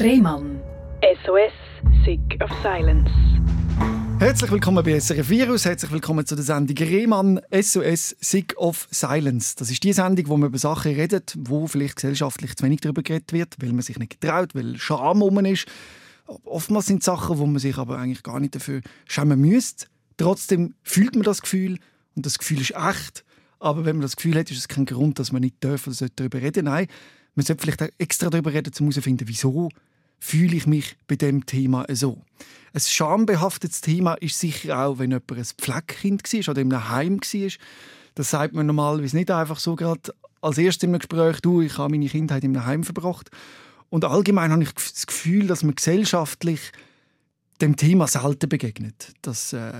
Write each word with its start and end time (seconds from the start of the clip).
Rehmann. 0.00 0.60
SOS, 1.24 1.52
Sick 2.04 2.40
of 2.40 2.50
Silence. 2.62 3.10
Herzlich 4.20 4.48
willkommen 4.52 4.84
bei 4.84 5.00
SRF 5.00 5.28
Virus, 5.28 5.64
herzlich 5.64 5.90
willkommen 5.90 6.24
zu 6.24 6.36
der 6.36 6.44
Sendung 6.44 6.76
Rehmann 6.76 7.40
SOS 7.50 8.14
Sick 8.20 8.54
of 8.58 8.86
Silence. 8.92 9.56
Das 9.56 9.72
ist 9.72 9.82
die 9.82 9.92
Sendung, 9.92 10.28
wo 10.28 10.36
man 10.36 10.50
über 10.50 10.58
Sachen 10.58 10.94
redet, 10.94 11.34
wo 11.36 11.66
vielleicht 11.66 11.96
gesellschaftlich 11.96 12.54
zu 12.54 12.64
wenig 12.64 12.80
darüber 12.80 13.02
geredet 13.02 13.32
wird, 13.32 13.56
weil 13.60 13.72
man 13.72 13.82
sich 13.82 13.98
nicht 13.98 14.20
traut, 14.20 14.54
weil 14.54 14.76
Scham 14.76 15.20
um 15.20 15.44
ist. 15.44 15.66
Oftmals 16.44 16.86
sind 16.86 17.00
es 17.00 17.06
Sachen, 17.06 17.38
wo 17.38 17.46
man 17.46 17.58
sich 17.58 17.76
aber 17.76 17.98
eigentlich 17.98 18.22
gar 18.22 18.38
nicht 18.38 18.54
dafür 18.54 18.82
schämen 19.08 19.40
müsste. 19.40 19.86
Trotzdem 20.16 20.74
fühlt 20.84 21.16
man 21.16 21.24
das 21.24 21.42
Gefühl 21.42 21.80
und 22.14 22.24
das 22.24 22.38
Gefühl 22.38 22.60
ist 22.60 22.74
echt. 22.76 23.24
Aber 23.58 23.84
wenn 23.84 23.96
man 23.96 24.02
das 24.02 24.14
Gefühl 24.14 24.38
hat, 24.38 24.48
ist 24.52 24.58
es 24.58 24.68
kein 24.68 24.86
Grund, 24.86 25.18
dass 25.18 25.32
man 25.32 25.42
nicht 25.42 25.56
darf 25.58 25.88
oder 25.88 26.08
darüber 26.14 26.40
reden 26.40 26.66
Nein, 26.66 26.86
man 27.34 27.44
sollte 27.44 27.62
vielleicht 27.62 27.82
auch 27.82 27.88
extra 27.98 28.30
darüber 28.30 28.52
reden, 28.52 28.72
um 28.78 28.86
herauszufinden, 28.86 29.26
wieso 29.28 29.68
fühle 30.18 30.56
ich 30.56 30.66
mich 30.66 30.96
bei 31.06 31.16
dem 31.16 31.46
Thema 31.46 31.86
so. 31.90 32.22
Ein 32.72 32.80
schambehaftetes 32.80 33.80
Thema 33.80 34.14
ist 34.14 34.38
sicher 34.38 34.78
auch, 34.78 34.98
wenn 34.98 35.10
jemand 35.10 35.32
ein 35.32 35.44
Pflegekind 35.44 36.32
war 36.32 36.50
oder 36.50 36.60
in 36.60 36.72
einem 36.72 36.88
Heim 36.88 37.20
war. 37.20 37.50
Das 38.14 38.30
sagt 38.30 38.54
man 38.54 38.66
normalerweise 38.66 39.16
nicht 39.16 39.30
einfach 39.30 39.58
so 39.58 39.76
gerade 39.76 40.12
als 40.40 40.58
erstes 40.58 40.88
einem 40.88 40.98
Gespräch, 40.98 41.40
du, 41.40 41.60
ich 41.60 41.78
habe 41.78 41.90
meine 41.90 42.08
Kindheit 42.08 42.44
in 42.44 42.56
einem 42.56 42.66
Heim 42.66 42.84
verbracht. 42.84 43.30
Und 43.90 44.04
allgemein 44.04 44.52
habe 44.52 44.62
ich 44.62 44.72
das 44.72 45.06
Gefühl, 45.06 45.46
dass 45.46 45.62
man 45.62 45.74
gesellschaftlich 45.74 46.60
dem 47.60 47.76
Thema 47.76 48.06
selten 48.06 48.48
begegnet. 48.48 49.14
Dass 49.22 49.52
äh, 49.52 49.72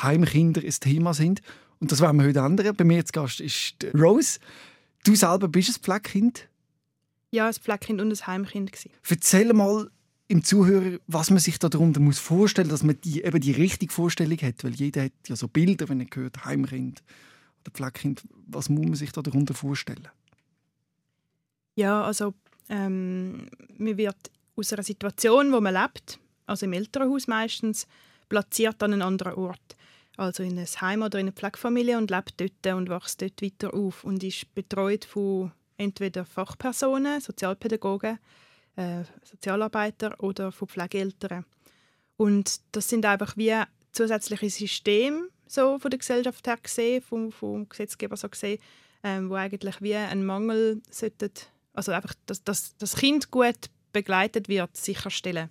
Heimkinder 0.00 0.62
ein 0.62 0.70
Thema 0.80 1.14
sind. 1.14 1.40
Und 1.80 1.90
das 1.90 2.00
werden 2.00 2.18
wir 2.18 2.28
heute 2.28 2.40
ändern. 2.40 2.76
Bei 2.76 2.84
mir 2.84 3.04
zu 3.04 3.12
Gast 3.12 3.40
ist 3.40 3.74
Rose. 3.94 4.38
Du 5.04 5.16
selber 5.16 5.48
bist 5.48 5.70
ein 5.70 5.82
Pflegekind. 5.82 6.48
Ja, 7.30 7.46
ein 7.46 7.54
Pflegekind 7.54 8.00
und 8.00 8.10
ein 8.10 8.26
Heimkind. 8.26 8.72
Gewesen. 8.72 8.90
Erzähl 9.08 9.52
mal 9.52 9.90
im 10.28 10.44
Zuhörer, 10.44 10.98
was 11.06 11.30
man 11.30 11.38
sich 11.38 11.58
darunter 11.58 12.00
muss 12.00 12.18
vorstellen 12.18 12.68
muss, 12.68 12.80
dass 12.80 12.86
man 12.86 13.00
die, 13.00 13.22
eben 13.22 13.40
die 13.40 13.52
richtige 13.52 13.92
Vorstellung 13.92 14.38
hat. 14.38 14.62
Weil 14.64 14.74
jeder 14.74 15.04
hat 15.04 15.12
ja 15.26 15.36
so 15.36 15.48
Bilder, 15.48 15.88
wenn 15.88 16.00
er 16.00 16.06
hört 16.14 16.44
Heimkind 16.44 17.02
oder 17.62 17.72
Pflegekind. 17.72 18.22
Was 18.46 18.68
muss 18.68 18.86
man 18.86 18.94
sich 18.94 19.12
darunter 19.12 19.54
vorstellen? 19.54 20.08
Ja, 21.74 22.04
also 22.04 22.34
ähm, 22.68 23.48
man 23.76 23.96
wird 23.96 24.30
aus 24.56 24.72
einer 24.72 24.82
Situation, 24.82 25.52
wo 25.52 25.60
man 25.60 25.74
lebt, 25.74 26.18
also 26.46 26.66
im 26.66 26.72
Elternhaus 26.72 27.26
meistens, 27.26 27.86
platziert 28.28 28.82
an 28.82 28.92
einen 28.92 29.02
anderen 29.02 29.34
Ort. 29.34 29.76
Also 30.16 30.42
in 30.42 30.58
ein 30.58 30.66
Heim 30.66 31.02
oder 31.02 31.18
in 31.18 31.26
eine 31.26 31.32
Pflegefamilie 31.32 31.96
und 31.96 32.10
lebt 32.10 32.40
dort 32.40 32.76
und 32.76 32.90
wächst 32.90 33.22
dort 33.22 33.40
weiter 33.40 33.74
auf 33.74 34.04
und 34.04 34.22
ist 34.22 34.54
betreut 34.54 35.04
von 35.04 35.52
entweder 35.80 36.24
Fachpersonen, 36.24 37.20
Sozialpädagogen, 37.20 38.18
äh, 38.76 39.02
Sozialarbeiter 39.22 40.14
oder 40.22 40.52
von 40.52 40.68
Pflegeeltern. 40.68 41.44
Und 42.16 42.60
das 42.72 42.88
sind 42.88 43.06
einfach 43.06 43.36
wie 43.36 43.54
zusätzliche 43.92 44.50
Systeme 44.50 45.28
so 45.46 45.78
von 45.78 45.90
der 45.90 45.98
Gesellschaft 45.98 46.46
her 46.46 46.58
gesehen, 46.62 47.02
vom, 47.02 47.32
vom 47.32 47.68
Gesetzgeber 47.68 48.16
so 48.16 48.28
gesehen, 48.28 48.60
ähm, 49.02 49.30
wo 49.30 49.34
eigentlich 49.34 49.80
wie 49.80 49.94
ein 49.94 50.24
Mangel 50.24 50.80
sollte, 50.90 51.30
also 51.72 51.92
einfach, 51.92 52.14
dass, 52.26 52.44
dass 52.44 52.76
das 52.76 52.96
Kind 52.96 53.30
gut 53.30 53.70
begleitet 53.92 54.48
wird, 54.48 54.76
sicherstellen. 54.76 55.50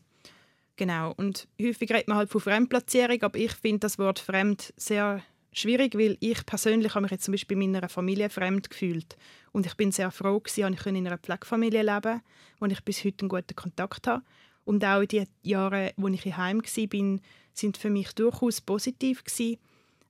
Genau. 0.77 1.13
Und 1.17 1.47
häufig 1.61 1.91
redet 1.91 2.07
man 2.07 2.17
halt 2.17 2.29
von 2.29 2.39
Fremdplatzierung, 2.39 3.21
aber 3.23 3.37
ich 3.37 3.51
finde 3.51 3.79
das 3.79 3.99
Wort 3.99 4.19
fremd 4.19 4.73
sehr 4.77 5.21
schwierig, 5.59 5.95
weil 5.95 6.17
ich 6.19 6.45
persönlich 6.45 6.95
habe 6.95 7.03
mich 7.03 7.11
jetzt 7.11 7.25
zum 7.25 7.33
Beispiel 7.33 7.61
in 7.61 7.71
meiner 7.71 7.89
Familie 7.89 8.29
fremd 8.29 8.69
gefühlt. 8.69 9.17
Und 9.51 9.65
ich 9.65 9.75
bin 9.75 9.91
sehr 9.91 10.11
froh, 10.11 10.39
dass 10.39 10.57
ich 10.57 10.65
in 10.85 11.07
einer 11.07 11.17
Pflegefamilie 11.17 11.83
leben 11.83 12.21
wo 12.59 12.65
ich 12.65 12.83
bis 12.83 13.03
heute 13.03 13.21
einen 13.21 13.29
guten 13.29 13.55
Kontakt 13.55 14.07
habe. 14.07 14.23
Und 14.65 14.83
auch 14.85 15.03
die 15.05 15.23
Jahre, 15.41 15.93
wo 15.97 16.07
ich 16.09 16.25
heim 16.37 16.61
war, 16.61 17.19
sind 17.53 17.77
für 17.77 17.89
mich 17.89 18.11
durchaus 18.13 18.61
positiv 18.61 19.23
gewesen. 19.23 19.57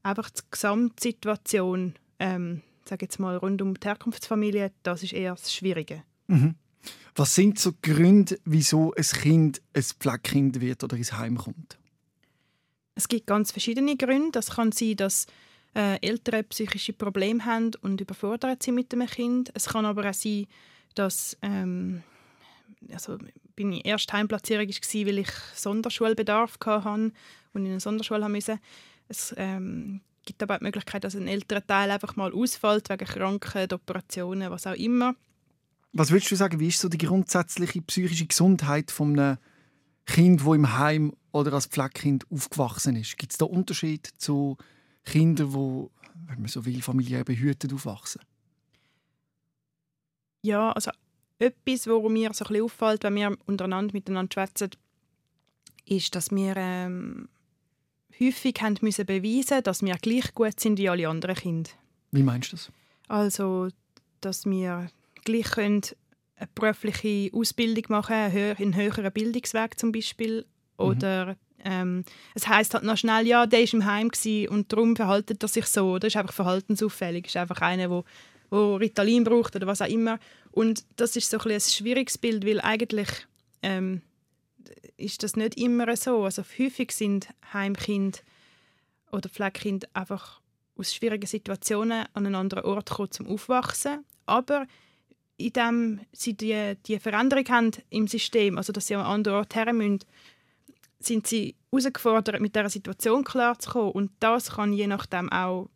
Einfach 0.03 0.29
die 0.29 0.41
Gesamtsituation, 0.49 1.95
ähm, 2.19 2.61
sage 2.85 3.05
jetzt 3.05 3.19
mal 3.19 3.37
rund 3.37 3.61
um 3.61 3.79
die 3.79 3.87
Herkunftsfamilie, 3.87 4.71
das 4.83 5.03
ist 5.03 5.13
eher 5.13 5.35
das 5.35 5.53
Schwierige. 5.53 6.03
Mhm. 6.27 6.55
Was 7.15 7.35
sind 7.35 7.59
so 7.59 7.73
Gründe, 7.81 8.39
wieso 8.45 8.93
ein 8.93 9.03
Kind 9.03 9.61
ein 9.73 9.83
Pflegekind 9.83 10.61
wird 10.61 10.83
oder 10.83 10.95
ins 10.97 11.13
Heim 11.13 11.37
kommt? 11.37 11.77
Es 12.95 13.07
gibt 13.07 13.27
ganz 13.27 13.51
verschiedene 13.51 13.95
Gründe. 13.95 14.31
Das 14.31 14.51
kann 14.51 14.71
sein, 14.71 14.95
dass 14.95 15.25
äh, 15.75 15.99
Eltern 16.01 16.45
psychische 16.45 16.93
Probleme 16.93 17.45
haben 17.45 17.71
und 17.81 18.01
überfordert 18.01 18.63
sind 18.63 18.75
mit 18.75 18.91
dem 18.91 19.05
Kind. 19.05 19.51
Es 19.53 19.67
kann 19.67 19.85
aber 19.85 20.09
auch 20.09 20.13
sein, 20.13 20.47
dass 20.95 21.37
ähm, 21.41 22.03
also 22.91 23.17
meine 23.57 23.85
erste 23.85 24.13
Heimplatzierung 24.13 24.67
war, 24.67 25.05
weil 25.05 25.19
ich 25.19 25.29
Sonderschulbedarf 25.55 26.57
hatte 26.65 27.11
und 27.53 27.65
in 27.65 27.71
eine 27.71 27.79
Sonderschule 27.79 28.29
musste. 28.29 28.59
Es 29.07 29.33
ähm, 29.37 30.01
gibt 30.25 30.41
aber 30.43 30.55
auch 30.55 30.59
die 30.59 30.65
Möglichkeit, 30.65 31.03
dass 31.03 31.15
ein 31.15 31.27
älterer 31.27 31.65
Teil 31.65 31.91
einfach 31.91 32.15
mal 32.15 32.33
ausfällt 32.33 32.89
wegen 32.89 33.05
Krankheit, 33.05 33.73
Operationen, 33.73 34.51
was 34.51 34.67
auch 34.67 34.75
immer. 34.75 35.15
Was 35.91 36.11
würdest 36.11 36.31
du 36.31 36.35
sagen, 36.35 36.59
wie 36.59 36.67
ist 36.67 36.79
so 36.79 36.87
die 36.87 36.99
grundsätzliche 36.99 37.81
psychische 37.81 38.27
Gesundheit 38.27 38.91
von 38.91 39.19
einem 39.19 39.37
Kind, 40.05 40.45
das 40.45 40.55
im 40.55 40.77
Heim 40.77 41.13
oder 41.31 41.53
als 41.53 41.65
Pflegekind 41.65 42.25
aufgewachsen 42.31 42.95
ist? 42.95 43.17
Gibt 43.17 43.31
es 43.31 43.37
da 43.39 43.45
Unterschied 43.45 44.07
zu 44.17 44.57
Kindern, 45.11 45.51
die, 45.51 45.89
wenn 46.27 46.39
man 46.39 46.47
so 46.47 46.65
will, 46.65 46.81
familiär 46.81 47.23
behütet 47.23 47.73
aufwachsen? 47.73 48.21
Ja, 50.41 50.71
also 50.71 50.91
etwas, 51.37 51.87
was 51.87 52.11
mir 52.11 52.33
so 52.33 52.45
ein 52.45 52.49
bisschen 52.49 52.63
auffällt, 52.63 53.03
wenn 53.03 53.15
wir 53.15 53.37
untereinander 53.45 53.93
miteinander 53.93 54.33
schwätzen, 54.33 54.71
ist, 55.85 56.15
dass 56.15 56.31
wir 56.31 56.55
ähm, 56.55 57.29
häufig 58.19 58.55
haben 58.61 58.77
müssen 58.81 59.05
beweisen 59.05 59.63
dass 59.63 59.81
wir 59.81 59.95
gleich 59.95 60.33
gut 60.33 60.59
sind 60.59 60.77
wie 60.77 60.89
alle 60.89 61.07
anderen 61.09 61.35
Kinder. 61.35 61.69
Wie 62.11 62.23
meinst 62.23 62.51
du 62.51 62.57
das? 62.57 62.71
Also, 63.07 63.69
dass 64.21 64.45
wir 64.45 64.89
gleich 65.23 65.51
können 65.51 65.81
eine 66.35 66.49
berufliche 66.55 67.31
Ausbildung 67.33 67.83
machen 67.89 68.31
können, 68.31 68.57
einen 68.57 68.75
höheren 68.75 69.11
Bildungsweg 69.11 69.79
zum 69.79 69.91
Beispiel. 69.91 70.41
Mhm. 70.41 70.85
Oder 70.85 71.25
mhm. 71.25 71.35
Ähm, 71.63 72.03
es 72.35 72.47
heißt 72.47 72.73
halt 72.73 72.83
noch 72.83 72.97
schnell, 72.97 73.27
ja, 73.27 73.45
der 73.45 73.59
war 73.59 73.73
im 73.73 73.85
Heim 73.85 74.11
und 74.49 74.71
darum 74.71 74.95
verhaltet 74.95 75.43
er 75.43 75.47
sich 75.47 75.65
so. 75.65 75.99
Das 75.99 76.09
ist 76.09 76.17
einfach 76.17 76.33
verhaltensauffällig. 76.33 77.27
Ist 77.27 77.37
einfach 77.37 77.61
einer, 77.61 77.87
der 77.87 78.03
wo 78.49 78.75
Ritalin 78.75 79.23
braucht 79.23 79.55
oder 79.55 79.67
was 79.67 79.81
auch 79.81 79.87
immer. 79.87 80.19
Und 80.51 80.83
das 80.95 81.15
ist 81.15 81.29
so 81.29 81.37
ein, 81.39 81.51
ein 81.51 81.59
schwieriges 81.59 82.17
Bild, 82.17 82.45
weil 82.45 82.61
eigentlich 82.61 83.09
ähm, 83.61 84.01
ist 84.97 85.23
das 85.23 85.35
nicht 85.35 85.57
immer 85.57 85.95
so. 85.95 86.23
Also 86.23 86.43
häufig 86.57 86.91
sind 86.91 87.27
Heimkind 87.53 88.23
oder 89.11 89.29
Pflegekind 89.29 89.93
einfach 89.95 90.41
aus 90.75 90.93
schwierigen 90.93 91.27
Situationen 91.27 92.05
an 92.13 92.25
einen 92.25 92.35
anderen 92.35 92.65
Ort 92.65 92.89
gekommen 92.89 93.11
zum 93.11 93.27
Aufwachsen. 93.27 94.03
Aber 94.25 94.65
indem 95.37 96.01
sie 96.11 96.33
die, 96.33 96.75
die 96.85 96.99
Veränderung 96.99 97.47
haben 97.49 97.71
im 97.89 98.07
System, 98.07 98.57
also 98.57 98.73
dass 98.73 98.87
sie 98.87 98.95
an 98.95 99.01
einen 99.01 99.11
anderen 99.11 99.37
Ort 99.39 99.55
her 99.55 99.71
müssen, 99.73 99.99
sind 100.99 101.27
sie 101.27 101.55
herausgefordert, 101.71 102.41
mit 102.41 102.55
dieser 102.55 102.69
Situation 102.69 103.23
klarzukommen. 103.23 103.91
Und 103.91 104.11
das 104.19 104.51
kann 104.51 104.73
je 104.73 104.87
nachdem 104.87 105.31
auch 105.31 105.69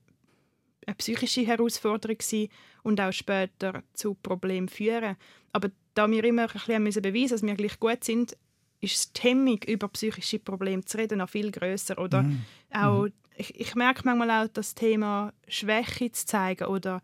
eine 0.86 0.96
psychische 0.96 1.46
Herausforderung 1.46 2.18
sein 2.22 2.50
und 2.84 3.00
auch 3.00 3.14
später 3.14 3.84
zu 3.94 4.16
Problemen 4.16 4.68
führen. 4.68 5.16
Aber 5.54 5.70
da 5.94 6.10
wir 6.10 6.24
immer 6.24 6.48
ein 6.68 6.84
bisschen 6.84 7.02
beweisen 7.02 7.24
müssen, 7.24 7.30
dass 7.30 7.44
wir 7.44 7.56
gleich 7.56 7.80
gut 7.80 8.04
sind, 8.04 8.38
ist 8.82 9.18
die 9.18 9.30
Hemmung, 9.30 9.60
über 9.66 9.88
psychische 9.90 10.40
Probleme 10.40 10.84
zu 10.84 10.98
reden, 10.98 11.20
noch 11.20 11.30
viel 11.30 11.52
größer. 11.52 11.98
Oder 11.98 12.24
mhm. 12.24 12.42
auch, 12.72 13.04
mhm. 13.04 13.14
ich, 13.38 13.58
ich, 13.60 13.76
merke 13.76 14.02
manchmal 14.04 14.30
auch, 14.30 14.50
das 14.52 14.76
Thema 14.76 15.32
Schwäche 15.48 16.12
zu 16.12 16.26
zeigen 16.26 16.66
oder 16.66 17.02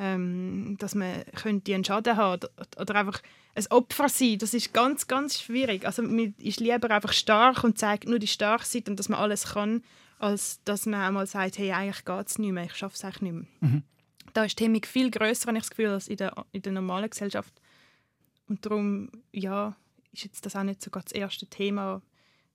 ähm, 0.00 0.76
dass 0.78 0.94
man 0.94 1.24
könnte 1.36 1.74
einen 1.74 1.84
Schaden 1.84 2.16
haben 2.16 2.40
oder, 2.40 2.50
oder 2.80 2.94
einfach 2.94 3.20
ein 3.54 3.66
Opfer 3.68 4.08
sein, 4.08 4.38
das 4.38 4.54
ist 4.54 4.72
ganz, 4.72 5.06
ganz 5.06 5.38
schwierig. 5.38 5.84
Also 5.84 6.02
man 6.02 6.34
ist 6.38 6.58
lieber 6.58 6.90
einfach 6.90 7.12
stark 7.12 7.62
und 7.64 7.78
zeigt 7.78 8.08
nur 8.08 8.18
die 8.18 8.26
Starkseite 8.26 8.90
und 8.90 8.96
dass 8.98 9.10
man 9.10 9.20
alles 9.20 9.52
kann, 9.52 9.84
als 10.18 10.60
dass 10.64 10.86
man 10.86 11.02
einmal 11.02 11.26
sagt, 11.26 11.58
hey, 11.58 11.72
eigentlich 11.72 12.04
geht 12.06 12.28
es 12.28 12.38
nicht 12.38 12.52
mehr, 12.52 12.64
ich 12.64 12.76
schaffe 12.76 12.94
es 12.94 13.04
eigentlich 13.04 13.22
nicht 13.22 13.32
mehr. 13.60 13.70
Mhm. 13.70 13.82
Da 14.32 14.44
ist 14.44 14.58
die 14.58 14.64
Hemmung 14.64 14.84
viel 14.84 15.10
grösser, 15.10 15.48
habe 15.48 15.58
ich 15.58 15.64
das 15.64 15.70
Gefühl, 15.70 15.88
als 15.88 16.08
in 16.08 16.16
der, 16.16 16.46
in 16.52 16.62
der 16.62 16.72
normalen 16.72 17.10
Gesellschaft. 17.10 17.52
Und 18.48 18.64
darum, 18.64 19.10
ja, 19.32 19.76
ist 20.12 20.24
jetzt 20.24 20.46
das 20.46 20.56
auch 20.56 20.62
nicht 20.62 20.82
so 20.82 20.90
das 20.90 21.12
erste 21.12 21.46
Thema, 21.46 22.00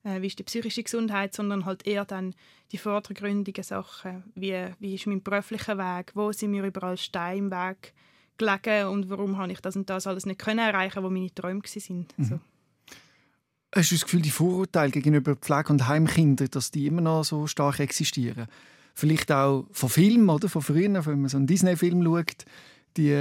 äh, 0.06 0.22
wie 0.22 0.28
ist 0.28 0.38
die 0.38 0.44
psychische 0.44 0.82
Gesundheit, 0.82 1.34
sondern 1.34 1.64
halt 1.64 1.86
eher 1.86 2.04
dann 2.04 2.34
die 2.72 2.78
vordergründigen 2.78 3.64
Sachen, 3.64 4.22
wie, 4.34 4.54
wie 4.78 4.94
ist 4.94 5.06
mein 5.06 5.22
beruflicher 5.22 5.76
Weg, 5.78 6.12
wo 6.14 6.32
sind 6.32 6.52
mir 6.52 6.64
überall 6.64 6.96
Steine 6.96 7.38
im 7.38 7.50
Weg 7.50 7.92
gelegen 8.38 8.88
und 8.88 9.10
warum 9.10 9.36
habe 9.36 9.52
ich 9.52 9.60
das 9.60 9.76
und 9.76 9.90
das 9.90 10.06
alles 10.06 10.26
nicht 10.26 10.38
können 10.38 10.60
erreichen, 10.60 11.02
wo 11.02 11.10
meine 11.10 11.34
Träume 11.34 11.62
waren. 11.62 12.06
Mhm. 12.16 12.24
So. 12.24 12.40
Hast 13.74 13.90
du 13.90 13.94
das 13.94 14.04
Gefühl, 14.04 14.22
die 14.22 14.30
Vorurteile 14.30 14.90
gegenüber 14.90 15.36
Pflege- 15.36 15.70
und 15.70 15.88
Heimkindern, 15.88 16.48
dass 16.50 16.70
die 16.70 16.86
immer 16.86 17.02
noch 17.02 17.24
so 17.24 17.46
stark 17.46 17.80
existieren? 17.80 18.46
Vielleicht 18.94 19.30
auch 19.32 19.66
von 19.72 19.88
Filmen, 19.88 20.30
oder? 20.30 20.48
Von 20.48 20.62
früher, 20.62 21.04
wenn 21.04 21.20
man 21.20 21.28
so 21.28 21.36
einen 21.36 21.46
Disney-Film 21.46 22.02
schaut, 22.02 22.44
die, 22.96 23.12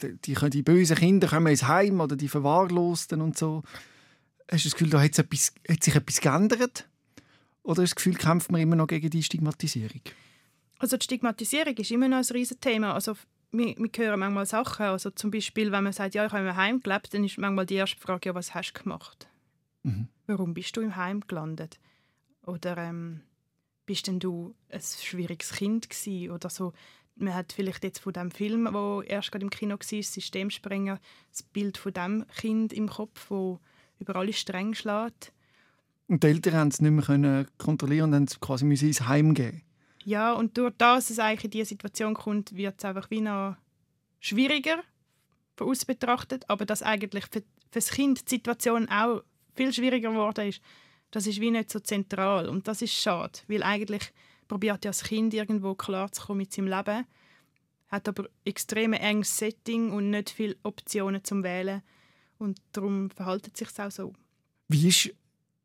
die, 0.00 0.34
die, 0.34 0.50
die 0.50 0.62
bösen 0.62 0.96
Kinder 0.96 1.26
kommen 1.26 1.48
ins 1.48 1.66
Heim 1.66 2.00
oder 2.00 2.14
die 2.14 2.28
Verwahrlosten 2.28 3.20
und 3.20 3.36
so. 3.36 3.64
Hast 4.50 4.64
du 4.64 4.68
das 4.68 4.72
Gefühl, 4.74 4.90
da 4.90 5.00
hat, 5.00 5.18
etwas, 5.18 5.52
hat 5.68 5.82
sich 5.82 5.94
etwas 5.94 6.20
geändert? 6.20 6.88
Oder 7.62 7.76
du 7.76 7.82
das 7.82 7.94
Gefühl, 7.94 8.14
kämpft 8.14 8.50
man 8.50 8.60
immer 8.60 8.76
noch 8.76 8.86
gegen 8.86 9.10
die 9.10 9.22
Stigmatisierung? 9.22 10.00
Also 10.78 10.96
die 10.96 11.04
Stigmatisierung 11.04 11.76
ist 11.76 11.90
immer 11.90 12.08
noch 12.08 12.18
ein 12.18 12.24
Riesenthema. 12.24 12.92
Also 12.92 13.14
wir, 13.52 13.76
wir 13.76 13.90
hören 13.96 14.20
manchmal 14.20 14.46
Sachen, 14.46 14.86
also 14.86 15.10
zum 15.10 15.30
Beispiel, 15.30 15.70
wenn 15.70 15.84
man 15.84 15.92
sagt, 15.92 16.14
ja, 16.14 16.26
ich 16.26 16.32
habe 16.32 16.48
im 16.48 16.56
Heim 16.56 16.80
gelebt, 16.80 17.14
dann 17.14 17.24
ist 17.24 17.38
manchmal 17.38 17.66
die 17.66 17.74
erste 17.74 18.00
Frage, 18.00 18.30
ja, 18.30 18.34
was 18.34 18.54
hast 18.54 18.72
du 18.72 18.82
gemacht? 18.82 19.28
Mhm. 19.84 20.08
Warum 20.26 20.54
bist 20.54 20.76
du 20.76 20.80
im 20.80 20.96
Heim 20.96 21.20
gelandet? 21.26 21.78
Oder 22.44 22.76
ähm, 22.78 23.20
bist 23.86 24.06
denn 24.06 24.18
du 24.18 24.54
ein 24.70 24.80
schwieriges 24.80 25.52
Kind 25.52 25.88
gewesen? 25.88 26.30
Oder 26.30 26.50
so, 26.50 26.72
man 27.16 27.34
hat 27.34 27.52
vielleicht 27.52 27.84
jetzt 27.84 28.00
von 28.00 28.12
dem 28.12 28.30
Film, 28.30 28.68
wo 28.72 29.02
erst 29.02 29.30
gerade 29.30 29.44
im 29.44 29.50
Kino 29.50 29.74
war, 29.74 30.02
Systemsprenger, 30.02 30.98
das 31.30 31.42
Bild 31.42 31.78
von 31.78 31.92
dem 31.92 32.26
Kind 32.36 32.72
im 32.72 32.88
Kopf, 32.88 33.30
wo 33.30 33.60
über 34.02 34.16
alle 34.16 34.32
streng 34.32 34.74
schlägt. 34.74 35.32
Und 36.08 36.22
die 36.22 36.28
Eltern 36.28 36.54
haben 36.54 36.68
es 36.68 36.80
nicht 36.80 36.90
mehr 36.90 37.04
können 37.04 37.46
kontrollieren 37.58 38.10
und 38.10 38.14
haben 38.14 38.24
es 38.24 38.38
quasi 38.40 38.66
ins 38.66 39.06
Heim 39.06 39.34
geben. 39.34 39.62
Ja, 40.04 40.32
und 40.32 40.58
durch 40.58 40.74
das, 40.78 41.06
dass 41.06 41.10
es 41.10 41.18
eigentlich 41.18 41.44
in 41.44 41.50
diese 41.50 41.68
Situation 41.70 42.14
kommt, 42.14 42.56
wird 42.56 42.74
es 42.78 42.84
einfach 42.84 43.10
wie 43.10 43.20
noch 43.20 43.56
schwieriger 44.20 44.82
von 45.56 45.68
außen 45.68 45.86
betrachtet, 45.86 46.44
aber 46.48 46.66
dass 46.66 46.82
eigentlich 46.82 47.24
für, 47.26 47.40
für 47.40 47.44
das 47.70 47.90
Kind 47.90 48.30
die 48.30 48.36
Situation 48.36 48.88
auch 48.88 49.22
viel 49.54 49.72
schwieriger 49.72 50.10
geworden 50.10 50.48
ist, 50.48 50.60
das 51.10 51.26
ist 51.26 51.40
wie 51.40 51.50
nicht 51.50 51.70
so 51.70 51.78
zentral 51.78 52.48
und 52.48 52.66
das 52.66 52.82
ist 52.82 52.94
schade, 52.94 53.38
weil 53.46 53.62
eigentlich 53.62 54.12
probiert 54.48 54.84
ja 54.84 54.90
das 54.90 55.04
Kind 55.04 55.34
irgendwo 55.34 55.74
klarzukommen 55.74 56.38
mit 56.38 56.52
seinem 56.52 56.68
Leben, 56.68 57.06
hat 57.88 58.08
aber 58.08 58.28
extrem 58.44 58.94
enges 58.94 59.36
Setting 59.36 59.92
und 59.92 60.10
nicht 60.10 60.30
viele 60.30 60.56
Optionen 60.62 61.22
zum 61.22 61.42
Wählen 61.42 61.82
und 62.42 62.60
darum 62.72 63.10
verhält 63.10 63.48
es 63.52 63.58
sich 63.58 63.78
auch 63.78 63.90
so. 63.90 64.12
Wie 64.68 64.88
ist 64.88 65.14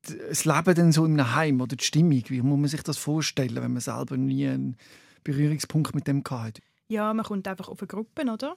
das 0.03 0.45
Leben 0.45 0.75
denn 0.75 0.91
so 0.91 1.05
in 1.05 1.19
einem 1.19 1.35
Heim 1.35 1.61
oder 1.61 1.75
die 1.75 1.83
Stimmung? 1.83 2.23
Wie 2.27 2.41
muss 2.41 2.59
man 2.59 2.69
sich 2.69 2.83
das 2.83 2.97
vorstellen, 2.97 3.55
wenn 3.55 3.73
man 3.73 3.81
selber 3.81 4.15
nie 4.15 4.47
einen 4.47 4.77
Berührungspunkt 5.23 5.95
mit 5.95 6.07
dem 6.07 6.23
hatte? 6.29 6.61
Ja, 6.87 7.13
man 7.13 7.25
kommt 7.25 7.47
einfach 7.47 7.67
auf 7.67 7.81
eine 7.81 7.87
Gruppe, 7.87 8.31
oder? 8.31 8.55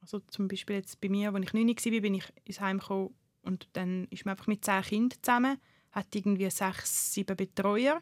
Also 0.00 0.20
zum 0.28 0.46
Beispiel 0.46 0.76
jetzt 0.76 1.00
bei 1.00 1.08
mir, 1.08 1.34
als 1.34 1.46
ich 1.46 1.52
9 1.54 1.66
war, 1.66 2.00
bin 2.00 2.14
ich 2.14 2.32
ins 2.44 2.60
Heim 2.60 2.78
gekommen 2.78 3.14
und 3.42 3.68
dann 3.72 4.06
ist 4.10 4.24
man 4.24 4.32
einfach 4.32 4.46
mit 4.46 4.64
zehn 4.64 4.82
Kindern 4.82 5.18
zusammen, 5.22 5.58
hat 5.90 6.14
irgendwie 6.14 6.50
sechs, 6.50 7.12
sieben 7.12 7.36
Betreuer 7.36 8.00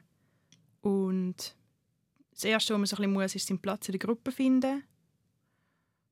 und 0.83 1.57
das 2.33 2.45
Erste, 2.45 2.75
was 2.75 2.79
man 2.79 2.87
so 2.87 2.97
ein 2.97 2.99
bisschen 2.99 3.13
muss, 3.13 3.35
ist 3.35 3.47
seinen 3.47 3.61
Platz 3.61 3.89
in 3.89 3.93
der 3.93 4.01
Gruppe 4.01 4.33
finden. 4.33 4.83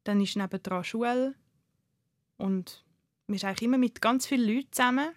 Dann 0.05 0.21
ist 0.21 0.37
nebendran 0.37 0.85
Schule 0.85 1.35
und 2.37 2.85
man 3.33 3.37
ist 3.37 3.45
eigentlich 3.45 3.63
immer 3.63 3.79
mit 3.79 4.03
ganz 4.03 4.27
vielen 4.27 4.47
Leuten 4.47 4.73
zusammen 4.73 5.09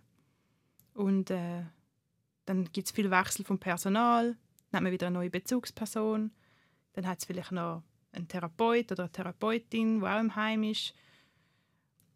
und 0.93 1.29
äh, 1.31 1.63
dann 2.45 2.63
gibt 2.71 2.87
es 2.87 2.93
viel 2.93 3.11
Wechsel 3.11 3.43
vom 3.43 3.59
Personal. 3.59 4.37
Dann 4.71 4.77
hat 4.77 4.83
man 4.83 4.91
wieder 4.93 5.07
eine 5.07 5.15
neue 5.15 5.29
Bezugsperson. 5.29 6.31
Dann 6.93 7.07
hat 7.07 7.19
es 7.19 7.25
vielleicht 7.25 7.51
noch 7.51 7.83
einen 8.13 8.29
Therapeut 8.29 8.93
oder 8.93 9.03
eine 9.03 9.11
Therapeutin, 9.11 9.99
die 9.99 10.05
auch 10.05 10.19
im 10.19 10.33
Heim 10.33 10.63
ist. 10.63 10.93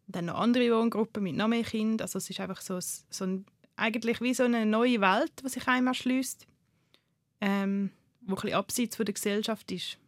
Dann 0.06 0.24
noch 0.24 0.38
andere 0.38 0.70
Wohngruppen 0.74 1.22
mit 1.22 1.36
noch 1.36 1.48
mehr 1.48 1.64
Kindern. 1.64 2.06
Also 2.06 2.16
es 2.16 2.30
ist 2.30 2.40
einfach 2.40 2.62
so, 2.62 2.78
so 2.80 3.24
ein, 3.24 3.44
eigentlich 3.76 4.22
wie 4.22 4.32
so 4.32 4.44
eine 4.44 4.64
neue 4.64 5.02
Welt, 5.02 5.32
die 5.44 5.50
sich 5.50 5.68
einem 5.68 5.88
erschließt, 5.88 6.46
ähm, 7.42 7.90
wo 8.22 8.36
ein 8.36 8.54
abseits 8.54 8.96
von 8.96 9.04
der 9.04 9.12
Gesellschaft 9.12 9.70
ist. 9.70 9.98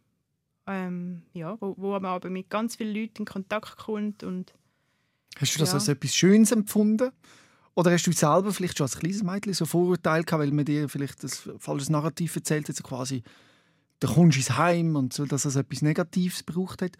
Ähm, 0.65 1.21
ja, 1.33 1.55
wo, 1.61 1.75
wo 1.77 1.91
man 1.91 2.05
aber 2.05 2.31
mit 2.31 2.49
ganz 2.49 2.77
vielen 2.77 2.95
Leuten 2.95 3.19
in 3.19 3.25
Kontakt 3.25 3.77
kommt. 3.77 4.23
Und, 4.23 4.55
Hast 5.37 5.55
du 5.55 5.59
das 5.59 5.69
ja. 5.69 5.75
als 5.75 5.87
etwas 5.87 6.15
Schönes 6.15 6.51
empfunden? 6.51 7.11
Oder 7.75 7.91
hast 7.91 8.05
du 8.05 8.11
selber 8.11 8.53
vielleicht 8.53 8.77
schon 8.77 8.85
als 8.85 8.97
kleines 8.97 9.23
Mädchen 9.23 9.53
so 9.53 9.65
Vorurteile 9.65 10.23
gehabt, 10.23 10.41
weil 10.41 10.51
man 10.51 10.65
dir 10.65 10.87
vielleicht 10.89 11.23
das 11.23 11.49
falsches 11.57 11.89
Narrativ 11.89 12.35
erzählt 12.35 12.69
hat, 12.69 12.75
so 12.75 12.83
quasi, 12.83 13.23
da 13.99 14.07
kommst 14.07 14.35
du 14.35 14.39
ins 14.41 14.57
Heim 14.57 14.95
und 14.95 15.13
so, 15.13 15.25
dass 15.25 15.45
es 15.45 15.55
etwas 15.55 15.81
Negatives 15.81 16.45
gebraucht 16.45 16.81
hat? 16.83 16.97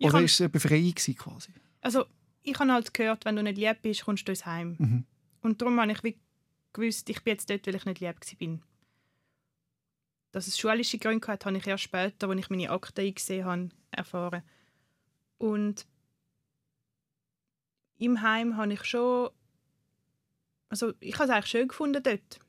Oder 0.00 0.14
war 0.14 0.22
es 0.22 0.40
eine 0.40 0.48
Befreiung 0.48 0.94
quasi? 0.94 1.52
Also 1.82 2.06
ich 2.42 2.58
habe 2.58 2.72
halt 2.72 2.94
gehört, 2.94 3.24
wenn 3.24 3.36
du 3.36 3.42
nicht 3.42 3.58
lieb 3.58 3.82
bist, 3.82 4.04
kommst 4.04 4.26
du 4.26 4.32
ins 4.32 4.46
Heim. 4.46 4.76
Mhm. 4.78 5.04
Und 5.42 5.60
darum 5.60 5.78
habe 5.80 5.92
ich 5.92 6.02
wie 6.02 6.18
gewusst, 6.72 7.08
ich 7.10 7.22
bin 7.22 7.32
jetzt 7.32 7.50
dort, 7.50 7.66
weil 7.66 7.74
ich 7.74 7.84
nicht 7.84 8.00
lieb 8.00 8.16
war. 8.40 8.58
Dass 10.32 10.46
es 10.46 10.58
schulische 10.58 10.98
Gründe 10.98 11.26
hat, 11.26 11.44
habe 11.44 11.58
ich 11.58 11.66
erst 11.66 11.84
später, 11.84 12.28
als 12.28 12.40
ich 12.40 12.48
meine 12.48 12.70
Akte 12.70 13.02
eingesehen 13.02 13.44
habe, 13.44 13.68
erfahren. 13.90 14.42
Und 15.36 15.86
im 17.98 18.22
Heim 18.22 18.56
habe 18.56 18.72
ich 18.74 18.84
schon... 18.84 19.30
Also 20.68 20.92
ich 21.00 21.14
habe 21.14 21.24
es 21.24 21.30
eigentlich 21.30 21.46
schön 21.46 21.68
gefunden 21.68 22.02
dort. 22.02 22.40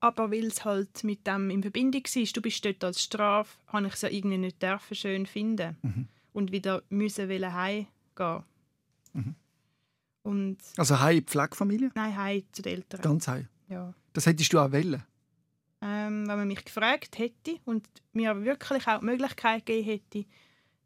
Aber 0.00 0.30
weil 0.30 0.46
es 0.46 0.64
halt 0.64 1.04
mit 1.04 1.26
dem 1.26 1.50
in 1.50 1.62
Verbindung 1.62 2.02
war, 2.02 2.32
du 2.32 2.42
bist 2.42 2.64
dort 2.64 2.82
als 2.84 3.02
Strafe, 3.02 3.58
habe 3.68 3.86
ich 3.86 3.94
es 3.94 4.02
ja 4.02 4.08
irgendwie 4.08 4.38
nicht 4.38 4.62
dürfen 4.62 4.94
schön 4.94 5.26
finden. 5.26 5.76
Mhm. 5.82 6.08
Und 6.32 6.52
wieder 6.52 6.82
müssen 6.88 7.28
wollen 7.28 7.52
heimgehen. 7.52 8.44
Mhm. 9.12 9.34
Und 10.22 10.58
Also 10.76 11.00
Heim, 11.00 11.18
in 11.18 11.20
die 11.24 11.30
Pflegefamilie? 11.30 11.90
nein, 11.94 12.16
heim 12.16 12.42
zu 12.52 12.62
den 12.62 12.74
Eltern. 12.76 13.00
Ganz 13.00 13.28
Heim. 13.28 13.48
Ja. 13.68 13.92
Das 14.12 14.26
hättest 14.26 14.52
du 14.52 14.58
auch 14.58 14.72
wollen. 14.72 15.02
Ähm, 15.80 16.28
wenn 16.28 16.38
man 16.38 16.48
mich 16.48 16.64
gefragt 16.64 17.18
hätte 17.18 17.58
und 17.64 17.86
mir 18.12 18.44
wirklich 18.44 18.86
auch 18.86 19.00
die 19.00 19.04
Möglichkeit 19.04 19.66
gegeben 19.66 19.84
hätte, 19.84 20.24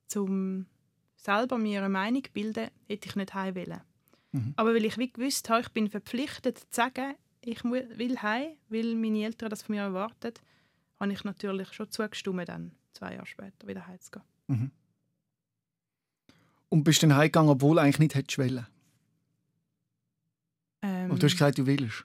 zum 0.06 0.66
selber 1.16 1.58
mir 1.58 1.80
eine 1.80 1.88
Meinung 1.88 2.24
zu 2.24 2.32
bilden, 2.32 2.70
hätte 2.86 3.08
ich 3.08 3.16
nicht 3.16 3.34
heim 3.34 3.54
wollen. 3.54 3.80
Mhm. 4.32 4.52
Aber 4.56 4.74
weil 4.74 4.84
ich 4.84 4.98
wie 4.98 5.10
gewusst 5.10 5.48
habe, 5.48 5.62
ich 5.62 5.70
bin 5.70 5.88
verpflichtet 5.88 6.58
zu 6.58 6.66
sagen, 6.70 7.14
ich 7.40 7.64
will 7.64 8.22
heim, 8.22 8.48
weil 8.68 8.94
meine 8.94 9.24
Eltern 9.24 9.50
das 9.50 9.62
von 9.62 9.74
mir 9.74 9.82
erwarten, 9.82 10.32
habe 10.98 11.12
ich 11.12 11.24
natürlich 11.24 11.72
schon 11.72 11.90
zugestimmt, 11.90 12.48
dann 12.48 12.72
zwei 12.92 13.14
Jahre 13.14 13.26
später 13.26 13.66
wieder 13.66 13.86
heimzugehen. 13.86 14.24
Mhm. 14.48 14.70
Und 16.68 16.84
bist 16.84 17.02
dann 17.02 17.14
heimgegangen, 17.14 17.50
obwohl 17.50 17.76
du 17.76 17.82
eigentlich 17.82 17.98
nicht 17.98 18.14
hättest 18.14 18.38
wollen. 18.38 18.66
Ähm, 20.82 21.10
Aber 21.10 21.18
du 21.18 21.26
hast 21.26 21.32
gesagt, 21.32 21.58
du 21.58 21.66
willst. 21.66 22.04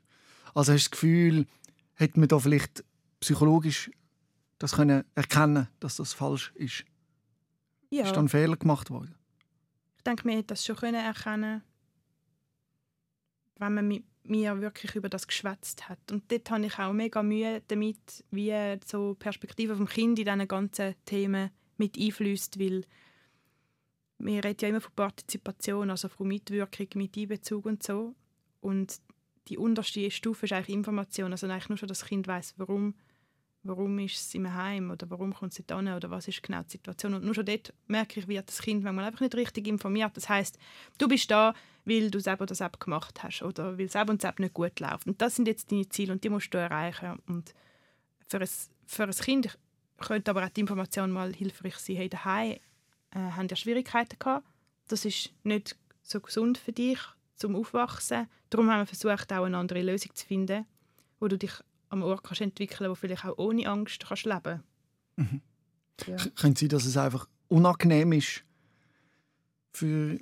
Also 0.54 0.74
hast 0.74 0.86
du 0.86 0.90
das 0.90 0.92
Gefühl, 0.92 1.48
hätte 1.96 2.20
man 2.20 2.30
da 2.30 2.40
vielleicht 2.40 2.84
psychologisch 3.20 3.90
das 4.60 4.74
können 4.74 5.04
erkennen, 5.16 5.68
dass 5.80 5.96
das 5.96 6.14
falsch 6.14 6.52
ist? 6.56 6.86
Ja. 7.92 8.06
Ist 8.06 8.16
da 8.16 8.20
ein 8.20 8.30
Fehler 8.30 8.58
gemacht 8.58 8.90
worden? 8.90 9.16
Ich 9.98 10.04
denke, 10.04 10.26
wir 10.26 10.36
hätten 10.36 10.48
das 10.48 10.66
schon 10.66 10.76
können 10.76 10.96
erkennen 10.96 11.62
wenn 13.62 13.76
man 13.76 13.88
mit 13.88 14.04
mir 14.24 14.60
wirklich 14.60 14.96
über 14.96 15.08
das 15.08 15.28
geschwätzt 15.28 15.88
hat. 15.88 16.12
Und 16.12 16.32
dort 16.32 16.50
habe 16.52 16.66
ich 16.66 16.78
auch 16.80 16.94
mega 16.94 17.24
Mühe 17.24 17.62
damit, 17.68 18.24
wie 18.32 18.54
so 18.86 19.14
die 19.14 19.20
Perspektive 19.20 19.76
vom 19.76 19.88
Kind 19.88 20.20
in 20.20 20.26
diesen 20.26 20.48
ganzen 20.48 20.96
Themen 21.06 21.52
mit 21.78 21.98
einfließt, 21.98 22.60
weil 22.60 22.86
wir 24.18 24.44
reden 24.44 24.58
ja 24.62 24.68
immer 24.68 24.82
von 24.82 24.94
Partizipation, 24.96 25.90
also 25.90 26.08
von 26.10 26.28
Mitwirkung, 26.28 26.88
mit 26.96 27.18
Einbezug 27.18 27.66
und 27.66 27.82
so. 27.84 28.16
Und 28.60 29.00
die 29.48 29.58
unterste 29.58 30.12
Stufe 30.12 30.46
ist 30.46 30.54
eigentlich 30.54 30.76
Information, 30.76 31.32
also 31.32 31.48
eigentlich 31.48 31.70
nur 31.70 31.78
schon, 31.78 31.88
dass 31.88 32.00
das 32.00 32.08
Kind 32.08 32.28
weiß, 32.28 32.56
warum 32.58 32.96
warum 33.64 34.00
ist 34.00 34.16
es 34.16 34.34
im 34.34 34.54
Heim 34.54 34.90
oder 34.92 35.10
warum 35.10 35.34
kommt 35.34 35.58
nicht 35.58 35.72
an 35.72 35.88
oder 35.88 36.10
was 36.10 36.28
ist 36.28 36.42
genau 36.42 36.62
die 36.64 36.72
Situation. 36.72 37.14
Und 37.14 37.24
nur 37.24 37.36
schon 37.36 37.46
dort 37.46 37.74
merke 37.88 38.20
ich, 38.20 38.28
wird 38.28 38.48
das 38.48 38.62
Kind 38.62 38.84
manchmal 38.84 39.06
einfach 39.06 39.22
nicht 39.22 39.36
richtig 39.36 39.68
informiert. 39.68 40.16
Das 40.16 40.30
heißt, 40.30 40.58
du 40.98 41.08
bist 41.08 41.30
da, 41.30 41.54
weil 41.86 42.10
du 42.10 42.20
selber 42.20 42.46
das 42.46 42.62
App 42.62 42.80
gemacht 42.80 43.22
hast 43.24 43.44
oder 43.44 43.78
weil 43.78 43.90
selber 43.90 44.12
und 44.12 44.24
App 44.24 44.40
nicht 44.40 44.54
gut 44.54 44.80
läuft. 44.80 45.08
Und 45.08 45.22
das 45.22 45.36
sind 45.36 45.48
jetzt 45.48 45.72
deine 45.72 45.88
Ziele 45.90 46.14
und 46.14 46.24
die 46.24 46.30
musst 46.30 46.54
du 46.54 46.58
erreichen. 46.58 47.20
Und 47.28 47.54
für 48.28 48.40
ein, 48.40 48.50
für 48.86 49.04
ein 49.04 49.12
Kind 49.12 49.58
könnte 50.00 50.32
aber 50.32 50.46
auch 50.46 50.50
die 50.50 50.62
Information 50.62 51.12
mal 51.12 51.34
hilfreich 51.34 51.78
sein. 51.78 51.98
Hey, 51.98 52.10
daheim 52.10 52.58
äh, 53.12 53.20
haben 53.20 53.48
ja 53.48 53.56
Schwierigkeiten 53.56 54.18
gehabt. 54.18 54.46
Das 54.88 55.06
ist 55.06 55.32
nicht 55.44 55.78
so 56.02 56.20
gesund 56.20 56.58
für 56.58 56.72
dich 56.72 57.00
zum 57.36 57.56
Aufwachsen. 57.56 58.28
Darum 58.50 58.70
haben 58.70 58.82
wir 58.82 58.88
versucht, 58.88 59.32
auch 59.32 59.46
eine 59.46 59.58
andere 59.58 59.82
Lösung 59.82 60.14
zu 60.16 60.26
finden, 60.26 60.66
wo 61.20 61.28
du 61.28 61.38
dich 61.38 61.54
am 61.92 62.04
Ort 62.04 62.24
kannst 62.24 62.42
entwickeln, 62.42 62.90
wo 62.90 62.96
vielleicht 62.96 63.26
auch 63.26 63.38
ohne 63.38 63.68
Angst 63.68 64.06
kannst 64.08 64.26
leben. 64.26 64.64
Mhm. 65.18 65.42
Ja. 66.08 66.16
Könnte 66.36 66.62
sein, 66.62 66.70
dass 66.70 66.86
es 66.86 66.98
einfach 66.98 67.28
unangenehm 67.48 68.14
ist, 68.14 68.44
für 69.74 70.18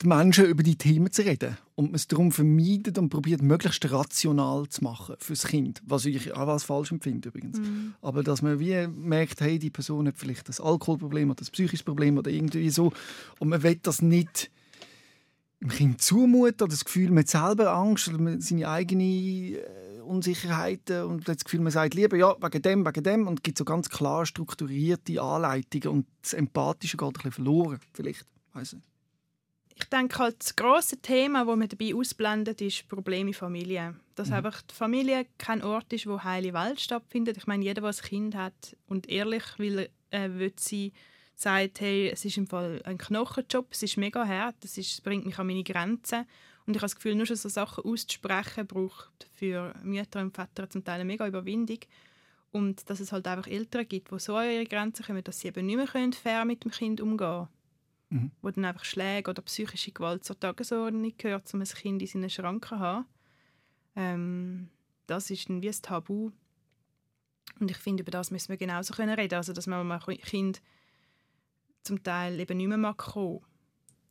die 0.00 0.06
Menschen 0.06 0.46
über 0.46 0.62
die 0.62 0.76
Themen 0.76 1.12
zu 1.12 1.22
reden 1.22 1.56
und 1.74 1.86
man 1.86 1.94
es 1.94 2.08
darum 2.08 2.32
vermeidet 2.32 2.98
und 2.98 3.08
probiert, 3.08 3.42
möglichst 3.42 3.90
rational 3.90 4.68
zu 4.68 4.82
machen 4.82 5.16
für 5.18 5.34
das 5.34 5.46
Kind, 5.46 5.80
was 5.84 6.06
ich 6.06 6.32
auch 6.32 6.48
als 6.48 6.64
falsch 6.64 6.90
empfinde 6.90 7.28
übrigens. 7.28 7.58
Mhm. 7.58 7.94
Aber 8.00 8.22
dass 8.22 8.42
man 8.42 8.58
wie 8.58 8.86
merkt, 8.88 9.40
hey, 9.40 9.58
die 9.58 9.70
Person 9.70 10.08
hat 10.08 10.16
vielleicht 10.16 10.48
das 10.48 10.60
Alkoholproblem 10.60 11.30
oder 11.30 11.38
das 11.38 11.50
psychische 11.50 11.84
Problem 11.84 12.18
oder 12.18 12.30
irgendwie 12.30 12.70
so 12.70 12.92
und 13.38 13.48
man 13.48 13.62
will 13.62 13.78
das 13.82 14.02
nicht 14.02 14.50
dem 15.60 15.68
Kind 15.68 16.02
zumuten 16.02 16.64
oder 16.64 16.72
das 16.72 16.84
Gefühl, 16.84 17.10
man 17.10 17.20
hat 17.20 17.28
selber 17.28 17.72
Angst 17.72 18.08
oder 18.08 18.40
seine 18.40 18.68
eigene 18.68 19.04
äh, 19.04 19.62
Unsicherheiten 20.04 21.04
und 21.04 21.28
das 21.28 21.44
Gefühl, 21.44 21.60
man 21.60 21.72
sagt 21.72 21.94
lieber 21.94 22.16
ja, 22.16 22.34
wegen 22.40 22.62
dem, 22.62 22.86
wegen 22.86 23.04
dem 23.04 23.26
und 23.26 23.40
es 23.40 23.42
gibt 23.42 23.58
so 23.58 23.64
ganz 23.64 23.88
klar 23.88 24.26
strukturierte 24.26 25.20
Anleitungen 25.20 25.88
und 25.88 26.06
das 26.22 26.34
Empathische 26.34 26.96
geht 26.96 27.08
ein 27.08 27.12
bisschen 27.12 27.32
verloren, 27.32 27.80
vielleicht. 27.92 28.26
Weiss 28.52 28.74
nicht. 28.74 28.86
ich 29.74 29.84
denke 29.84 30.18
halt, 30.18 30.36
das 30.40 30.56
grosse 30.56 30.98
Thema, 30.98 31.44
das 31.44 31.56
man 31.56 31.68
dabei 31.68 31.94
ausblendet, 31.94 32.60
ist 32.60 32.88
Probleme 32.88 33.30
in 33.30 33.34
Familie. 33.34 33.94
Dass 34.14 34.28
mhm. 34.28 34.34
einfach 34.34 34.62
die 34.62 34.74
Familie 34.74 35.26
kein 35.38 35.62
Ort 35.62 35.92
ist, 35.92 36.06
wo 36.06 36.22
heile 36.22 36.52
Welt 36.52 36.80
stattfindet. 36.80 37.36
Ich 37.38 37.46
meine, 37.46 37.64
jeder, 37.64 37.80
der 37.80 37.90
ein 37.90 37.96
Kind 37.96 38.34
hat 38.34 38.76
und 38.86 39.08
ehrlich 39.08 39.44
will, 39.56 39.88
äh, 40.10 40.28
will 40.32 40.52
sie 40.56 40.92
sagt, 41.34 41.80
hey, 41.80 42.10
es 42.10 42.24
ist 42.24 42.36
im 42.36 42.46
Fall 42.46 42.82
ein 42.84 42.98
Knochenjob, 42.98 43.68
es 43.70 43.82
ist 43.82 43.96
mega 43.96 44.26
hart, 44.26 44.56
es, 44.64 44.78
ist, 44.78 44.92
es 44.92 45.00
bringt 45.00 45.26
mich 45.26 45.38
an 45.38 45.46
meine 45.46 45.64
Grenzen. 45.64 46.26
Und 46.66 46.74
ich 46.74 46.80
habe 46.80 46.86
das 46.86 46.96
Gefühl, 46.96 47.14
nur 47.14 47.26
schon 47.26 47.36
so 47.36 47.48
Sachen 47.48 47.84
auszusprechen, 47.84 48.66
braucht 48.66 49.28
für 49.34 49.74
Mütter 49.82 50.20
und 50.20 50.34
Väter 50.34 50.70
zum 50.70 50.84
Teil 50.84 50.96
eine 50.96 51.04
mega 51.04 51.26
Überwindung. 51.26 51.80
Und 52.52 52.88
dass 52.88 53.00
es 53.00 53.12
halt 53.12 53.26
einfach 53.26 53.48
Eltern 53.48 53.88
gibt, 53.88 54.10
die 54.10 54.18
so 54.18 54.36
an 54.36 54.50
ihre 54.50 54.66
Grenzen 54.66 55.04
kommen, 55.04 55.24
dass 55.24 55.40
sie 55.40 55.48
eben 55.48 55.66
nicht 55.66 55.76
mehr 55.76 56.12
fair 56.12 56.44
mit 56.44 56.64
dem 56.64 56.70
Kind 56.70 57.00
umgehen 57.00 57.18
können 57.18 57.48
mhm. 58.12 58.30
wo 58.42 58.50
dann 58.50 58.64
einfach 58.64 58.84
Schläge 58.84 59.30
oder 59.30 59.42
psychische 59.42 59.90
Gewalt 59.90 60.24
zur 60.24 60.38
Tagesordnung 60.38 61.12
gehört, 61.16 61.52
um 61.54 61.60
ein 61.60 61.66
Kind 61.66 62.02
in 62.02 62.08
seinen 62.08 62.30
Schranken 62.30 62.68
zu 62.68 62.78
haben. 62.78 63.06
Ähm, 63.96 64.68
das 65.06 65.30
ist 65.30 65.48
dann 65.48 65.62
wie 65.62 65.68
ein 65.68 65.82
Tabu. 65.82 66.30
Und 67.58 67.70
ich 67.70 67.76
finde, 67.76 68.02
über 68.02 68.10
das 68.10 68.30
müssen 68.30 68.50
wir 68.50 68.56
genauso 68.56 68.94
können 68.94 69.18
reden. 69.18 69.34
Also, 69.34 69.52
dass 69.52 69.66
man 69.66 69.86
mal 69.86 69.98
Kind 69.98 70.62
zum 71.82 72.02
Teil 72.02 72.38
eben 72.38 72.56
nicht 72.56 72.68
mehr 72.68 72.78
mag 72.78 72.96
kommen. 72.98 73.40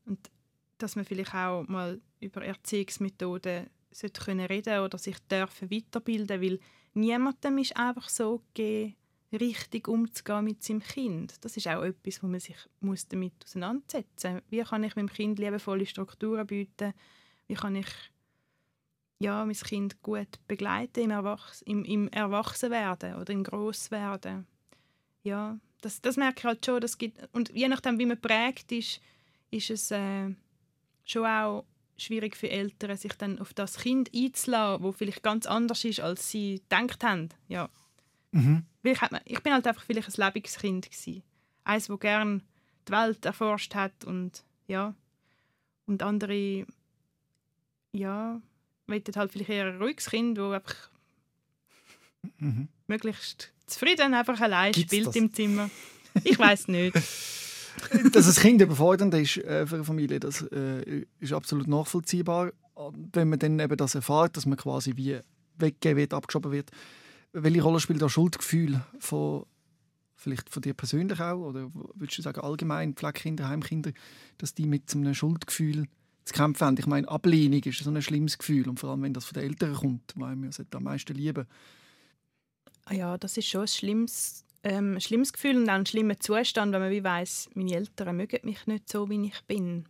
Und 0.06 0.32
dass 0.78 0.96
man 0.96 1.06
vielleicht 1.06 1.34
auch 1.34 1.68
mal 1.68 2.02
über 2.22 2.44
Erziehungsmethoden 2.44 3.70
sollte 3.92 4.22
können 4.22 4.46
reden 4.46 4.80
oder 4.80 4.98
sich 4.98 5.18
dürfen 5.30 5.70
weiterbilden, 5.70 6.42
weil 6.42 6.60
niemandem 6.94 7.58
ist 7.58 7.76
einfach 7.76 8.08
so 8.10 8.42
gegeben, 8.54 8.96
richtig 9.34 9.88
umzugehen 9.88 10.44
mit 10.44 10.64
seinem 10.64 10.82
Kind. 10.82 11.44
Das 11.44 11.56
ist 11.56 11.68
auch 11.68 11.84
etwas, 11.84 12.22
wo 12.22 12.28
man 12.28 12.40
sich 12.40 12.58
muss 12.80 13.08
damit 13.08 13.34
auseinandersetzen 13.44 14.36
muss. 14.36 14.44
Wie 14.50 14.62
kann 14.62 14.84
ich 14.84 14.96
meinem 14.96 15.10
Kind 15.10 15.40
liebevolle 15.40 15.86
Strukturen 15.86 16.48
bieten? 16.48 16.94
Wie 17.48 17.56
kann 17.56 17.76
ich 17.76 17.88
ja, 19.20 19.46
mein 19.46 19.56
Kind 19.56 20.02
gut 20.02 20.40
begleiten 20.48 21.04
im, 21.04 21.12
Erwachs 21.12 21.62
im, 21.62 21.86
im 21.86 22.08
Erwachsenwerden 22.10 23.16
oder 23.16 23.32
im 23.32 23.44
Grosswerden? 23.44 24.48
Ja, 25.24 25.60
das, 25.82 26.02
das 26.02 26.18
merke 26.18 26.40
ich 26.40 26.46
halt 26.46 26.66
schon. 26.66 26.82
Das 26.82 26.98
gibt, 26.98 27.20
und 27.32 27.50
je 27.54 27.68
nachdem, 27.68 28.00
wie 28.00 28.06
man 28.06 28.20
prägt 28.20 28.72
ist, 28.72 29.00
ist 29.52 29.70
es 29.70 29.92
äh, 29.92 30.34
schon 31.06 31.26
auch 31.26 31.66
schwierig 32.02 32.36
für 32.36 32.50
Eltern, 32.50 32.98
sich 32.98 33.14
dann 33.14 33.40
auf 33.40 33.54
das 33.54 33.78
Kind 33.78 34.12
einzulassen, 34.16 34.84
wo 34.84 34.92
vielleicht 34.92 35.24
ganz 35.24 35.46
anders 35.46 35.84
ist, 35.86 36.00
als 36.00 36.30
sie 36.30 36.62
gedacht 36.70 37.04
haben. 37.04 37.30
Ja. 37.48 37.70
Mhm. 38.32 38.66
Ich, 38.84 39.00
ich 39.26 39.40
bin 39.42 39.54
halt 39.54 39.68
einfach 39.68 39.84
vielleicht 39.84 40.18
ein 40.18 40.26
Lebenskind 40.26 40.90
gewesen. 40.90 41.24
Eins, 41.64 41.88
das 41.88 42.00
gerne 42.00 42.42
die 42.88 42.92
Welt 42.92 43.24
erforscht 43.26 43.76
hat 43.76 44.04
und 44.06 44.44
ja 44.68 44.96
und 45.86 46.02
andere 46.02 46.66
ja 47.92 48.42
wollen 48.88 49.04
halt 49.16 49.32
vielleicht 49.32 49.50
eher 49.50 49.68
ein 49.68 49.82
ruhiges 49.82 50.10
Kind, 50.10 50.38
das 50.38 50.54
einfach 50.54 50.76
mhm. 52.40 52.68
möglichst 52.88 53.54
zufrieden 53.68 54.14
einfach 54.14 54.40
allein 54.42 54.72
Gibt's 54.74 54.92
spielt 54.92 55.08
das? 55.08 55.16
im 55.16 55.34
Zimmer. 55.34 55.70
Ich 56.24 56.38
weiß 56.38 56.68
nicht. 56.68 56.98
dass 58.14 58.28
ein 58.28 58.42
Kind 58.42 58.62
überfordernd 58.62 59.14
ist 59.16 59.38
äh, 59.38 59.66
für 59.66 59.76
eine 59.76 59.84
Familie, 59.84 60.20
das 60.20 60.42
äh, 60.52 61.06
ist 61.20 61.34
absolut 61.34 61.68
nachvollziehbar. 61.68 62.52
Wenn 63.14 63.30
man 63.30 63.40
dann 63.40 63.60
eben 63.60 63.78
das 63.78 63.96
erfährt, 63.96 64.38
dass 64.38 64.46
man 64.46 64.58
quasi 64.58 64.94
wie 64.96 65.20
weggegeben 65.58 65.98
wird, 65.98 66.14
abgeschoben 66.14 66.52
wird, 66.52 66.72
welche 67.34 67.62
Rolle 67.62 67.80
spielt 67.80 68.02
das 68.02 68.12
Schuldgefühl 68.12 68.82
von, 69.00 69.46
vielleicht 70.16 70.50
von 70.50 70.62
dir 70.62 70.74
persönlich 70.74 71.20
auch 71.20 71.40
oder 71.40 71.72
würdest 71.96 72.18
du 72.18 72.22
sagen 72.22 72.42
allgemein 72.42 72.94
Pflegekinder, 72.94 73.48
Heimkinder, 73.48 73.92
dass 74.38 74.54
die 74.54 74.66
mit 74.66 74.90
so 74.90 74.98
einem 74.98 75.14
Schuldgefühl 75.14 75.88
zu 76.26 76.34
kämpfen 76.34 76.66
haben? 76.66 76.78
Ich 76.78 76.88
meine, 76.88 77.08
Ablehnung 77.08 77.62
ist 77.64 77.80
so 77.80 77.90
ein 77.90 78.02
schlimmes 78.02 78.38
Gefühl 78.38 78.68
und 78.68 78.80
vor 78.80 78.90
allem, 78.92 79.04
wenn 79.04 79.14
das 79.14 79.26
von 79.26 79.36
den 79.36 79.50
Eltern 79.50 79.74
kommt, 79.76 80.14
weil 80.16 80.36
wir 80.36 80.50
es 80.50 80.62
am 80.74 80.84
meisten 80.84 81.14
lieben. 81.14 81.46
Ah 82.86 82.94
ja, 82.94 83.18
das 83.18 83.38
ist 83.38 83.48
schon 83.48 83.62
ein 83.62 83.68
schlimmes, 83.68 84.44
ähm, 84.64 85.00
schlimmes 85.00 85.34
Gefühl 85.34 85.58
und 85.58 85.70
auch 85.70 85.76
ein 85.76 85.86
schlimmer 85.86 86.20
Zustand, 86.20 86.74
wenn 86.74 86.82
man 86.82 86.92
wie 86.92 87.04
weiss, 87.04 87.50
meine 87.54 87.76
Eltern 87.76 88.16
mögen 88.16 88.40
mich 88.44 88.68
nicht 88.68 88.90
so, 88.90 89.10
wie 89.10 89.28
ich 89.28 89.42
bin. 89.46 89.88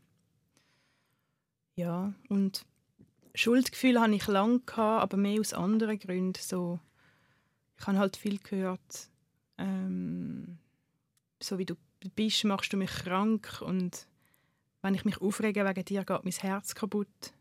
Ja, 1.75 2.13
und 2.29 2.65
Schuldgefühl 3.33 3.99
hatte 3.99 4.13
ich 4.13 4.27
lange, 4.27 4.61
aber 4.77 5.17
mehr 5.17 5.39
aus 5.39 5.53
anderen 5.53 5.99
Gründen. 5.99 6.41
So 6.41 6.79
ich 7.81 7.87
habe 7.87 7.97
halt 7.97 8.15
viel 8.15 8.37
gehört, 8.37 9.09
ähm, 9.57 10.59
so 11.41 11.57
wie 11.57 11.65
du 11.65 11.75
bist, 12.15 12.43
machst 12.43 12.71
du 12.71 12.77
mich 12.77 12.91
krank 12.91 13.61
und 13.61 14.07
wenn 14.83 14.93
ich 14.93 15.03
mich 15.03 15.19
aufrege 15.19 15.65
wegen 15.65 15.85
dir, 15.85 16.05
geht 16.05 16.23
mein 16.23 16.33
Herz 16.33 16.75
kaputt. 16.75 17.33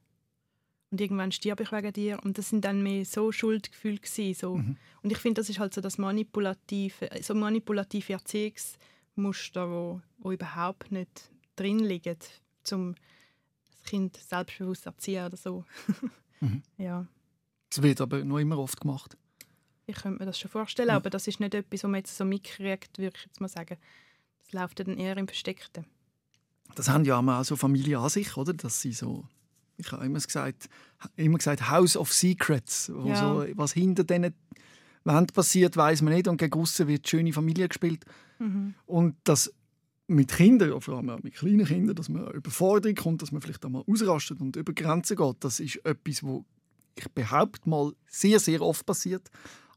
Und 0.91 1.01
irgendwann 1.01 1.31
stirb 1.31 1.61
ich 1.61 1.71
wegen 1.71 1.93
dir. 1.93 2.19
Und 2.25 2.37
das 2.37 2.49
sind 2.49 2.65
dann 2.65 2.83
mehr 2.83 3.05
so 3.05 3.31
Schuldgefühle 3.31 3.99
gewesen, 3.99 4.39
so. 4.39 4.57
Mhm. 4.57 4.77
Und 5.03 5.13
ich 5.13 5.19
finde, 5.19 5.41
das 5.41 5.49
ist 5.49 5.61
halt 5.61 5.73
so 5.73 5.81
das 5.81 5.99
manipulative, 5.99 7.09
so 7.23 7.35
manipulative 7.35 8.13
Erziehungsmuster, 8.13 9.71
wo, 9.71 10.01
wo 10.19 10.33
überhaupt 10.33 10.91
nicht 10.91 11.31
drin 11.55 11.79
liegen, 11.79 12.17
um 12.73 12.95
das 13.71 13.85
Kind 13.85 14.17
selbstbewusst 14.17 14.87
erziehen 14.87 15.27
oder 15.27 15.37
so. 15.37 15.65
mhm. 16.41 16.63
ja. 16.77 17.07
Das 17.71 17.83
wird 17.83 18.01
aber 18.01 18.25
noch 18.25 18.39
immer 18.39 18.59
oft 18.59 18.81
gemacht. 18.81 19.17
Ich 19.87 19.97
könnte 19.97 20.21
mir 20.21 20.27
das 20.27 20.39
schon 20.39 20.51
vorstellen, 20.51 20.91
aber 20.91 21.11
das 21.11 21.27
ist 21.27 21.41
nicht 21.41 21.55
etwas, 21.55 21.83
was 21.83 21.91
man 21.91 21.99
jetzt 21.99 22.17
so 22.17 22.25
mitkriegt, 22.25 22.99
würde 22.99 23.17
ich 23.17 23.27
jetzt 23.27 23.41
mal 23.41 23.49
sagen. 23.49 23.77
Das 24.45 24.53
läuft 24.53 24.81
dann 24.81 24.99
eher 24.99 25.17
im 25.17 25.27
Versteckten. 25.27 25.85
Das 26.75 26.89
haben 26.89 27.05
ja 27.05 27.19
auch 27.19 27.45
so 27.45 27.57
Familien 27.57 28.01
an 28.01 28.09
sich, 28.09 28.37
oder? 28.37 28.53
Dass 28.53 28.81
sie 28.81 28.93
so, 28.93 29.25
ich 29.81 29.93
habe 29.93 30.05
immer 30.07 30.21
gesagt, 30.21 30.69
immer 31.17 31.39
gesagt 31.39 31.71
House 31.71 31.97
of 31.97 32.13
Secrets. 32.13 32.91
Wo 32.95 33.09
ja. 33.09 33.17
so, 33.17 33.45
was 33.55 33.73
hinter 33.73 34.05
diesen 34.05 34.35
Wänden 35.05 35.27
passiert, 35.35 35.77
weiß 35.77 36.03
man 36.03 36.15
nicht. 36.15 36.29
Und 36.29 36.39
gegen 36.39 36.59
aussen 36.59 36.89
wird 36.89 37.09
schöne 37.09 37.33
Familie 37.33 37.69
gespielt. 37.69 38.05
Mhm. 38.39 38.75
Und 38.87 39.17
das 39.25 39.53
mit 40.07 40.33
Kindern, 40.33 40.81
vor 40.81 40.97
allem 40.97 41.11
auch 41.11 41.23
mit 41.23 41.35
kleinen 41.35 41.65
Kindern, 41.65 41.95
dass 41.95 42.09
man 42.09 42.31
Überforderung 42.33 42.97
kommt, 42.97 43.23
dass 43.23 43.31
man 43.31 43.43
vielleicht 43.43 43.65
einmal 43.65 43.85
ausrastet 43.87 44.41
und 44.41 44.57
über 44.57 44.73
Grenzen 44.73 45.17
geht, 45.17 45.37
das 45.41 45.61
ist 45.61 45.85
etwas, 45.85 46.23
wo 46.25 46.45
ich 46.97 47.09
behaupte 47.11 47.69
mal 47.69 47.93
sehr, 48.09 48.41
sehr 48.41 48.61
oft 48.61 48.85
passiert 48.85 49.31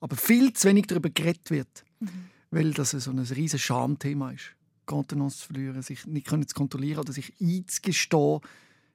aber 0.03 0.17
viel 0.17 0.51
zu 0.51 0.67
wenig 0.67 0.87
darüber 0.87 1.09
geredet 1.09 1.49
wird, 1.49 1.85
mhm. 2.01 2.09
weil 2.51 2.73
das 2.73 2.91
so 2.91 3.09
ein 3.09 3.19
riesiges 3.19 3.61
Schamthema 3.61 4.31
ist. 4.31 4.53
Kontenance 4.85 5.37
zu 5.37 5.45
verlieren, 5.45 5.81
sich 5.81 6.05
nicht 6.05 6.27
können 6.27 6.45
zu 6.45 6.53
kontrollieren 6.53 6.99
oder 6.99 7.13
sich 7.13 7.33
einzugestehen, 7.39 8.41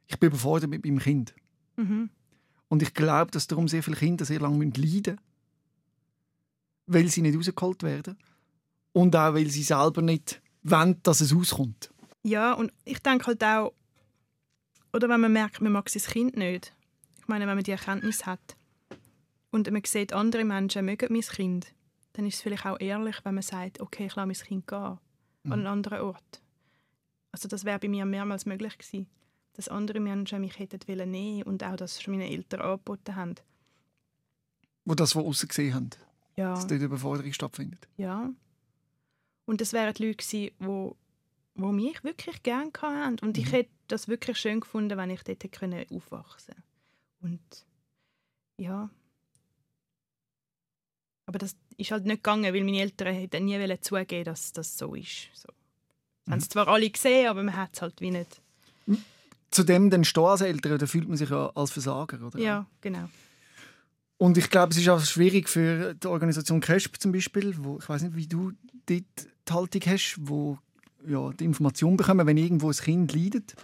ich 0.08 0.18
bin 0.18 0.30
überfordert 0.30 0.70
mit 0.70 0.84
meinem 0.84 0.98
Kind. 0.98 1.34
Mhm. 1.76 2.10
Und 2.68 2.82
ich 2.82 2.92
glaube, 2.92 3.30
dass 3.30 3.46
darum 3.46 3.68
sehr 3.68 3.82
viele 3.82 3.96
Kinder 3.96 4.24
sehr 4.24 4.40
lange 4.40 4.64
leiden 4.64 4.80
müssen, 4.82 5.20
weil 6.86 7.08
sie 7.08 7.22
nicht 7.22 7.36
rausgeholt 7.36 7.82
werden 7.82 8.18
und 8.92 9.14
auch, 9.14 9.34
weil 9.34 9.48
sie 9.48 9.62
selber 9.62 10.02
nicht 10.02 10.42
wollen, 10.62 11.00
dass 11.02 11.20
es 11.20 11.34
auskommt. 11.34 11.90
Ja, 12.24 12.52
und 12.52 12.72
ich 12.84 12.98
denke 12.98 13.26
halt 13.26 13.44
auch, 13.44 13.72
oder 14.92 15.08
wenn 15.08 15.20
man 15.20 15.32
merkt, 15.32 15.60
man 15.60 15.72
mag 15.72 15.88
sein 15.88 16.02
Kind 16.02 16.36
nicht. 16.36 16.74
Ich 17.20 17.28
meine, 17.28 17.46
wenn 17.46 17.54
man 17.54 17.64
die 17.64 17.70
Erkenntnis 17.70 18.26
hat, 18.26 18.56
und 19.50 19.70
man 19.70 19.82
sieht, 19.84 20.12
andere 20.12 20.44
Menschen 20.44 20.84
mögen 20.84 21.12
mein 21.12 21.22
Kind, 21.22 21.72
dann 22.12 22.26
ist 22.26 22.36
es 22.36 22.40
vielleicht 22.42 22.66
auch 22.66 22.80
ehrlich, 22.80 23.16
wenn 23.24 23.34
man 23.34 23.42
sagt, 23.42 23.80
okay, 23.80 24.06
ich 24.06 24.16
lasse 24.16 24.26
mein 24.26 24.34
Kind 24.34 24.66
gehen 24.66 24.78
an 24.78 24.98
einen 25.44 25.62
mhm. 25.62 25.68
anderen 25.68 26.00
Ort. 26.00 26.42
Also 27.32 27.48
das 27.48 27.64
wäre 27.64 27.78
bei 27.78 27.88
mir 27.88 28.04
mehrmals 28.04 28.46
möglich 28.46 28.76
gewesen, 28.76 29.06
dass 29.58 29.66
andere 29.66 29.98
Menschen 29.98 30.40
mich 30.40 30.56
hätten 30.56 30.78
wollen 30.86 31.10
nehmen 31.10 31.42
und 31.42 31.64
auch, 31.64 31.74
dass 31.74 32.00
schon 32.00 32.16
meine 32.16 32.30
Eltern 32.30 32.60
angeboten 32.60 33.16
haben. 33.16 33.34
Wo 34.84 34.94
das 34.94 35.14
von 35.14 35.26
außen 35.26 35.48
gesehen 35.48 35.74
haben? 35.74 35.90
Ja. 36.36 36.54
Dass 36.54 36.68
dort 36.68 36.80
Überforderung 36.80 37.32
stattfindet? 37.32 37.88
Ja. 37.96 38.30
Und 39.46 39.60
das 39.60 39.72
wären 39.72 39.92
die 39.94 40.06
Leute 40.06 40.24
gewesen, 40.24 40.54
wo, 40.60 40.96
wo 41.56 41.72
mich 41.72 42.04
wirklich 42.04 42.40
gerne 42.44 42.70
hatten. 42.80 43.18
Und 43.18 43.36
mhm. 43.36 43.42
ich 43.42 43.50
hätte 43.50 43.70
das 43.88 44.06
wirklich 44.06 44.38
schön 44.38 44.60
gefunden, 44.60 44.96
wenn 44.96 45.10
ich 45.10 45.24
dort 45.24 45.42
hätte 45.42 45.86
aufwachsen 45.90 46.54
können. 47.20 47.40
Und 47.40 47.66
ja, 48.58 48.88
aber 51.26 51.38
das 51.38 51.56
ist 51.76 51.90
halt 51.90 52.06
nicht 52.06 52.22
gegangen, 52.22 52.54
weil 52.54 52.62
meine 52.62 52.80
Eltern 52.80 53.12
hätten 53.12 53.44
nie 53.44 53.80
zugeben 53.80 54.24
dass 54.24 54.52
das 54.52 54.78
so 54.78 54.94
ist. 54.94 55.30
So. 55.34 55.48
Mhm. 56.26 56.32
Haben 56.32 56.38
es 56.38 56.48
zwar 56.48 56.68
alle 56.68 56.88
gesehen, 56.88 57.26
aber 57.26 57.42
man 57.42 57.56
hat 57.56 57.70
es 57.74 57.82
halt 57.82 58.00
wie 58.00 58.12
nicht. 58.12 58.40
Zudem 59.50 59.90
dann 59.90 60.04
stehen 60.04 60.24
als 60.24 60.40
Eltern, 60.40 60.78
da 60.78 60.86
fühlt 60.86 61.08
man 61.08 61.16
sich 61.16 61.30
ja 61.30 61.50
als 61.54 61.70
Versager, 61.70 62.24
oder? 62.26 62.38
Ja, 62.38 62.66
genau. 62.80 63.08
Und 64.18 64.36
ich 64.36 64.50
glaube, 64.50 64.72
es 64.72 64.78
ist 64.78 64.88
auch 64.88 65.00
schwierig 65.00 65.48
für 65.48 65.94
die 65.94 66.06
Organisation 66.06 66.60
CRESP 66.60 67.00
zum 67.00 67.12
Beispiel, 67.12 67.54
wo 67.58 67.78
ich 67.78 67.88
weiß 67.88 68.02
nicht, 68.02 68.16
wie 68.16 68.26
du 68.26 68.52
dort 68.86 69.04
die 69.48 69.52
Haltung 69.52 69.82
hast, 69.86 70.16
wo 70.20 70.58
ja, 71.06 71.30
die 71.32 71.44
Information 71.44 71.96
bekommen, 71.96 72.26
wenn 72.26 72.36
irgendwo 72.36 72.68
ein 72.68 72.76
Kind 72.76 73.14
leidet. 73.14 73.54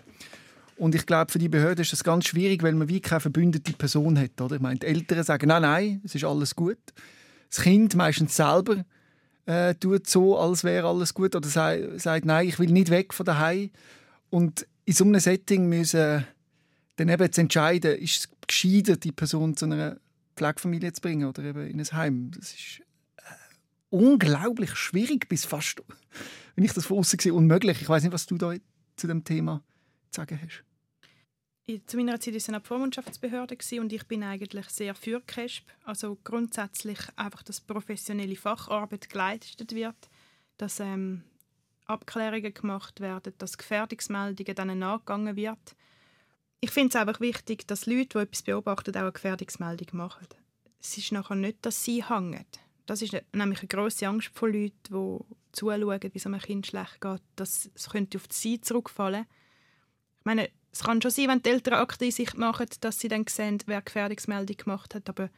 Und 0.77 0.95
ich 0.95 1.07
glaube, 1.07 1.31
für 1.31 1.39
die 1.39 1.49
Behörde 1.49 1.83
ist 1.83 1.93
das 1.93 2.05
ganz 2.05 2.27
schwierig, 2.27 2.63
weil 2.63 2.75
man 2.75 2.89
wie 2.89 3.01
keine 3.01 3.21
verbündete 3.21 3.73
Person 3.73 4.19
hat. 4.19 4.41
Oder? 4.41 4.57
Ich 4.57 4.63
meine, 4.63 4.79
die 4.79 4.87
Eltern 4.87 5.23
sagen, 5.25 5.49
nein, 5.49 5.63
nein, 5.63 6.01
es 6.05 6.15
ist 6.15 6.25
alles 6.25 6.55
gut 6.55 6.79
das 7.55 7.63
Kind 7.63 7.95
meistens 7.95 8.35
selber 8.37 8.85
äh, 9.47 9.75
tut 9.75 10.09
so, 10.09 10.39
als 10.39 10.65
wäre 10.65 10.89
alles 10.89 11.15
gut 11.15 11.37
oder 11.37 11.49
sagt, 11.49 12.01
sagt, 12.01 12.25
nein, 12.27 12.49
ich 12.49 12.59
will 12.59 12.71
nicht 12.71 12.91
weg 12.91 13.15
von 13.15 13.27
daheim. 13.27 13.71
Und 14.31 14.67
in 14.85 14.93
so 14.93 15.05
einem 15.05 15.21
Setting 15.21 15.69
müssen 15.69 16.27
dann 16.97 17.09
eben 17.09 17.33
zu 17.33 17.41
entscheiden, 17.41 17.97
ist 17.97 18.19
es 18.19 18.29
gescheiter, 18.47 18.97
die 18.97 19.13
Person 19.13 19.57
zu 19.57 19.65
einer 19.65 19.99
Pflegefamilie 20.37 20.93
zu 20.93 21.01
bringen 21.01 21.29
oder 21.29 21.43
eben 21.43 21.67
in 21.67 21.81
ein 21.81 21.93
Heim. 21.93 22.31
Das 22.33 22.53
ist 22.53 22.81
äh, 23.17 23.23
unglaublich 23.91 24.75
schwierig, 24.77 25.29
bis 25.29 25.45
fast, 25.45 25.83
wenn 26.55 26.65
ich 26.65 26.73
das 26.73 26.87
von 26.87 26.99
außen 26.99 27.19
sehe, 27.19 27.35
unmöglich. 27.35 27.81
Ich 27.81 27.89
weiß 27.89 28.03
nicht, 28.03 28.13
was 28.13 28.27
du 28.27 28.37
da 28.37 28.55
zu 28.97 29.07
dem 29.07 29.25
Thema 29.25 29.63
zu 30.11 30.21
sagen 30.21 30.39
hast. 30.41 30.65
Zu 31.87 31.97
meiner 31.97 32.21
Zeit 32.21 32.35
war 32.35 32.37
es 32.37 32.49
eine 32.49 32.61
Vormundschaftsbehörde 32.61 33.57
und 33.81 33.93
ich 33.93 34.07
bin 34.07 34.23
eigentlich 34.23 34.69
sehr 34.69 34.95
für 34.95 35.23
CASP. 35.23 35.65
Also 35.85 36.19
grundsätzlich 36.23 36.99
einfach, 37.17 37.43
dass 37.43 37.63
professionelle 37.63 38.37
Facharbeit 38.37 39.09
geleistet 39.09 39.75
wird, 39.75 39.97
dass 40.59 40.79
ähm, 40.81 41.23
Abklärungen 41.87 42.55
gemacht 42.55 43.01
werden, 43.01 43.35
dass 43.39 43.59
Gefährdungsmeldungen 43.59 44.55
dann 44.55 44.79
nachgegangen 44.79 45.37
wird. 45.37 45.77
Ich 46.61 46.71
finde 46.71 46.89
es 46.89 46.97
einfach 46.97 47.21
wichtig, 47.21 47.67
dass 47.67 47.87
Leute, 47.87 48.19
die 48.19 48.19
etwas 48.19 48.43
beobachten, 48.43 48.97
auch 48.97 49.01
eine 49.01 49.13
Gefährdungsmeldung 49.13 49.89
machen. 49.93 50.27
Es 50.81 50.97
ist 50.97 51.13
nachher 51.13 51.37
nicht, 51.37 51.65
dass 51.67 51.85
sie 51.85 52.05
hängen. 52.05 52.47
Das 52.87 53.03
ist 53.03 53.17
nämlich 53.33 53.61
eine 53.61 53.69
grosse 53.69 54.07
Angst 54.09 54.31
von 54.35 54.53
Leuten, 54.53 54.75
die 54.91 55.25
zuschauen, 55.53 56.01
wie 56.03 56.11
es 56.19 56.27
einem 56.27 56.41
Kind 56.41 56.67
schlecht 56.67 57.01
geht, 57.01 57.23
dass 57.37 57.71
es 57.75 57.91
könnte 57.91 58.19
auf 58.19 58.25
sie 58.31 58.61
zurückfallen. 58.61 59.27
Ich 60.19 60.25
meine, 60.25 60.51
es 60.73 60.83
kann 60.83 61.01
schon 61.01 61.11
sein, 61.11 61.29
wenn 61.29 61.43
die 61.43 61.51
Eltern 61.51 61.75
Akte 61.75 62.05
in 62.05 62.11
sich 62.11 62.35
machen, 62.35 62.67
dass 62.81 62.99
sie 62.99 63.09
dann 63.09 63.27
sehen, 63.27 63.59
wer 63.67 63.81
Gefährdungsmeldung 63.81 64.57
gemacht 64.57 64.95
hat, 64.95 65.09
aber 65.09 65.31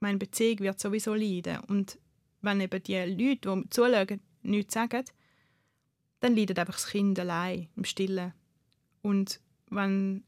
meine 0.00 0.18
Beziehung 0.18 0.60
wird 0.60 0.80
sowieso 0.80 1.14
leiden. 1.14 1.58
Und 1.66 1.98
wenn 2.40 2.60
eben 2.60 2.82
die 2.82 2.96
Leute, 2.96 3.54
die 3.54 3.70
zuschauen, 3.70 4.20
nichts 4.42 4.74
sagen, 4.74 5.04
dann 6.20 6.34
leidet 6.36 6.58
einfach 6.58 6.74
das 6.74 6.88
Kind 6.88 7.18
allein 7.18 7.68
im 7.76 7.84
Stillen. 7.84 8.32
Und 9.02 9.40
wenn, 9.70 10.24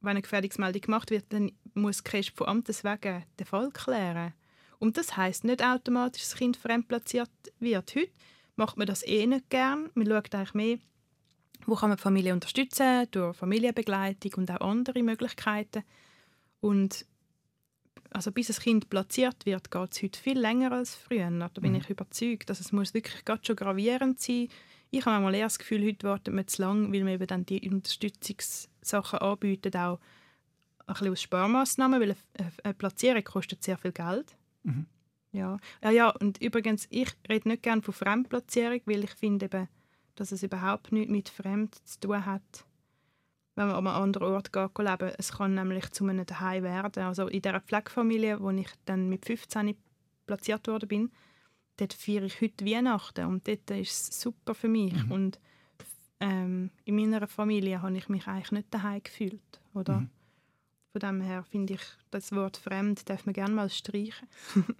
wenn 0.00 0.10
eine 0.10 0.22
Gefährdungsmeldung 0.22 0.82
gemacht 0.82 1.10
wird, 1.10 1.24
dann 1.30 1.52
muss 1.74 2.02
die 2.02 2.22
von 2.34 2.48
Amtes 2.48 2.84
wegen 2.84 3.24
den 3.38 3.46
Fall 3.46 3.70
klären. 3.70 4.34
Und 4.78 4.96
das 4.96 5.16
heißt 5.16 5.44
nicht 5.44 5.62
automatisch, 5.62 6.22
dass 6.22 6.30
das 6.30 6.38
Kind 6.38 6.56
fremdplatziert 6.56 7.30
wird. 7.58 7.94
Heute 7.94 8.10
macht 8.56 8.76
man 8.76 8.86
das 8.86 9.06
eh 9.06 9.26
nicht 9.26 9.50
gern. 9.50 9.90
Man 9.94 10.06
schaut 10.06 10.34
eigentlich 10.34 10.54
mehr, 10.54 10.78
wo 11.66 11.74
kann 11.74 11.90
man 11.90 11.96
die 11.96 12.02
Familie 12.02 12.32
unterstützen, 12.32 13.06
durch 13.10 13.36
Familienbegleitung 13.36 14.32
und 14.36 14.50
auch 14.50 14.60
andere 14.60 15.02
Möglichkeiten. 15.02 15.84
Und 16.60 17.06
also 18.10 18.32
bis 18.32 18.50
ein 18.50 18.62
Kind 18.62 18.90
platziert 18.90 19.46
wird, 19.46 19.70
geht 19.70 19.92
es 19.92 20.02
heute 20.02 20.20
viel 20.20 20.38
länger 20.38 20.72
als 20.72 20.94
früher. 20.94 21.30
Da 21.30 21.48
bin 21.60 21.72
mhm. 21.72 21.78
ich 21.78 21.90
überzeugt. 21.90 22.50
Also 22.50 22.60
es 22.60 22.72
muss 22.72 22.94
wirklich 22.94 23.24
gerade 23.24 23.44
schon 23.44 23.56
gravierend 23.56 24.20
sein. 24.20 24.48
Ich 24.90 25.06
habe 25.06 25.12
manchmal 25.12 25.36
eher 25.36 25.46
das 25.46 25.58
Gefühl, 25.58 25.86
heute 25.86 26.08
wartet 26.08 26.34
man 26.34 26.46
zu 26.48 26.62
lange, 26.62 26.92
weil 26.92 27.04
man 27.04 27.14
eben 27.14 27.26
dann 27.26 27.46
die 27.46 27.70
Unterstützungssachen 27.70 29.20
anbietet, 29.20 29.76
auch 29.76 30.00
ein 30.86 30.94
bisschen 30.94 31.12
aus 31.12 31.22
Sparmaßnahmen, 31.22 32.00
weil 32.00 32.16
eine 32.64 32.74
Platzierung 32.74 33.22
kostet 33.22 33.62
sehr 33.62 33.78
viel 33.78 33.92
Geld. 33.92 34.36
Mhm. 34.64 34.86
Ja. 35.32 35.58
ja, 35.82 35.90
ja, 35.90 36.08
und 36.08 36.42
übrigens, 36.42 36.88
ich 36.90 37.08
rede 37.28 37.48
nicht 37.48 37.62
gerne 37.62 37.82
von 37.82 37.94
Fremdplatzierung, 37.94 38.80
weil 38.86 39.04
ich 39.04 39.12
finde 39.12 39.46
eben, 39.46 39.68
dass 40.16 40.32
es 40.32 40.42
überhaupt 40.42 40.90
nichts 40.90 41.12
mit 41.12 41.28
Fremd 41.28 41.76
zu 41.86 42.00
tun 42.00 42.26
hat, 42.26 42.64
wenn 43.60 43.68
man 43.68 43.76
an 43.76 43.86
einem 43.86 44.02
anderen 44.02 44.28
Ort 44.32 44.52
geht, 44.52 44.78
leben 44.78 45.12
Es 45.18 45.32
kann 45.32 45.54
nämlich 45.54 45.90
zu 45.90 46.04
einem 46.04 46.24
Daheim 46.24 46.62
werden. 46.62 47.02
Also 47.02 47.26
in 47.28 47.42
dieser 47.42 47.60
Pflegefamilie, 47.60 48.40
wo 48.40 48.50
ich 48.50 48.70
dann 48.86 49.10
mit 49.10 49.26
15 49.26 49.76
platziert 50.26 50.66
worden 50.66 50.88
bin, 50.88 51.10
dort 51.76 51.92
feiere 51.92 52.24
ich 52.24 52.40
heute 52.40 52.64
Weihnachten 52.64 53.26
und 53.26 53.46
dort 53.46 53.70
ist 53.70 54.12
es 54.12 54.20
super 54.20 54.54
für 54.54 54.68
mich. 54.68 54.94
Mhm. 55.04 55.12
Und 55.12 55.40
ähm, 56.20 56.70
in 56.84 56.96
meiner 56.96 57.26
Familie 57.26 57.82
habe 57.82 57.96
ich 57.98 58.08
mich 58.08 58.26
eigentlich 58.26 58.52
nicht 58.52 58.72
daheim 58.72 59.02
gefühlt. 59.02 59.60
Oder? 59.74 60.00
Mhm. 60.00 60.10
Von 60.92 61.00
dem 61.00 61.20
her 61.20 61.44
finde 61.44 61.74
ich, 61.74 61.82
das 62.10 62.32
Wort 62.32 62.56
«fremd» 62.56 63.08
darf 63.08 63.26
man 63.26 63.34
gerne 63.34 63.54
mal 63.54 63.70
streichen. 63.70 64.26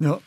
ja. 0.00 0.18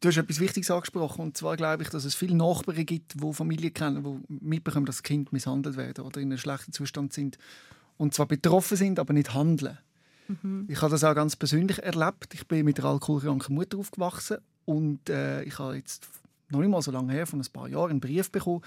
Du 0.00 0.08
hast 0.08 0.18
etwas 0.18 0.40
Wichtiges 0.40 0.70
angesprochen. 0.70 1.22
Und 1.22 1.36
zwar 1.36 1.56
glaube 1.56 1.82
ich, 1.82 1.88
dass 1.88 2.04
es 2.04 2.14
viele 2.14 2.36
Nachbarn 2.36 2.84
gibt, 2.84 3.14
die 3.22 3.32
Familien 3.32 3.72
kennen, 3.72 4.04
die 4.28 4.34
mitbekommen, 4.44 4.86
dass 4.86 5.02
Kind 5.02 5.32
misshandelt 5.32 5.76
werden 5.76 6.04
oder 6.04 6.20
in 6.20 6.28
einem 6.28 6.38
schlechten 6.38 6.72
Zustand 6.72 7.12
sind. 7.12 7.38
Und 7.96 8.14
zwar 8.14 8.26
betroffen 8.26 8.76
sind, 8.76 8.98
aber 8.98 9.14
nicht 9.14 9.32
handeln. 9.32 9.78
Mhm. 10.28 10.66
Ich 10.68 10.82
habe 10.82 10.90
das 10.90 11.04
auch 11.04 11.14
ganz 11.14 11.36
persönlich 11.36 11.82
erlebt. 11.82 12.34
Ich 12.34 12.46
bin 12.46 12.64
mit 12.64 12.78
einer 12.78 12.90
alkoholkranken 12.90 13.54
Mutter 13.54 13.78
aufgewachsen 13.78 14.38
und 14.64 15.08
äh, 15.08 15.42
ich 15.44 15.58
habe 15.58 15.76
jetzt 15.76 16.06
noch 16.50 16.60
nicht 16.60 16.68
mal 16.68 16.82
so 16.82 16.90
lange 16.90 17.12
her, 17.12 17.26
von 17.26 17.40
ein 17.40 17.52
paar 17.52 17.68
Jahren, 17.68 17.92
einen 17.92 18.00
Brief 18.00 18.30
bekommen 18.30 18.62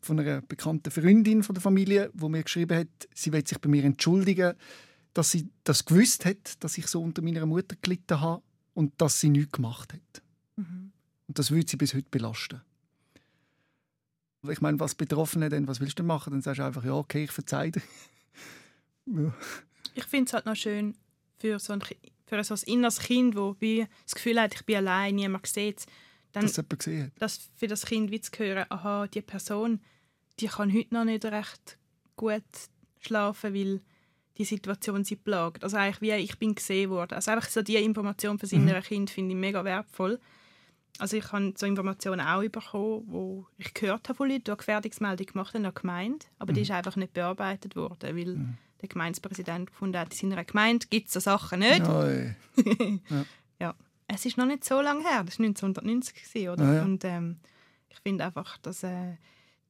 von 0.00 0.18
einer 0.18 0.40
bekannten 0.40 0.90
Freundin 0.90 1.42
von 1.42 1.54
der 1.54 1.62
Familie, 1.62 2.10
wo 2.14 2.28
mir 2.28 2.42
geschrieben 2.42 2.78
hat, 2.78 3.08
sie 3.14 3.32
will 3.32 3.46
sich 3.46 3.58
bei 3.58 3.68
mir 3.68 3.84
entschuldigen, 3.84 4.54
dass 5.12 5.30
sie 5.30 5.48
das 5.64 5.84
gewusst 5.84 6.24
hat, 6.24 6.62
dass 6.64 6.78
ich 6.78 6.86
so 6.86 7.02
unter 7.02 7.22
meiner 7.22 7.44
Mutter 7.44 7.76
gelitten 7.80 8.20
habe 8.20 8.42
und 8.74 8.98
dass 8.98 9.20
sie 9.20 9.28
nichts 9.28 9.52
gemacht 9.52 9.92
hat. 9.92 10.22
Mhm. 10.60 10.92
Und 11.28 11.38
das 11.38 11.50
würde 11.50 11.68
sie 11.68 11.76
bis 11.76 11.94
heute 11.94 12.08
belasten. 12.10 12.60
Ich 14.48 14.60
meine, 14.60 14.80
was 14.80 14.94
Betroffene 14.94 15.48
denn, 15.48 15.68
was 15.68 15.80
willst 15.80 15.98
du 15.98 16.02
machen? 16.02 16.32
Dann 16.32 16.42
sagst 16.42 16.60
du 16.60 16.64
einfach, 16.64 16.84
ja, 16.84 16.94
okay, 16.94 17.24
ich 17.24 17.30
verzeihe 17.30 17.72
dir. 17.72 17.82
ja. 19.06 19.34
Ich 19.94 20.04
finde 20.04 20.28
es 20.28 20.32
halt 20.32 20.46
noch 20.46 20.56
schön 20.56 20.94
für 21.38 21.58
so 21.58 21.74
ein, 21.74 21.82
für 22.26 22.42
so 22.42 22.54
ein 22.54 22.60
inneres 22.66 23.00
Kind, 23.00 23.36
das 23.36 23.54
das 24.04 24.14
Gefühl 24.14 24.40
hat, 24.40 24.54
ich 24.54 24.64
bin 24.64 24.76
allein, 24.76 25.16
niemand 25.16 25.46
sieht 25.46 25.80
es. 25.80 25.86
Dass 26.32 26.56
jemand 26.56 26.78
gesehen 26.78 27.04
hat. 27.06 27.12
Dass 27.18 27.50
für 27.56 27.66
das 27.66 27.84
Kind 27.84 28.10
wie 28.10 28.20
zu 28.20 28.30
hören, 28.38 28.66
aha, 28.68 29.08
die 29.08 29.20
Person, 29.20 29.80
die 30.38 30.46
kann 30.46 30.72
heute 30.72 30.94
noch 30.94 31.04
nicht 31.04 31.24
recht 31.24 31.78
gut 32.16 32.44
schlafen, 33.00 33.54
weil 33.54 33.80
die 34.38 34.44
Situation 34.44 35.04
sie 35.04 35.16
plagt. 35.16 35.64
Also 35.64 35.76
eigentlich 35.76 36.00
wie 36.00 36.12
ich 36.22 36.38
bin 36.38 36.54
gesehen 36.54 36.90
worden. 36.90 37.14
Also 37.14 37.30
einfach 37.30 37.48
so 37.48 37.62
die 37.62 37.76
Information 37.76 38.38
für 38.38 38.46
sein 38.46 38.64
mhm. 38.64 38.80
Kind 38.82 39.10
finde 39.10 39.34
ich 39.34 39.40
mega 39.40 39.64
wertvoll. 39.64 40.18
Also 41.00 41.16
ich 41.16 41.32
habe 41.32 41.54
so 41.56 41.64
Informationen 41.64 42.20
auch 42.20 42.42
bekommen, 42.42 43.04
wo 43.06 43.46
ich 43.56 43.72
gehört 43.72 44.08
habe 44.08 44.16
von 44.16 44.28
Leuten, 44.28 44.44
die 44.44 44.50
eine 44.50 44.58
Gefährdungsmeldung 44.58 45.26
gemacht 45.26 45.54
haben, 45.54 45.74
Gemeinde, 45.74 46.26
aber 46.38 46.52
mhm. 46.52 46.56
die 46.56 46.60
ist 46.60 46.70
einfach 46.70 46.96
nicht 46.96 47.14
bearbeitet 47.14 47.74
worden, 47.74 48.16
weil 48.16 48.36
mhm. 48.36 48.58
der 48.82 48.88
Gemeindepräsident 48.88 49.70
gefunden 49.70 49.98
hat, 49.98 50.12
in 50.12 50.30
seiner 50.30 50.44
Gemeinde 50.44 50.86
gibt 50.90 51.06
es 51.08 51.14
so 51.14 51.20
Sachen 51.20 51.60
nicht. 51.60 51.78
ja. 53.10 53.24
ja. 53.58 53.74
Es 54.08 54.26
ist 54.26 54.36
noch 54.36 54.44
nicht 54.44 54.64
so 54.64 54.82
lange 54.82 55.00
her, 55.08 55.24
das 55.24 55.38
war 55.38 55.46
1990, 55.46 56.48
oder? 56.50 56.64
Ja, 56.64 56.74
ja. 56.74 56.82
Und 56.82 57.02
ähm, 57.04 57.38
ich 57.88 57.98
finde 58.00 58.26
einfach, 58.26 58.58
dass, 58.58 58.82
äh, 58.82 59.16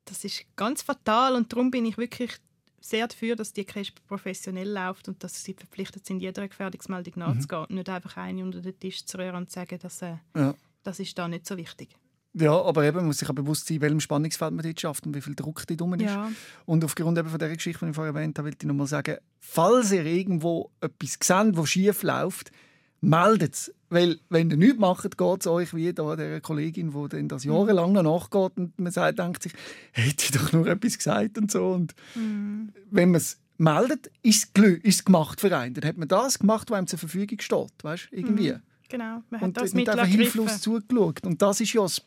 das 0.07 0.25
ist 0.25 0.45
ganz 0.57 0.83
fatal 0.83 1.37
und 1.37 1.53
darum 1.53 1.71
bin 1.71 1.87
ich 1.87 1.97
wirklich 1.97 2.33
sehr 2.81 3.07
dafür, 3.07 3.37
dass 3.37 3.53
die 3.53 3.64
KESP 3.64 4.05
professionell 4.09 4.73
läuft 4.73 5.07
und 5.07 5.23
dass 5.23 5.45
sie 5.45 5.55
verpflichtet 5.55 6.07
sind, 6.07 6.21
jeder 6.21 6.49
Gefährdungsmeldung 6.49 7.12
mhm. 7.14 7.21
nachzugehen 7.21 7.66
und 7.66 7.71
nicht 7.71 7.88
einfach 7.88 8.16
eine 8.16 8.43
unter 8.43 8.61
den 8.61 8.81
Tisch 8.81 9.05
zu 9.05 9.19
rühren 9.19 9.37
und 9.37 9.51
zu 9.51 9.61
sagen, 9.61 9.79
dass 9.79 10.03
äh, 10.03 10.16
ja 10.35 10.55
das 10.83 11.01
ist 11.01 11.19
da 11.19 11.29
nicht 11.29 11.47
so 11.47 11.57
wichtig. 11.57 11.97
Ja, 12.33 12.53
aber 12.62 12.85
eben 12.85 13.07
muss 13.07 13.19
sich 13.19 13.29
auch 13.29 13.35
bewusst 13.35 13.66
sein, 13.66 13.81
welchem 13.81 13.99
Spannungsfeld 13.99 14.53
man 14.53 14.64
dort 14.64 14.81
schafft 14.81 15.05
und 15.05 15.14
wie 15.14 15.21
viel 15.21 15.35
Druck 15.35 15.66
dort 15.66 15.81
drum 15.81 15.95
ist. 15.95 16.03
Ja. 16.03 16.31
Und 16.64 16.85
aufgrund 16.85 17.19
eben 17.19 17.29
von 17.29 17.38
dieser 17.38 17.55
Geschichte, 17.55 17.85
die 17.85 17.90
ich 17.90 17.97
vorher 17.97 18.14
erwähnt 18.14 18.38
habe, 18.38 18.49
will 18.49 18.57
ich 18.59 18.66
nochmal 18.66 18.87
sagen, 18.87 19.16
falls 19.40 19.90
ihr 19.90 20.07
irgendwo 20.07 20.71
etwas 20.81 21.19
seht, 21.21 21.57
was 21.57 21.69
schief 21.69 22.03
läuft, 22.05 22.53
meldet 23.01 23.55
es. 23.55 23.75
Weil, 23.88 24.21
wenn 24.29 24.51
ihr 24.51 24.57
nichts 24.57 24.79
macht, 24.79 25.19
geht 25.19 25.40
es 25.40 25.47
euch 25.49 25.75
wie 25.75 25.93
da 25.93 26.14
der 26.14 26.40
Kollegin, 26.40 26.93
die 26.93 27.09
dann 27.09 27.27
das 27.27 27.43
jahrelang 27.43 27.93
noch 27.93 28.05
nachgeht 28.05 28.57
und 28.57 28.79
man 28.79 28.93
sagt, 28.93 29.19
denkt 29.19 29.43
sich, 29.43 29.53
hätte 29.90 30.25
ich 30.25 30.31
doch 30.31 30.53
nur 30.53 30.69
etwas 30.69 30.99
gesagt 30.99 31.37
und 31.37 31.51
so. 31.51 31.71
Und 31.71 31.95
mhm. 32.14 32.73
wenn 32.90 33.11
man 33.11 33.16
es 33.16 33.40
meldet, 33.59 34.11
ist 34.23 34.57
es 34.57 35.05
gemacht 35.05 35.40
für 35.40 35.57
einen. 35.57 35.75
Dann 35.75 35.88
hat 35.88 35.97
man 35.97 36.07
das 36.07 36.38
gemacht, 36.38 36.71
was 36.71 36.79
einem 36.79 36.87
zur 36.87 37.01
Verfügung 37.01 37.40
steht. 37.40 37.73
Weißt, 37.83 38.09
irgendwie. 38.12 38.53
Mhm. 38.53 38.62
Genau, 38.90 39.22
man 39.31 39.40
hat 39.40 39.48
und 39.48 39.57
das 39.57 39.72
mit 39.72 39.88
einfach 39.88 40.07
hilflos 40.07 40.61
zugeschaut. 40.61 41.24
Und 41.24 41.40
das 41.40 41.61
ist 41.61 41.72
ja 41.72 41.83
das, 41.83 42.03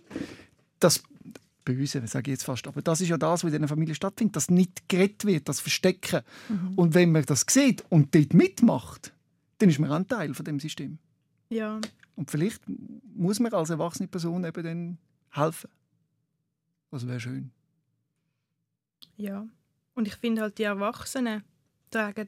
das 0.79 1.03
Böse, 1.63 2.05
sage 2.07 2.29
ich 2.29 2.35
jetzt 2.35 2.43
fast, 2.43 2.67
aber 2.67 2.81
das 2.81 3.01
ist 3.01 3.07
ja 3.07 3.17
das, 3.17 3.43
was 3.43 3.53
in 3.53 3.57
dieser 3.57 3.69
Familie 3.69 3.95
stattfindet, 3.95 4.35
dass 4.35 4.49
nicht 4.49 4.87
gerettet 4.89 5.25
wird, 5.25 5.49
das 5.49 5.61
Verstecken. 5.61 6.21
Mhm. 6.49 6.73
Und 6.75 6.93
wenn 6.93 7.11
man 7.11 7.25
das 7.25 7.45
sieht 7.49 7.83
und 7.89 8.13
dort 8.13 8.33
mitmacht, 8.33 9.13
dann 9.59 9.69
ist 9.69 9.79
man 9.79 9.91
ein 9.91 10.07
Teil 10.07 10.33
von 10.33 10.45
dem 10.45 10.59
System. 10.59 10.97
Ja. 11.49 11.79
Und 12.15 12.29
vielleicht 12.29 12.61
muss 13.15 13.39
man 13.39 13.53
als 13.53 13.69
erwachsene 13.69 14.07
Person 14.07 14.43
eben 14.43 14.63
dann 14.63 14.97
helfen. 15.29 15.69
Das 16.91 17.07
wäre 17.07 17.19
schön. 17.19 17.51
Ja. 19.15 19.47
Und 19.95 20.07
ich 20.07 20.15
finde 20.15 20.41
halt, 20.41 20.57
die 20.57 20.63
Erwachsenen 20.63 21.43
tragen 21.89 22.27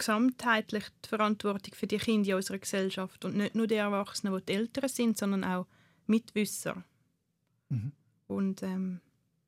gesamtheitlich 0.00 0.84
die 1.04 1.08
Verantwortung 1.08 1.74
für 1.74 1.86
die 1.86 1.98
Kinder 1.98 2.30
in 2.30 2.34
unserer 2.36 2.58
Gesellschaft 2.58 3.24
und 3.24 3.36
nicht 3.36 3.54
nur 3.54 3.66
die 3.66 3.74
Erwachsenen, 3.74 4.34
die 4.36 4.46
die 4.46 4.52
Eltern 4.54 4.88
sind, 4.88 5.16
sondern 5.16 5.44
auch 5.44 5.66
Mitwisser. 6.06 6.82
Mhm. 7.68 7.92
Und 8.26 8.62
ähm, 8.62 9.00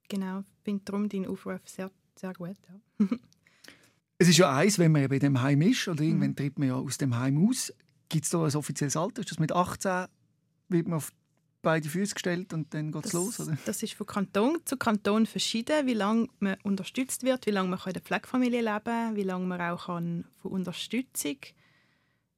genau, 0.09 0.41
ich 0.41 0.65
finde 0.65 0.85
darum 0.85 1.09
deinen 1.09 1.27
Aufruf 1.27 1.61
sehr, 1.65 1.91
sehr 2.15 2.33
gut. 2.35 2.57
Ja. 3.01 3.07
es 4.19 4.29
ist 4.29 4.39
ja 4.39 4.55
eins, 4.55 4.79
wenn 4.79 4.93
man 4.93 5.09
bei 5.09 5.19
dem 5.19 5.41
Heim 5.41 5.63
ist 5.63 5.89
oder 5.89 6.03
irgendwann 6.03 6.31
mhm. 6.31 6.37
tritt 6.37 6.59
man 6.59 6.69
ja 6.69 6.75
aus 6.77 6.99
dem 6.99 7.17
Heim 7.17 7.49
aus. 7.49 7.73
Gibt 8.09 8.25
es 8.25 8.31
da 8.31 8.45
ein 8.45 8.55
offizielles 8.55 8.97
Alter? 8.97 9.21
Ist 9.21 9.31
das 9.31 9.39
mit 9.39 9.53
18 9.53 10.07
wird 10.69 10.89
man 10.89 10.99
auf 10.99 11.13
beide 11.63 11.89
Füße 11.89 12.15
gestellt 12.15 12.53
und 12.53 12.75
dann 12.75 12.93
geht 12.93 13.07
es 13.07 13.13
los, 13.13 13.41
oder? 13.41 13.57
das 13.65 13.83
ist 13.83 13.95
von 13.95 14.07
Kanton 14.07 14.59
zu 14.65 14.77
Kanton 14.77 15.27
verschieden, 15.27 15.87
wie 15.87 15.95
lange 15.95 16.29
man 16.41 16.57
unterstützt 16.65 17.23
wird, 17.23 17.47
wie 17.47 17.51
lange 17.51 17.69
man 17.69 17.81
in 17.87 17.93
der 17.93 18.03
Pflegefamilie 18.03 18.61
leben 18.61 18.85
kann, 18.85 19.17
wie 19.17 19.23
lange 19.23 19.47
man 19.47 19.61
auch 19.61 19.87
kann 19.87 20.25
von 20.41 20.53
Unterstützung 20.53 21.37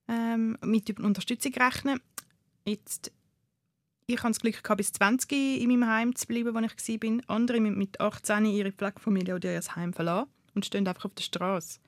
ähm, 0.06 0.58
mit 0.62 0.98
Unterstützung 1.00 1.54
rechnen 1.54 2.00
Jetzt, 2.66 3.12
ich 4.06 4.16
hatte 4.18 4.28
das 4.28 4.40
Glück, 4.40 4.62
gehabt, 4.62 4.78
bis 4.78 4.92
20 4.92 5.60
in 5.60 5.68
meinem 5.68 5.86
Heim 5.86 6.14
zu 6.14 6.26
bleiben, 6.26 6.54
wo 6.54 6.58
ich 6.60 7.02
war. 7.02 7.36
Andere 7.36 7.60
müssen 7.60 7.78
mit 7.78 8.00
18 8.00 8.46
ihre 8.46 8.72
Pflegefamilie 8.72 9.34
oder 9.34 9.52
ihr 9.52 9.60
Heim 9.76 9.92
verlassen 9.92 10.30
und 10.54 10.64
stehen 10.64 10.88
einfach 10.88 11.04
auf 11.04 11.14
der 11.14 11.24
Straße. 11.24 11.78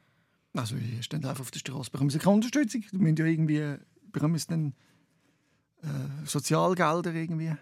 Also, 0.53 0.77
ihr 0.77 1.03
steht 1.03 1.25
einfach 1.25 1.41
auf 1.41 1.51
der 1.51 1.61
Straße, 1.61 1.91
bekommen 1.91 2.11
sie 2.11 2.19
keine 2.19 2.37
Unterstützung. 2.37 2.85
Du 2.91 2.99
müsst 2.99 3.19
ja 3.19 3.25
irgendwie, 3.25 3.77
bekommen 4.13 4.37
sie 4.39 4.47
dann 4.49 4.75
äh, 5.87 6.27
Sozialgelder 6.27 7.15
irgendwie. 7.15 7.53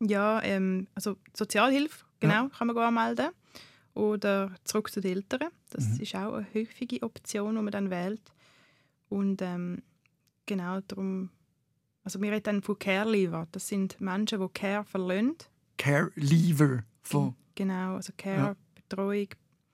Ja, 0.00 0.42
ähm, 0.42 0.86
also 0.94 1.16
Sozialhilfe, 1.34 2.04
genau, 2.20 2.48
kann 2.48 2.66
man 2.68 2.76
anmelden. 2.78 3.30
Oder 3.94 4.52
zurück 4.64 4.90
zu 4.92 5.00
den 5.00 5.16
Eltern. 5.16 5.48
Das 5.70 5.86
Mhm. 5.88 6.00
ist 6.00 6.14
auch 6.14 6.34
eine 6.34 6.46
häufige 6.54 7.02
Option, 7.02 7.56
die 7.56 7.62
man 7.62 7.72
dann 7.72 7.90
wählt. 7.90 8.22
Und 9.08 9.42
ähm, 9.42 9.82
genau 10.46 10.80
darum, 10.80 11.30
also 12.04 12.20
wir 12.22 12.30
reden 12.30 12.44
dann 12.44 12.62
von 12.62 12.78
Care 12.78 13.10
Leaver. 13.10 13.46
Das 13.52 13.66
sind 13.68 14.00
Menschen, 14.00 14.40
die 14.40 14.48
Care 14.54 14.84
verlassen. 14.84 15.36
Care 15.76 16.10
Leaver 16.14 16.84
von 17.02 17.34
Genau, 17.56 17.96
also 17.96 18.12
Care, 18.16 18.36
Ja. 18.38 18.56
Betreuung, 18.74 19.28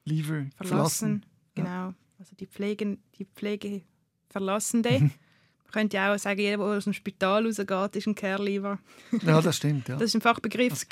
Leaver, 0.05 0.47
verlassen. 0.57 0.57
verlassen. 0.57 1.27
Genau, 1.55 1.95
also 2.19 2.35
die 2.35 2.47
Pflege, 2.47 2.99
die 3.19 3.27
Pflege 3.27 3.83
Verlassende. 4.29 5.11
Man 5.67 5.73
könnte 5.83 5.97
ja 5.97 6.15
auch 6.15 6.19
sagen, 6.19 6.41
jeder, 6.41 6.57
der 6.59 6.67
aus 6.67 6.85
dem 6.85 6.93
Spital 6.93 7.45
rausgeht, 7.47 7.97
ist 7.97 8.07
ein 8.07 8.15
Care 8.15 8.43
Leaver. 8.43 8.79
Ja, 9.23 9.41
das 9.43 9.57
stimmt, 9.57 9.89
ja. 9.89 9.95
Das 9.99 10.05
ist 10.05 10.15
ein 10.15 10.21
Fachbegriff. 10.21 10.87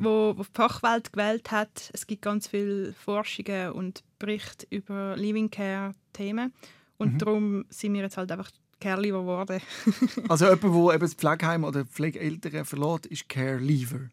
Wo, 0.00 0.34
wo 0.36 0.42
die 0.42 0.48
Fachwelt 0.54 1.12
gewählt 1.12 1.50
hat. 1.50 1.90
Es 1.92 2.06
gibt 2.06 2.22
ganz 2.22 2.46
viele 2.48 2.92
Forschungen 2.92 3.72
und 3.72 4.02
Berichte 4.18 4.66
über 4.70 5.16
Living 5.16 5.50
Care 5.50 5.94
Themen 6.12 6.52
und 6.98 7.14
Mhm. 7.14 7.18
darum 7.18 7.64
sind 7.70 7.94
wir 7.94 8.02
jetzt 8.02 8.16
halt 8.16 8.30
einfach 8.30 8.50
Care-Leaver 8.80 9.20
geworden. 9.20 9.60
Also 10.28 10.44
jemand, 10.44 10.62
der 10.62 10.94
eben 10.94 11.00
das 11.00 11.14
Pflegeheim 11.14 11.64
oder 11.64 11.84
Pflegeeltern 11.84 12.64
verlässt, 12.64 13.06
ist 13.06 13.28
Care 13.28 13.58
Leaver. 13.58 14.10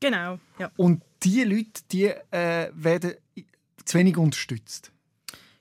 genau, 0.00 0.38
ja. 0.58 0.70
Und 0.76 1.02
diese 1.22 1.44
Leute, 1.44 1.82
die 1.92 2.06
äh, 2.30 2.70
werden 2.74 3.14
zu 3.84 3.98
wenig 3.98 4.16
unterstützt. 4.16 4.90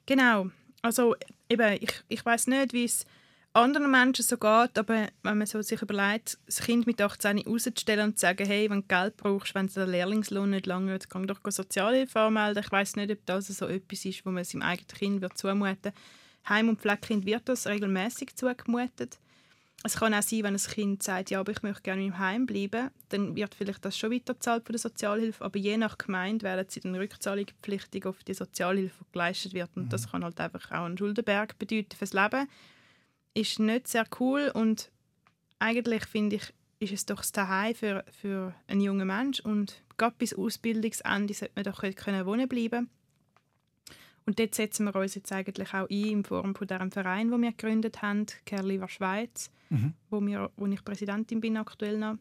Genau. 0.06 0.50
Also 0.82 1.16
eben, 1.50 1.78
ich, 1.82 1.92
ich 2.10 2.26
weiß 2.26 2.48
nicht, 2.48 2.74
wie 2.74 2.86
es 2.86 3.06
anderen 3.54 3.92
Menschen 3.92 4.24
so 4.24 4.38
geht, 4.38 4.78
aber 4.78 5.08
wenn 5.22 5.38
man 5.38 5.46
so 5.46 5.62
sich 5.62 5.82
überlegt, 5.82 6.40
das 6.46 6.62
Kind 6.62 6.88
mit 6.88 7.00
18 7.00 7.40
rauszustellen 7.40 8.10
und 8.10 8.18
zu 8.18 8.22
sagen, 8.22 8.48
hey, 8.48 8.70
wenn 8.70 8.82
du 8.82 8.88
Geld 8.88 9.18
brauchst, 9.18 9.54
wenn 9.54 9.68
der 9.68 9.86
Lehrlingslohn 9.86 10.50
nicht 10.50 10.66
lange 10.66 10.94
geht, 10.94 11.10
geh 11.10 11.26
doch 11.26 11.40
Sozialhilfe 11.48 12.20
anmelden. 12.20 12.64
Ich 12.66 12.72
weiß 12.72 12.96
nicht, 12.96 13.12
ob 13.12 13.26
das 13.26 13.48
so 13.48 13.68
etwas 13.68 14.06
ist, 14.06 14.26
wo 14.26 14.32
man 14.32 14.44
seinem 14.44 14.64
eigenen 14.64 14.88
Kind 14.88 15.22
wird 15.22 15.38
zumuten 15.38 15.94
Heim- 16.48 16.70
und 16.70 16.82
Pflegekind 16.82 17.26
wird 17.26 17.48
das 17.48 17.68
regelmäßig 17.68 18.36
zugemutet. 18.36 19.18
Es 19.86 19.98
kann 19.98 20.14
auch 20.14 20.22
sein, 20.22 20.44
wenn 20.44 20.56
ein 20.56 20.62
Kind 20.62 21.04
sagt, 21.04 21.30
ja, 21.30 21.42
aber 21.42 21.52
ich 21.52 21.62
möchte 21.62 21.84
gerne 21.84 22.06
im 22.06 22.18
Heim 22.18 22.46
bleiben, 22.46 22.90
dann 23.10 23.36
wird 23.36 23.54
vielleicht 23.54 23.84
das 23.84 23.98
schon 23.98 24.12
weitergezahlt 24.12 24.66
von 24.66 24.74
der 24.74 24.80
Sozialhilfe, 24.80 25.44
aber 25.44 25.60
je 25.60 25.78
nach 25.78 25.98
Gemeinde 25.98 26.44
werden 26.46 26.66
sie 26.70 26.80
dann 26.80 26.96
rückzahlungspflichtig 26.96 28.06
auf 28.06 28.24
die 28.24 28.34
Sozialhilfe, 28.34 29.04
geleistet 29.12 29.54
wird. 29.54 29.70
Und 29.76 29.92
das 29.92 30.10
kann 30.10 30.24
halt 30.24 30.40
einfach 30.40 30.72
auch 30.72 30.86
einen 30.86 30.98
Schuldenberg 30.98 31.60
bedeuten 31.60 31.98
fürs 31.98 32.14
Leben. 32.14 32.48
Ist 33.34 33.60
nicht 33.60 33.88
sehr 33.88 34.06
cool 34.20 34.52
und 34.54 34.92
eigentlich 35.60 36.06
finde 36.06 36.36
ich, 36.38 36.54
ist 36.80 36.94
es 36.94 37.06
doch 37.06 37.18
das 37.18 37.32
Daheim 37.32 37.74
für, 37.74 38.04
für 38.12 38.54
einen 38.68 38.82
jungen 38.82 39.08
Mensch 39.08 39.40
und 39.40 39.82
gerade 39.98 40.16
bis 40.18 40.34
Ausbildungsende 40.34 41.34
sollte 41.34 41.54
man 41.56 41.64
doch 41.64 41.82
können 41.96 42.26
wohnen 42.26 42.48
bleiben 42.48 42.90
und 44.26 44.40
dort 44.40 44.56
setzen 44.56 44.86
wir 44.86 44.96
uns 44.96 45.16
jetzt 45.16 45.32
eigentlich 45.32 45.74
auch 45.74 45.90
ein 45.90 46.06
in 46.06 46.24
Form 46.24 46.56
von 46.56 46.68
diesem 46.68 46.92
Verein, 46.92 47.30
den 47.30 47.42
wir 47.42 47.52
gegründet 47.52 48.02
haben, 48.02 48.26
Kerliver 48.46 48.88
Schweiz, 48.88 49.50
Mhm. 49.70 49.94
wo, 50.12 50.22
wir, 50.22 50.52
wo 50.56 50.68
ich 50.68 50.86
Präsidentin 50.86 51.42
bin 51.42 51.58
aktuell 51.58 51.98
noch, 51.98 52.18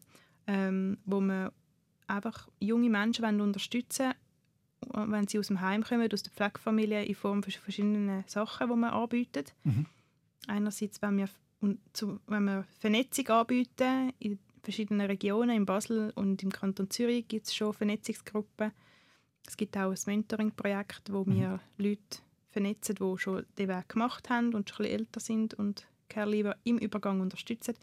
ähm, 0.47 0.97
wo 1.05 1.19
wir 1.21 1.53
einfach 2.07 2.47
junge 2.59 2.89
Menschen 2.89 3.23
wollen 3.23 3.41
unterstützen 3.41 4.13
wenn 4.91 5.27
sie 5.27 5.39
aus 5.39 5.47
dem 5.47 5.61
Heim 5.61 5.83
kommen, 5.83 6.11
aus 6.11 6.23
der 6.23 6.33
Pflegefamilie, 6.33 7.05
in 7.05 7.15
Form 7.15 7.41
von 7.41 7.51
verschiedenen 7.53 8.23
Sachen, 8.27 8.69
die 8.69 8.75
man 8.75 8.91
anbietet. 8.91 9.53
Mhm. 9.63 9.85
Einerseits, 10.47 11.01
wenn 11.01 11.17
wir, 11.17 11.29
zu, 11.93 12.19
wenn 12.27 12.45
wir 12.45 12.65
Vernetzung 12.79 13.27
anbieten 13.29 14.13
in 14.19 14.39
verschiedenen 14.63 15.07
Regionen, 15.07 15.55
in 15.55 15.65
Basel 15.65 16.11
und 16.15 16.41
im 16.43 16.51
Kanton 16.51 16.89
Zürich 16.89 17.27
gibt 17.27 17.47
es 17.47 17.55
schon 17.55 17.73
Vernetzungsgruppen. 17.73 18.71
Es 19.45 19.57
gibt 19.57 19.77
auch 19.77 19.91
ein 19.91 19.97
Mentoring-Projekt, 20.05 21.11
wo 21.11 21.25
wir 21.25 21.59
Leute 21.77 22.19
vernetzen, 22.49 22.95
die 22.95 23.17
schon 23.17 23.45
den 23.57 23.67
Weg 23.67 23.89
gemacht 23.89 24.29
haben 24.29 24.53
und 24.53 24.69
schon 24.69 24.85
ein 24.85 24.89
bisschen 24.89 24.99
älter 24.99 25.19
sind 25.19 25.53
und 25.55 25.87
Care-Leaver 26.07 26.55
im 26.63 26.77
Übergang 26.77 27.19
unterstützen. 27.19 27.73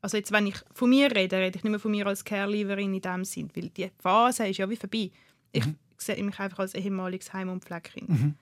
Also 0.00 0.16
jetzt, 0.16 0.32
wenn 0.32 0.46
ich 0.46 0.56
von 0.72 0.88
mir 0.88 1.14
rede, 1.14 1.36
rede 1.36 1.58
ich 1.58 1.64
nicht 1.64 1.70
mehr 1.70 1.80
von 1.80 1.90
mir 1.90 2.06
als 2.06 2.24
Care-Leaverin 2.24 2.94
in 2.94 3.02
dem 3.02 3.24
Sinn, 3.24 3.50
weil 3.54 3.68
die 3.68 3.90
Phase 3.98 4.48
ist 4.48 4.56
ja 4.56 4.70
wie 4.70 4.76
vorbei. 4.76 5.10
Ich 5.52 5.64
sehe 5.98 6.22
mich 6.22 6.38
einfach 6.38 6.60
als 6.60 6.74
ehemaliges 6.74 7.32
Heim- 7.32 7.50
und 7.50 7.64
Pflegekind. 7.64 8.08
Mhm. 8.08 8.34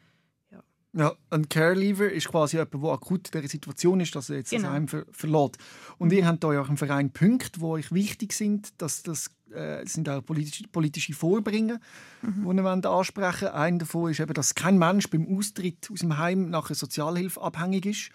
Ja, 0.94 1.14
ein 1.30 1.48
Care 1.48 1.74
Leaver 1.74 2.10
ist 2.10 2.28
quasi 2.28 2.56
jemand, 2.56 2.82
der 2.82 2.90
akut 2.90 3.28
in 3.28 3.40
der 3.40 3.48
Situation 3.48 4.00
ist, 4.00 4.14
dass 4.16 4.30
er 4.30 4.36
jetzt 4.36 4.50
Genau. 4.50 4.64
das 4.64 4.72
Heim 4.72 4.88
ver 4.88 5.04
verlässt. 5.10 5.58
Und 5.98 6.12
ihr 6.12 6.26
habt 6.26 6.42
da 6.42 6.48
auch 6.60 6.68
im 6.68 6.78
Verein 6.78 7.10
Punkte, 7.10 7.60
die 7.60 7.64
euch 7.64 7.92
wichtig 7.92 8.32
sind. 8.32 8.72
Dass 8.80 9.02
das 9.02 9.30
äh, 9.52 9.84
sind 9.86 10.08
auch 10.08 10.24
politische, 10.24 10.64
politische 10.68 11.12
Vorbringen, 11.12 11.78
die 12.22 12.56
ihr 12.56 12.64
ansprechen 12.66 13.42
wollt. 13.42 13.54
Einer 13.54 13.78
davon 13.78 14.10
ist 14.10 14.20
eben, 14.20 14.34
dass 14.34 14.54
kein 14.54 14.78
Mensch 14.78 15.08
beim 15.10 15.26
Austritt 15.36 15.90
aus 15.92 16.00
dem 16.00 16.16
Heim 16.16 16.50
nach 16.50 16.68
Sozialhilfe 16.70 17.40
abhängig 17.40 17.86
ist 17.86 18.10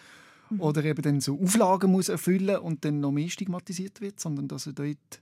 oder 0.59 0.83
eben 0.83 1.01
dann 1.01 1.21
so 1.21 1.39
Auflagen 1.39 1.91
muss 1.91 2.09
erfüllen 2.09 2.57
und 2.57 2.85
dann 2.85 2.99
noch 2.99 3.11
mehr 3.11 3.29
stigmatisiert 3.29 4.01
wird, 4.01 4.19
sondern 4.19 4.47
dass 4.47 4.67
er 4.67 4.73
dort 4.73 5.21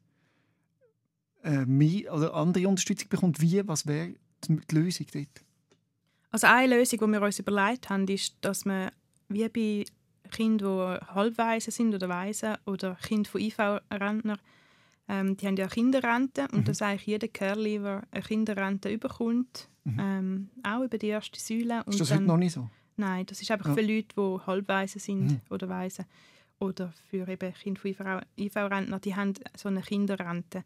äh, 1.44 1.66
mehr 1.66 2.14
oder 2.14 2.34
andere 2.34 2.68
Unterstützung 2.68 3.10
bekommt. 3.10 3.42
Wie, 3.42 3.66
was 3.68 3.88
wäre 3.88 4.16
die 4.48 4.76
Lösung 4.76 5.08
dort? 5.14 5.44
Also 6.32 6.48
eine 6.48 6.78
Lösung, 6.78 7.00
die 7.00 7.08
wir 7.08 7.22
uns 7.22 7.40
überlegt 7.40 7.90
haben, 7.90 8.08
ist, 8.08 8.36
dass 8.42 8.66
man 8.66 8.92
wie 9.30 9.48
bei 9.50 9.86
Kindern, 10.32 11.00
die 11.02 11.06
halbweise 11.14 11.72
sind 11.72 11.94
oder 11.94 12.08
weise 12.08 12.58
oder 12.66 12.96
Kinder 12.96 13.30
von 13.30 13.42
IV-Rentner, 13.42 14.38
ähm, 15.10 15.36
die 15.36 15.46
haben 15.48 15.58
ja 15.58 15.68
Kinderrente 15.68 16.48
und 16.54 16.68
dass 16.70 16.82
eigentlich 16.82 17.06
jeder 17.08 17.28
Care-Leaver 17.28 18.04
eine 18.12 18.24
Kinderrente 18.24 18.90
überkommt, 18.90 19.68
ähm, 19.86 20.50
auch 20.64 20.84
über 20.84 20.98
die 20.98 21.08
erste 21.08 21.40
Säule. 21.40 21.84
Und 21.84 21.94
Ist 21.94 22.02
das 22.02 22.10
dann, 22.10 22.20
heute 22.20 22.28
noch 22.28 22.38
nicht 22.38 22.54
so? 22.54 22.70
Nein, 22.96 23.26
das 23.26 23.42
ist 23.42 23.52
einfach 23.52 23.68
Ja. 23.70 23.74
für 23.74 23.82
Leute, 23.82 24.08
die 24.16 24.46
halbweise 24.48 25.00
sind 25.00 25.24
Mhm. 25.32 25.42
oder 25.50 25.68
weise. 25.68 26.06
Oder 26.60 26.94
für 27.10 27.28
eben 27.28 27.54
Kinder 27.56 27.82
von 27.82 27.92
IV- 27.92 28.26
IV-Rentner, 28.38 29.00
die 29.00 29.16
haben 29.16 29.34
so 29.58 29.68
eine 29.70 29.82
Kinderrente. 29.82 30.64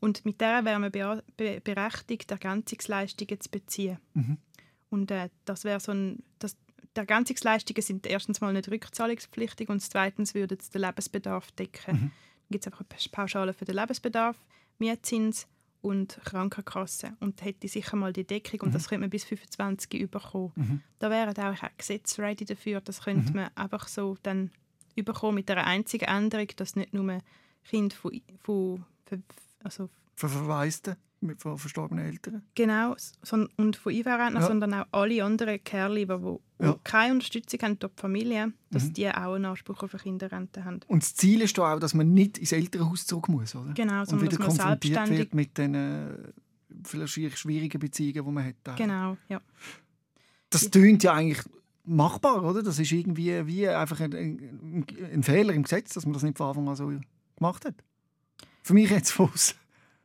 Und 0.00 0.24
mit 0.26 0.40
der 0.40 0.64
wäre 0.64 0.78
man 0.80 0.90
berechtigt, 0.90 2.30
Ergänzungsleistungen 2.30 3.40
zu 3.40 3.50
beziehen. 3.50 3.98
Mhm. 4.14 4.36
Und 4.90 5.10
äh, 5.10 5.30
das 5.44 5.64
wäre 5.64 5.80
so 5.80 5.92
ein, 5.92 6.22
das, 6.38 6.56
die 6.96 7.00
Ergänzungsleistungen 7.00 7.82
sind 7.82 8.06
erstens 8.06 8.40
mal 8.40 8.52
nicht 8.52 8.70
rückzahlungspflichtig 8.70 9.68
und 9.68 9.80
zweitens 9.80 10.34
würde 10.34 10.56
es 10.58 10.70
den 10.70 10.82
Lebensbedarf 10.82 11.50
decken. 11.52 11.94
Mhm. 11.94 12.00
Dann 12.00 12.50
gibt 12.50 12.66
es 12.66 12.72
einfach 12.72 12.84
eine 12.88 13.10
Pauschale 13.10 13.52
für 13.52 13.64
den 13.64 13.76
Lebensbedarf, 13.76 14.36
Mietzins 14.78 15.46
und 15.82 16.18
Krankenkasse. 16.24 17.16
Und 17.20 17.44
hätte 17.44 17.68
sicher 17.68 17.96
mal 17.96 18.12
die 18.12 18.26
Deckung 18.26 18.60
und 18.60 18.74
das 18.74 18.88
könnte 18.88 19.02
man 19.02 19.10
bis 19.10 19.24
25 19.24 19.94
überkommen. 19.94 20.52
Mhm. 20.54 20.82
Da 20.98 21.10
wären 21.10 21.36
auch 21.36 21.62
auch 21.62 21.68
Gesetze 21.76 22.22
ready 22.22 22.44
dafür. 22.44 22.80
Das 22.80 23.02
könnte 23.02 23.32
man 23.32 23.50
einfach 23.54 23.88
so 23.88 24.16
dann 24.22 24.50
überkommen 24.96 25.36
mit 25.36 25.50
einer 25.50 25.64
einzigen 25.64 26.06
Änderung, 26.06 26.48
dass 26.56 26.74
nicht 26.74 26.92
nur 26.92 27.20
Kinder 27.64 27.94
von, 27.94 28.20
von, 28.42 29.24
also 29.62 29.88
Für 30.14 30.28
Verwaiste, 30.28 30.96
mit- 31.20 31.40
von 31.40 31.56
verstorbenen 31.58 32.04
Eltern. 32.04 32.42
Genau, 32.54 32.94
son- 33.22 33.48
und 33.56 33.76
von 33.76 33.92
IV-Rentner, 33.92 34.40
Ja. 34.40 34.46
sondern 34.46 34.74
auch 34.74 34.86
alle 34.92 35.24
anderen 35.24 35.62
Care-Leaver, 35.64 36.38
die 36.60 36.64
Ja. 36.64 36.78
keine 36.84 37.14
Unterstützung 37.14 37.60
haben 37.62 37.78
durch 37.78 37.92
die 37.94 38.00
Familie, 38.00 38.52
dass 38.70 38.84
Mhm. 38.84 38.92
die 38.94 39.08
auch 39.08 39.34
einen 39.34 39.44
Anspruch 39.46 39.82
auf 39.82 39.94
eine 39.94 40.02
Kinderrente 40.02 40.64
haben. 40.64 40.80
Und 40.88 41.02
das 41.02 41.14
Ziel 41.14 41.40
ist 41.42 41.56
da 41.58 41.74
auch, 41.74 41.80
dass 41.80 41.94
man 41.94 42.12
nicht 42.12 42.38
ins 42.38 42.52
Elternhaus 42.52 43.06
zurück 43.06 43.28
muss, 43.28 43.54
oder? 43.54 43.72
Genau, 43.72 44.00
Und 44.00 44.06
sondern 44.08 44.26
wieder 44.28 44.36
dass 44.38 44.46
man 44.46 44.56
konfrontiert 44.56 44.94
selbstständig... 44.94 45.18
wird 45.18 45.34
mit 45.34 45.58
den 45.58 45.74
äh, 45.74 46.08
vielleicht 46.84 47.38
schwierigen 47.38 47.78
Beziehungen, 47.80 48.24
die 48.26 48.32
man 48.32 48.44
hat. 48.44 48.76
Genau, 48.76 49.16
ja. 49.28 49.40
Das 50.50 50.70
tönt 50.70 51.02
ja 51.02 51.14
eigentlich 51.14 51.42
machbar, 51.84 52.42
oder? 52.44 52.62
Das 52.62 52.78
ist 52.78 52.92
irgendwie 52.92 53.46
wie 53.46 53.68
einfach 53.68 54.00
ein, 54.00 54.12
ein, 54.14 54.86
ein 55.12 55.22
Fehler 55.22 55.52
im 55.54 55.62
Gesetz, 55.62 55.94
dass 55.94 56.04
man 56.04 56.12
das 56.12 56.22
nicht 56.22 56.36
von 56.36 56.48
Anfang 56.48 56.68
an 56.68 56.76
so 56.76 56.92
gemacht 57.36 57.64
hat. 57.64 57.74
Für 58.62 58.74
mich 58.74 58.90
jetzt 58.90 59.10
Fuß. 59.12 59.54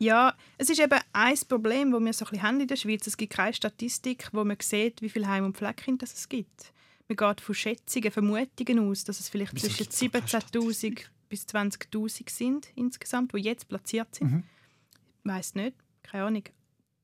Ja, 0.02 0.36
es 0.58 0.68
ist 0.68 0.80
eben 0.80 1.00
ein 1.14 1.38
Problem, 1.48 1.92
das 1.92 2.02
wir 2.02 2.14
so 2.14 2.26
ein 2.26 2.30
bisschen 2.32 2.44
haben 2.44 2.60
in 2.60 2.68
der 2.68 2.76
Schweiz. 2.76 3.06
Es 3.06 3.16
gibt 3.16 3.34
keine 3.34 3.54
Statistik, 3.54 4.30
wo 4.32 4.44
man 4.44 4.58
sieht, 4.60 5.00
wie 5.04 5.10
viele 5.10 5.28
Heim- 5.28 5.46
und 5.46 5.56
Pflegekinder 5.56 6.06
es 6.06 6.28
gibt. 6.28 6.74
Man 7.08 7.18
geht 7.18 7.40
von 7.40 7.54
Schätzungen, 7.54 8.12
Vermutungen 8.12 8.90
aus, 8.90 9.04
dass 9.04 9.20
es 9.20 9.30
vielleicht 9.30 9.54
Wieso 9.54 9.68
zwischen 9.68 9.84
gibt's 9.84 10.00
da 10.00 10.40
keine 10.40 10.72
17'000 10.74 11.06
bis 11.30 11.46
20'000 11.46 12.30
sind 12.32 12.70
insgesamt, 12.74 13.32
die 13.34 13.42
jetzt 13.42 13.68
platziert 13.68 14.16
sind. 14.16 14.32
Mhm. 14.32 14.44
Weiß 15.24 15.54
nicht, 15.54 15.76
keine 16.02 16.24
Ahnung. 16.24 16.44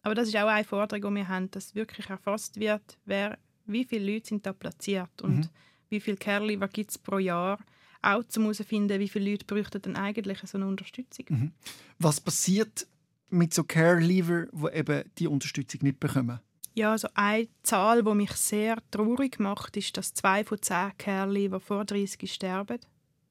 Aber 0.01 0.15
das 0.15 0.29
ist 0.29 0.35
auch 0.35 0.47
eine 0.47 0.63
Forderung, 0.63 1.13
die 1.13 1.19
wir 1.19 1.27
haben, 1.27 1.51
dass 1.51 1.75
wirklich 1.75 2.09
erfasst 2.09 2.59
wird, 2.59 2.97
wer, 3.05 3.37
wie 3.67 3.85
viele 3.85 4.11
Leute 4.11 4.29
sind 4.29 4.43
da 4.43 4.53
platziert 4.53 5.21
und 5.21 5.37
Mhm. 5.37 5.49
wie 5.89 5.99
viele 5.99 6.17
Care-Leaver 6.17 6.67
gibt 6.69 6.89
es 6.89 6.97
pro 6.97 7.19
Jahr. 7.19 7.59
Auch 8.01 8.23
um 8.35 8.43
herauszufinden, 8.43 8.99
wie 8.99 9.09
viele 9.09 9.31
Leute 9.31 9.45
bräuchten 9.45 9.81
denn 9.81 9.95
eigentlich 9.95 10.39
so 10.45 10.57
eine 10.57 10.67
Unterstützung. 10.67 11.25
Mhm. 11.29 11.51
Was 11.99 12.21
passiert 12.21 12.87
mit 13.29 13.53
so 13.53 13.63
Care-Leaver, 13.63 14.45
die 14.47 14.77
eben 14.77 15.03
die 15.17 15.27
Unterstützung 15.27 15.81
nicht 15.83 15.99
bekommen? 15.99 16.39
Ja, 16.75 16.91
also 16.91 17.07
eine 17.15 17.47
Zahl, 17.63 18.03
die 18.03 18.13
mich 18.13 18.31
sehr 18.33 18.77
traurig 18.91 19.39
macht, 19.39 19.75
ist, 19.77 19.97
dass 19.97 20.13
zwei 20.13 20.43
von 20.43 20.61
zehn 20.61 20.91
Care-Leaver 20.97 21.59
vor 21.59 21.85
30 21.85 22.31
sterben. 22.31 22.79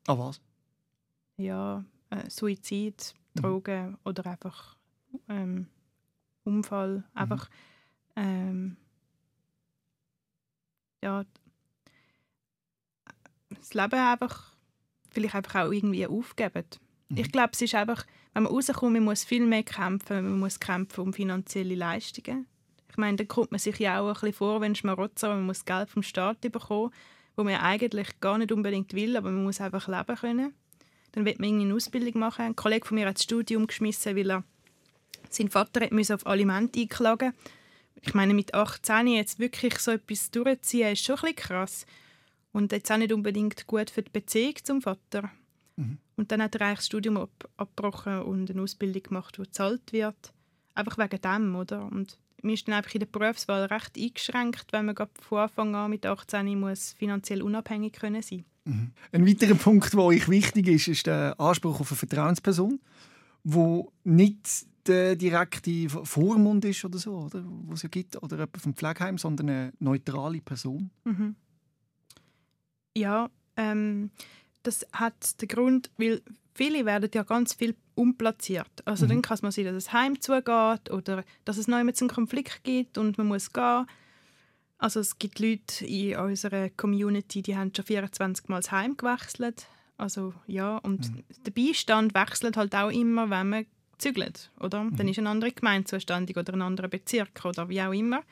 Ah 0.06 0.18
was? 0.18 0.40
Ja, 1.36 1.84
äh, 2.10 2.28
Suizid, 2.28 3.14
Mhm. 3.36 3.42
Drogen 3.42 3.98
oder 4.04 4.26
einfach 4.26 4.76
ähm, 5.28 5.66
Unfall. 6.44 7.04
Einfach 7.14 7.48
ähm, 8.16 8.76
ja, 11.02 11.24
das 13.50 13.74
Leben 13.74 13.94
einfach 13.98 14.55
vielleicht 15.16 15.34
einfach 15.34 15.66
auch 15.66 15.72
irgendwie 15.72 16.06
aufgeben. 16.06 16.64
Mhm. 17.08 17.16
Ich 17.16 17.32
glaube, 17.32 17.50
es 17.52 17.62
ist 17.62 17.74
einfach, 17.74 18.04
wenn 18.34 18.42
man 18.42 18.52
rauskommt, 18.52 18.92
man 18.92 19.04
muss 19.04 19.24
viel 19.24 19.46
mehr 19.46 19.62
kämpfen, 19.62 20.22
man 20.28 20.38
muss 20.38 20.60
kämpfen 20.60 21.00
um 21.00 21.12
finanzielle 21.12 21.74
Leistungen. 21.74 22.46
Ich 22.90 22.98
meine, 22.98 23.16
da 23.16 23.24
kommt 23.24 23.50
man 23.50 23.58
sich 23.58 23.78
ja 23.78 24.00
auch 24.00 24.08
ein 24.08 24.12
bisschen 24.12 24.34
vor, 24.34 24.60
wenn 24.60 24.74
Schmarotzer, 24.74 25.28
man 25.28 25.46
muss 25.46 25.64
Geld 25.64 25.88
vom 25.88 26.02
Staat 26.02 26.40
bekommen, 26.40 26.92
wo 27.34 27.44
man 27.44 27.56
eigentlich 27.56 28.20
gar 28.20 28.38
nicht 28.38 28.52
unbedingt 28.52 28.92
will, 28.92 29.16
aber 29.16 29.30
man 29.30 29.44
muss 29.44 29.60
einfach 29.60 29.88
leben 29.88 30.16
können. 30.18 30.54
Dann 31.12 31.24
wird 31.24 31.40
man 31.40 31.60
eine 31.60 31.74
Ausbildung 31.74 32.20
machen. 32.20 32.44
Ein 32.44 32.56
Kollege 32.56 32.86
von 32.86 32.96
mir 32.96 33.06
hat 33.06 33.16
das 33.16 33.22
Studium 33.22 33.66
geschmissen, 33.66 34.16
weil 34.16 34.30
er 34.30 34.44
sein 35.30 35.48
Vater 35.48 35.86
müssen 35.90 36.14
auf 36.14 36.26
Aliment 36.26 36.76
einklagen 36.76 37.32
Ich 38.02 38.14
meine, 38.14 38.34
mit 38.34 38.54
18 38.54 39.06
jetzt 39.08 39.38
wirklich 39.38 39.78
so 39.78 39.92
etwas 39.92 40.30
durchziehen, 40.30 40.92
ist 40.92 41.04
schon 41.04 41.16
ein 41.16 41.20
bisschen 41.20 41.36
krass. 41.36 41.86
Und 42.56 42.72
jetzt 42.72 42.90
auch 42.90 42.96
nicht 42.96 43.12
unbedingt 43.12 43.66
gut 43.66 43.90
für 43.90 44.00
die 44.00 44.10
Beziehung 44.10 44.54
zum 44.64 44.80
Vater. 44.80 45.30
Mhm. 45.76 45.98
Und 46.16 46.32
dann 46.32 46.40
hat 46.40 46.54
er 46.54 46.62
eigentlich 46.62 46.78
das 46.78 46.86
Studium 46.86 47.18
ab 47.18 47.50
abgebrochen 47.58 48.22
und 48.22 48.50
eine 48.50 48.62
Ausbildung 48.62 49.02
gemacht, 49.02 49.36
die 49.36 49.42
gezahlt 49.42 49.92
wird. 49.92 50.32
Einfach 50.74 50.96
wegen 50.96 51.20
dem, 51.20 51.54
oder? 51.54 51.84
Und 51.84 52.18
man 52.40 52.54
ist 52.54 52.66
dann 52.66 52.74
einfach 52.76 52.94
in 52.94 53.00
der 53.00 53.08
Berufswahl 53.08 53.66
recht 53.66 53.98
eingeschränkt, 53.98 54.72
wenn 54.72 54.86
man 54.86 54.94
gerade 54.94 55.10
von 55.20 55.40
Anfang 55.40 55.74
an 55.74 55.90
mit 55.90 56.06
18 56.06 56.58
muss 56.58 56.94
finanziell 56.94 57.42
unabhängig 57.42 57.92
können 57.92 58.22
sein 58.22 58.46
Mhm. 58.64 58.90
Ein 59.12 59.26
weiterer 59.26 59.54
Punkt, 59.54 59.92
der 59.92 60.00
euch 60.00 60.28
wichtig 60.28 60.66
ist, 60.66 60.88
ist 60.88 61.06
der 61.06 61.38
Anspruch 61.38 61.80
auf 61.80 61.92
eine 61.92 61.98
Vertrauensperson, 61.98 62.80
wo 63.44 63.92
nicht 64.02 64.66
der 64.86 65.14
direkte 65.14 65.88
Vormund 65.88 66.64
ist 66.64 66.84
oder 66.84 66.98
so, 66.98 67.16
oder? 67.18 67.44
wo 67.46 67.74
es 67.74 67.82
ja 67.82 67.88
gibt, 67.88 68.20
oder 68.22 68.36
jemand 68.36 68.60
vom 68.60 68.74
Pflegeheim, 68.74 69.18
sondern 69.18 69.48
eine 69.50 69.72
neutrale 69.78 70.40
Person. 70.40 70.90
Mhm. 71.04 71.36
Ja, 72.96 73.30
ähm, 73.56 74.10
das 74.62 74.86
hat 74.92 75.40
den 75.40 75.48
Grund, 75.48 75.90
weil 75.98 76.22
viele 76.54 76.84
werden 76.86 77.10
ja 77.14 77.22
ganz 77.22 77.54
viel 77.54 77.76
umplatziert. 77.94 78.70
Also 78.84 79.04
Mhm. 79.04 79.10
dann 79.10 79.22
kann 79.22 79.34
es 79.36 79.42
mal 79.42 79.52
sein, 79.52 79.64
dass 79.66 79.74
es 79.74 79.92
heim 79.92 80.20
zugeht 80.20 80.90
oder 80.90 81.24
dass 81.44 81.56
es 81.58 81.68
neu 81.68 81.84
mit 81.84 82.00
einen 82.00 82.10
Konflikt 82.10 82.64
gibt 82.64 82.98
und 82.98 83.18
man 83.18 83.28
muss 83.28 83.52
gehen. 83.52 83.86
Also 84.78 85.00
es 85.00 85.18
gibt 85.18 85.38
Leute 85.38 85.86
in 85.86 86.16
unserer 86.16 86.68
Community, 86.70 87.42
die 87.42 87.56
haben 87.56 87.72
schon 87.74 87.84
24 87.86 88.48
Mal 88.48 88.56
das 88.60 88.72
Heim 88.72 88.96
gewechselt. 88.96 89.66
Also 89.96 90.34
ja, 90.46 90.76
und 90.78 91.10
Mhm. 91.10 91.24
der 91.46 91.50
Beistand 91.52 92.14
wechselt 92.14 92.56
halt 92.56 92.74
auch 92.74 92.90
immer, 92.90 93.30
wenn 93.30 93.48
man 93.48 93.66
zügelt, 93.98 94.50
oder? 94.60 94.86
Dann 94.90 95.08
ist 95.08 95.18
eine 95.18 95.30
andere 95.30 95.52
Gemeinde 95.52 95.86
zuständig 95.86 96.36
oder 96.36 96.52
ein 96.52 96.60
anderer 96.60 96.88
Bezirk 96.88 97.42
oder 97.46 97.68
wie 97.70 97.80
auch 97.80 97.92
immer. 97.94 98.22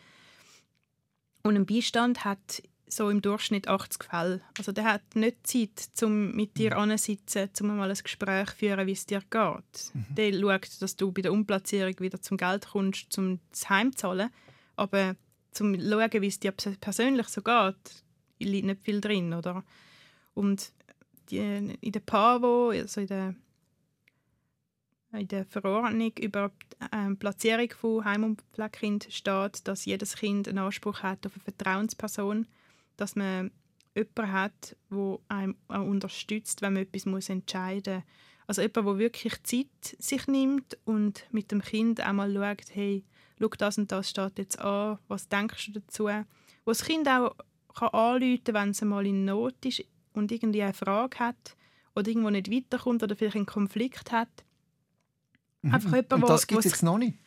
Und 1.43 1.57
ein 1.57 1.65
Beistand 1.65 2.25
hat 2.27 2.63
so 2.87 3.11
im 3.11 3.23
Durchschnitt 3.23 3.67
80 3.69 4.05
Fälle. 4.05 4.41
Also 4.59 4.71
der 4.73 4.85
hat 4.85 5.03
nicht 5.17 5.47
Zeit, 5.47 5.91
um 6.03 6.33
mit 6.33 6.57
dir 6.57 6.77
anzusitzen, 6.77 7.51
um 7.61 7.77
mal 7.77 7.91
ein 7.91 7.97
Gespräch 8.01 8.51
zu 8.51 8.57
führen, 8.57 8.87
wie 8.87 8.93
es 8.93 9.07
dir 9.07 9.21
geht. 9.31 9.93
Der 10.11 10.33
schaut, 10.33 10.83
dass 10.83 10.97
du 10.97 11.11
bei 11.11 11.23
der 11.23 11.33
Umplatzierung 11.33 11.99
wieder 11.99 12.21
zum 12.21 12.37
Geld 12.37 12.67
kommst, 12.69 13.17
um 13.19 13.41
das 13.51 13.69
Heim 13.69 13.93
zu 13.93 13.99
zahlen. 13.99 14.31
Aber 14.77 15.17
zum 15.51 15.75
schauen, 15.75 16.23
wie 16.23 16.27
es 16.27 16.39
dir 16.41 16.53
pers- 16.53 16.79
persönlich 16.81 17.29
so 17.29 17.43
geht, 17.43 18.05
liegt 18.39 18.67
nicht 18.67 18.83
viel 18.83 19.01
drin, 19.01 19.33
oder? 19.33 19.65
Und 20.35 20.73
die, 21.31 21.39
in 21.39 21.93
der 21.93 22.01
PAVO, 22.01 22.71
also 22.71 23.01
in 23.01 23.07
der, 23.07 23.35
in 25.13 25.29
der 25.29 25.45
Verordnung 25.47 26.13
über 26.19 26.51
die 26.81 26.87
ähm, 26.93 27.17
Platzierung 27.17 27.71
von 27.71 28.05
Heim- 28.05 28.25
und 28.25 28.43
Pflegekind 28.53 29.07
steht, 29.11 29.67
dass 29.67 29.85
jedes 29.85 30.17
Kind 30.17 30.49
einen 30.49 30.59
Anspruch 30.59 31.03
hat 31.03 31.25
auf 31.27 31.33
eine 31.35 31.45
Vertrauensperson, 31.45 32.47
dass 32.97 33.17
man 33.17 33.51
jemanden 33.95 34.33
hat, 34.33 34.77
der 34.91 35.19
einem 35.29 35.57
auch 35.69 35.87
unterstützt, 35.87 36.63
wenn 36.63 36.75
man 36.75 36.83
etwas 36.83 37.07
muss 37.07 37.29
entscheiden 37.29 37.97
muss. 37.97 38.05
Also 38.47 38.61
jemand, 38.63 38.77
der 38.87 38.99
wirklich 38.99 39.43
Zeit 39.45 39.97
sich 39.99 40.27
nimmt 40.27 40.77
und 40.85 41.27
mit 41.31 41.51
dem 41.51 41.63
Kind 41.63 42.01
einmal 42.01 42.33
schaut, 42.35 42.75
hey, 42.75 43.05
schau, 43.41 43.49
das 43.49 43.79
und 43.79 43.91
das 43.91 44.11
steht 44.11 44.39
jetzt 44.39 44.59
an, 44.59 44.99
was 45.09 45.29
denkst 45.29 45.67
du 45.73 45.81
dazu? 45.81 46.05
Wo 46.65 46.71
das 46.71 46.85
Kind 46.85 47.09
auch 47.09 47.35
kann 47.75 47.89
anrufen 47.89 48.45
kann, 48.45 48.55
wenn 48.55 48.71
es 48.71 48.83
mal 48.83 49.07
in 49.07 49.25
Not 49.25 49.65
ist 49.65 49.83
und 50.13 50.31
irgendwie 50.31 50.63
eine 50.63 50.75
Frage 50.75 51.19
hat 51.19 51.57
oder 51.97 52.07
irgendwo 52.09 52.31
nicht 52.31 52.51
weiterkommt 52.51 53.03
oder 53.03 53.17
vielleicht 53.17 53.37
einen 53.37 53.47
Konflikt 53.47 54.13
hat. 54.13 54.29
Einfach 55.63 55.91
jemand, 55.93 56.13
Und 56.13 56.23
wo- 56.23 56.27
das 56.27 56.47
gibt 56.47 56.59
es 56.65 56.73
jetzt 56.73 56.83
noch 56.83 56.99
nicht, 56.99 57.19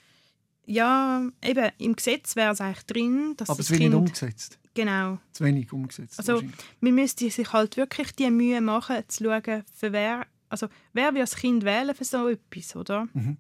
Ja, 0.66 1.28
eben, 1.44 1.72
im 1.80 1.96
Gesetz 1.96 2.36
wäre 2.36 2.54
es 2.54 2.62
eigentlich 2.62 2.86
drin, 2.86 3.34
dass 3.38 3.50
aber 3.50 3.58
das 3.58 3.66
es 3.68 3.72
wird 3.72 3.80
nicht 3.80 3.90
Kind... 3.92 3.96
umgesetzt. 4.00 4.60
Genau. 4.78 5.18
Zu 5.32 5.44
wenig 5.44 5.74
umgesetzt. 5.74 6.20
Also, 6.20 6.44
man 6.82 6.94
müsste 6.94 7.28
sich 7.32 7.52
halt 7.52 7.78
wirklich 7.78 8.12
die 8.12 8.30
Mühe 8.30 8.62
machen, 8.62 8.98
zu 9.08 9.24
schauen, 9.24 9.64
für 9.74 9.92
wer, 9.92 10.28
also 10.50 10.68
wer 10.94 11.14
will 11.16 11.22
das 11.22 11.36
Kind 11.36 11.66
wählen 11.66 11.96
für 11.96 12.04
so 12.04 12.28
etwas, 12.28 12.76
oder? 12.76 13.08
Mhm. 13.14 13.38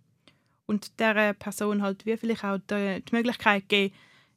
Und 0.65 0.99
dieser 0.99 1.33
Person 1.35 1.83
halt 1.83 2.07
wie 2.07 2.17
vielleicht 2.17 2.43
auch 2.43 2.57
die, 2.57 3.03
die 3.03 3.15
Möglichkeit 3.15 3.69
geben, 3.69 3.93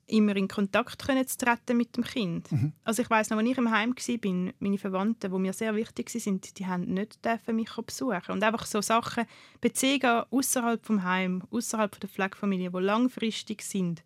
immer 0.08 0.36
in 0.36 0.46
Kontakt 0.46 1.06
können 1.06 1.26
zu 1.26 1.38
treten 1.38 1.78
mit 1.78 1.96
dem 1.96 2.04
Kind. 2.04 2.52
Mhm. 2.52 2.72
Also 2.84 3.00
ich 3.00 3.08
weiß 3.08 3.30
noch, 3.30 3.38
als 3.38 3.48
ich 3.48 3.56
im 3.56 3.70
Heim 3.70 3.94
war, 3.96 4.52
meine 4.58 4.78
Verwandten, 4.78 5.32
die 5.32 5.38
mir 5.38 5.54
sehr 5.54 5.74
wichtig 5.74 6.10
sind, 6.10 6.58
die 6.58 6.66
haben 6.66 6.84
nicht 6.92 7.24
dürfen 7.24 7.56
mich 7.56 7.70
besuchen. 7.74 8.32
Und 8.32 8.44
einfach 8.44 8.66
so 8.66 8.82
Sachen, 8.82 9.24
Beziehungen 9.62 10.24
außerhalb 10.30 10.84
vom 10.84 11.02
Heim, 11.02 11.44
außerhalb 11.50 11.98
der 11.98 12.10
Pflegefamilie, 12.10 12.70
die 12.70 12.78
langfristig 12.78 13.62
sind, 13.62 14.02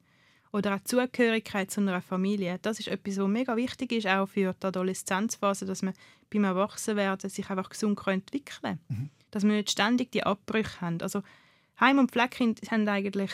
oder 0.55 0.77
auch 0.77 0.79
die 0.79 0.85
Zugehörigkeit 0.85 1.73
zu 1.73 1.81
einer 1.81 2.01
Familie, 2.01 2.61
das 2.63 2.79
ist 2.79 2.87
etwas, 2.87 3.19
was 3.19 3.27
mega 3.27 3.57
wichtig 3.57 3.91
ist, 3.91 4.07
auch 4.07 4.27
für 4.27 4.55
die 4.55 4.67
Adoleszenzphase, 4.67 5.67
dass 5.67 5.83
man 5.83 5.95
beim 6.31 6.45
Erwachsenwerden 6.45 7.29
sich 7.29 7.51
einfach 7.51 7.71
gesund 7.71 7.99
entwickeln 8.07 8.79
kann. 8.89 9.11
Dass 9.33 9.43
wir 9.43 9.51
nicht 9.51 9.73
ständig 9.73 10.13
die 10.13 10.23
Abbrüche 10.23 10.81
haben. 10.81 11.03
Also 11.03 11.25
Heim- 11.81 11.99
und 11.99 12.13
Pflegekinder 12.13 12.71
haben 12.71 12.89
eigentlich 12.89 13.33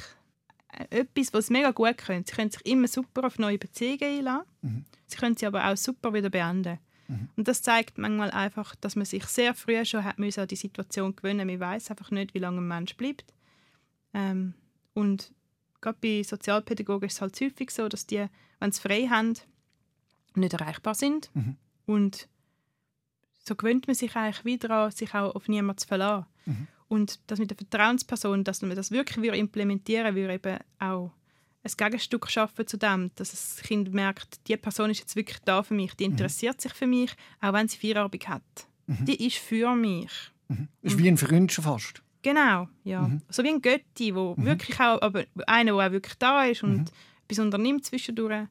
äh, 0.72 1.00
etwas, 1.00 1.34
was 1.34 1.48
sie 1.48 1.52
mega 1.52 1.72
gut 1.72 1.98
können. 1.98 2.24
Sie 2.26 2.34
können 2.34 2.50
sich 2.50 2.64
immer 2.64 2.88
super 2.88 3.26
auf 3.26 3.38
neue 3.38 3.58
Beziehungen 3.58 4.02
einlassen. 4.02 4.46
Mhm. 4.62 4.84
Sie 5.06 5.18
können 5.18 5.36
sie 5.36 5.44
aber 5.44 5.66
auch 5.66 5.76
super 5.76 6.14
wieder 6.14 6.30
beenden. 6.30 6.78
Und 7.36 7.48
das 7.48 7.60
zeigt 7.60 7.98
manchmal 7.98 8.30
einfach, 8.30 8.76
dass 8.76 8.94
man 8.94 9.04
sich 9.04 9.24
sehr 9.24 9.52
früh 9.52 9.84
schon 9.84 10.04
hat 10.04 10.20
müssen 10.20 10.40
an 10.40 10.48
die 10.48 10.54
Situation 10.54 11.16
gewöhnen 11.16 11.48
Man 11.48 11.58
weiß 11.58 11.90
einfach 11.90 12.12
nicht, 12.12 12.34
wie 12.34 12.38
lange 12.38 12.58
ein 12.58 12.68
Mensch 12.68 12.96
bleibt. 12.96 13.34
Ähm, 14.14 14.54
und 14.94 15.32
gerade 15.80 15.98
bei 16.00 16.22
Sozialpädagogen 16.22 17.06
ist 17.06 17.14
es 17.14 17.20
halt 17.20 17.40
häufig 17.40 17.70
so, 17.70 17.88
dass 17.88 18.06
die, 18.06 18.26
wenn 18.58 18.72
sie 18.72 18.80
frei 18.80 19.08
haben, 19.08 19.34
nicht 20.34 20.52
erreichbar 20.52 20.94
sind. 20.94 21.30
Mhm. 21.34 21.56
Und 21.86 22.28
so 23.44 23.56
gewöhnt 23.56 23.86
man 23.86 23.96
sich 23.96 24.14
eigentlich 24.14 24.44
wieder 24.44 24.70
an, 24.70 24.90
sich 24.90 25.14
auch 25.14 25.34
auf 25.34 25.48
niemanden 25.48 25.78
zu 25.78 25.88
verlassen. 25.88 26.26
Mhm. 26.46 26.66
Und 26.88 27.20
das 27.26 27.38
mit 27.38 27.50
der 27.50 27.56
Vertrauensperson, 27.56 28.44
dass 28.44 28.62
man 28.62 28.74
das 28.74 28.90
wirklich 28.90 29.32
implementieren 29.32 30.14
würde, 30.14 30.42
würde 30.42 30.50
eben 30.50 30.58
auch 30.78 31.12
ein 31.62 31.72
Gegenstück 31.76 32.30
schaffen 32.30 32.66
zu 32.66 32.78
dem, 32.78 33.10
dass 33.16 33.30
das 33.30 33.62
Kind 33.62 33.92
merkt, 33.92 34.46
die 34.48 34.56
Person 34.56 34.90
ist 34.90 35.00
jetzt 35.00 35.16
wirklich 35.16 35.38
da 35.44 35.62
für 35.62 35.74
mich, 35.74 35.94
die 35.94 36.04
interessiert 36.04 36.60
sich 36.60 36.72
für 36.72 36.86
mich, 36.86 37.12
auch 37.40 37.52
wenn 37.52 37.68
sie 37.68 37.76
Feierabend 37.76 38.28
hat. 38.28 38.66
Die 38.86 39.26
ist 39.26 39.36
für 39.36 39.74
mich. 39.76 40.10
Mhm. 40.48 40.68
Ist 40.82 40.98
wie 40.98 41.08
ein 41.08 41.16
Freund 41.16 41.52
schon 41.52 41.64
fast. 41.64 42.02
Genau, 42.22 42.68
ja. 42.84 43.02
Mhm. 43.02 43.22
So 43.30 43.42
wie 43.42 43.48
ein 43.48 43.62
Götti, 43.62 44.14
wo 44.14 44.34
wirklich 44.36 44.78
auch, 44.80 45.00
aber 45.00 45.24
einer, 45.46 45.72
der 45.76 45.86
auch 45.86 45.92
wirklich 45.92 46.14
da 46.18 46.44
ist 46.44 46.62
und 46.62 46.92
etwas 47.24 47.38
unternimmt 47.38 47.84
zwischendurch. 47.84 48.46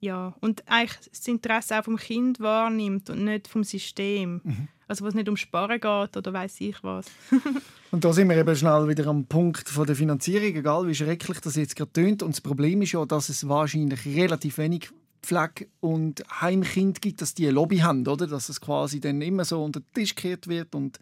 Ja, 0.00 0.34
und 0.40 0.68
eigentlich 0.68 0.98
das 1.10 1.28
Interesse 1.28 1.78
auch 1.78 1.84
vom 1.84 1.96
Kind 1.96 2.40
wahrnimmt 2.40 3.08
und 3.08 3.24
nicht 3.24 3.46
vom 3.46 3.62
System. 3.62 4.40
Also, 4.88 5.04
wo 5.04 5.08
es 5.08 5.14
nicht 5.14 5.28
um 5.28 5.36
Sparen 5.36 5.80
geht 5.80 6.16
oder 6.16 6.32
weiß 6.32 6.60
ich 6.60 6.82
was. 6.82 7.06
Und 7.92 8.04
da 8.04 8.12
sind 8.12 8.28
wir 8.28 8.36
eben 8.36 8.56
schnell 8.56 8.88
wieder 8.88 9.06
am 9.06 9.26
Punkt 9.26 9.68
von 9.68 9.86
der 9.86 9.94
Finanzierung, 9.94 10.56
egal 10.56 10.86
wie 10.86 10.94
schrecklich 10.94 11.40
das 11.40 11.56
jetzt 11.56 11.76
gerade 11.76 11.92
tönt. 11.92 12.22
Und 12.22 12.32
das 12.34 12.40
Problem 12.40 12.82
ist 12.82 12.92
ja, 12.92 13.04
dass 13.04 13.28
es 13.28 13.48
wahrscheinlich 13.48 14.04
relativ 14.06 14.58
wenig 14.58 14.90
Pflege- 15.22 15.68
und 15.80 16.22
Heimkind 16.40 17.00
gibt, 17.00 17.22
dass 17.22 17.34
die 17.34 17.44
eine 17.44 17.54
Lobby 17.54 17.78
haben, 17.78 18.06
oder? 18.06 18.26
Dass 18.26 18.48
es 18.48 18.60
quasi 18.60 19.00
dann 19.00 19.22
immer 19.22 19.44
so 19.44 19.62
unter 19.62 19.80
den 19.80 19.92
Tisch 19.94 20.14
gekehrt 20.14 20.48
wird 20.48 20.74
und 20.74 20.98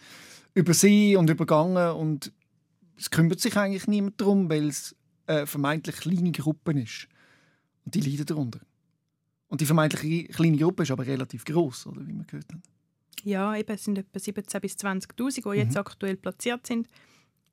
übersehen 0.54 1.18
und 1.18 1.30
übergangen 1.30 1.92
und 1.92 2.32
es 2.96 3.10
kümmert 3.10 3.40
sich 3.40 3.56
eigentlich 3.56 3.86
niemand 3.86 4.20
darum, 4.20 4.50
weil 4.50 4.68
es 4.68 4.94
eine 5.26 5.46
vermeintlich 5.46 5.96
kleine 5.96 6.32
Gruppe 6.32 6.72
ist. 6.78 7.08
Und 7.84 7.94
die 7.94 8.00
leiden 8.00 8.26
darunter. 8.26 8.60
Und 9.48 9.60
die 9.60 9.66
vermeintlich 9.66 10.28
kleine 10.28 10.56
Gruppe 10.58 10.82
ist 10.82 10.90
aber 10.90 11.06
relativ 11.06 11.44
groß, 11.44 11.86
oder 11.86 12.06
wie 12.06 12.12
wir 12.12 12.24
gehört 12.24 12.52
haben. 12.52 12.62
Ja, 13.24 13.54
eben, 13.56 13.72
es 13.72 13.84
sind 13.84 13.98
etwa 13.98 14.18
17.000 14.18 14.60
bis 14.60 14.76
20'000, 14.76 15.52
die 15.52 15.58
jetzt 15.58 15.74
Mhm. 15.74 15.80
aktuell 15.80 16.16
platziert 16.16 16.66
sind. 16.66 16.88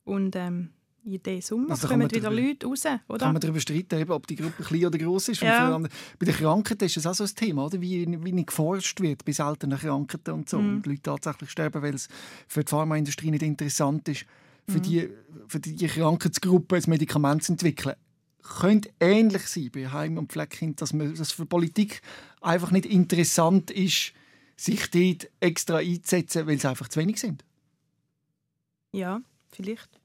Und 0.03 0.35
ähm, 0.35 0.71
in 1.13 1.23
diesem 1.23 1.41
Sommer 1.41 1.71
Also 1.71 1.87
kommen 1.87 2.09
wieder 2.09 2.29
drüber- 2.29 2.41
Leute 2.41 2.67
raus, 2.67 2.83
oder? 3.07 3.17
Kann 3.19 3.33
man 3.33 3.41
darüber 3.41 3.59
streiten, 3.59 4.09
ob 4.11 4.27
die 4.27 4.35
Gruppe 4.35 4.63
klein 4.63 4.85
oder 4.85 4.97
groß 4.97 5.29
ist. 5.29 5.41
Ja. 5.41 5.77
Bei 5.79 6.25
den 6.25 6.35
Krankheiten 6.35 6.83
ist 6.85 6.97
es 6.97 7.05
auch 7.07 7.13
so 7.13 7.23
ein 7.23 7.29
Thema, 7.35 7.65
oder? 7.65 7.79
Wie, 7.81 8.05
wie 8.23 8.31
nicht 8.31 8.47
geforscht 8.47 8.99
wird 9.01 9.23
bei 9.25 9.31
seltenen 9.31 9.77
Krankheiten 9.79 10.31
und 10.31 10.49
so. 10.49 10.59
Mhm. 10.59 10.75
Und 10.77 10.85
die 10.85 10.89
Leute 10.89 11.01
tatsächlich 11.03 11.49
sterben, 11.51 11.81
weil 11.81 11.95
es 11.95 12.07
für 12.47 12.63
die 12.63 12.69
Pharmaindustrie 12.69 13.31
nicht 13.31 13.43
interessant 13.43 14.07
ist, 14.09 14.25
für, 14.67 14.77
Mhm. 14.79 14.81
die, 14.83 15.09
für 15.47 15.59
die 15.59 15.87
Krankheitsgruppe 15.87 16.75
ein 16.75 16.83
Medikament 16.87 17.43
zu 17.43 17.53
entwickeln. 17.53 17.95
Könnte 18.59 18.89
ähnlich 18.99 19.43
sein 19.47 19.69
bei 19.73 19.87
Heim- 19.87 20.17
und 20.17 20.31
Pflegekind, 20.31 20.81
dass 20.81 20.93
man, 20.93 21.13
dass 21.15 21.31
für 21.31 21.45
Politik 21.45 22.01
einfach 22.41 22.71
nicht 22.71 22.85
interessant 22.85 23.71
ist, 23.71 24.13
sich 24.55 24.89
dort 24.89 25.29
extra 25.39 25.77
einzusetzen, 25.77 26.47
weil 26.47 26.59
sie 26.59 26.67
einfach 26.69 26.87
zu 26.87 26.99
wenig 26.99 27.19
sind. 27.19 27.43
Ja, 28.93 29.21
vielleicht. 29.51 29.96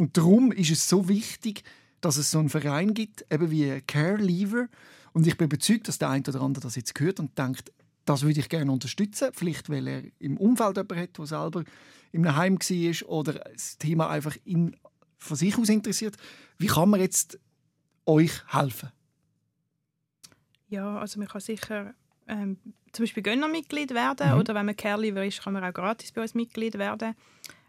Und 0.00 0.16
darum 0.16 0.50
ist 0.50 0.70
es 0.70 0.88
so 0.88 1.10
wichtig, 1.10 1.62
dass 2.00 2.16
es 2.16 2.30
so 2.30 2.38
einen 2.38 2.48
Verein 2.48 2.94
gibt, 2.94 3.26
eben 3.30 3.50
wie 3.50 3.82
Care 3.82 4.16
Lever. 4.16 4.66
Und 5.12 5.26
ich 5.26 5.36
bin 5.36 5.44
überzeugt, 5.44 5.88
dass 5.88 5.98
der 5.98 6.08
eine 6.08 6.24
oder 6.26 6.40
andere 6.40 6.62
das 6.62 6.74
jetzt 6.74 6.94
gehört 6.94 7.20
und 7.20 7.36
denkt, 7.36 7.70
das 8.06 8.22
würde 8.22 8.40
ich 8.40 8.48
gerne 8.48 8.72
unterstützen. 8.72 9.28
Vielleicht, 9.34 9.68
weil 9.68 9.86
er 9.86 10.02
im 10.18 10.38
Umfeld 10.38 10.78
jemanden 10.78 11.02
hat, 11.02 11.18
der 11.18 11.26
selber 11.26 11.64
in 12.12 12.26
einem 12.26 12.34
Heim 12.34 12.58
war 12.58 13.08
oder 13.10 13.32
das 13.34 13.76
Thema 13.76 14.08
einfach 14.08 14.38
ihn 14.46 14.74
von 15.18 15.36
sich 15.36 15.58
aus 15.58 15.68
interessiert. 15.68 16.16
Wie 16.56 16.68
kann 16.68 16.88
man 16.88 17.00
jetzt 17.00 17.38
euch 18.06 18.32
helfen? 18.54 18.88
Ja, 20.68 20.98
also 20.98 21.18
man 21.18 21.28
kann 21.28 21.42
sicher 21.42 21.92
ähm, 22.26 22.56
zum 22.92 23.02
Beispiel 23.02 23.22
Gönnermitglied 23.22 23.90
werden 23.90 24.32
Mhm. 24.32 24.38
oder 24.38 24.54
wenn 24.54 24.64
man 24.64 24.76
Careliver 24.76 25.26
ist, 25.26 25.42
kann 25.42 25.52
man 25.52 25.62
auch 25.62 25.74
gratis 25.74 26.10
bei 26.10 26.22
uns 26.22 26.34
Mitglied 26.34 26.78
werden. 26.78 27.14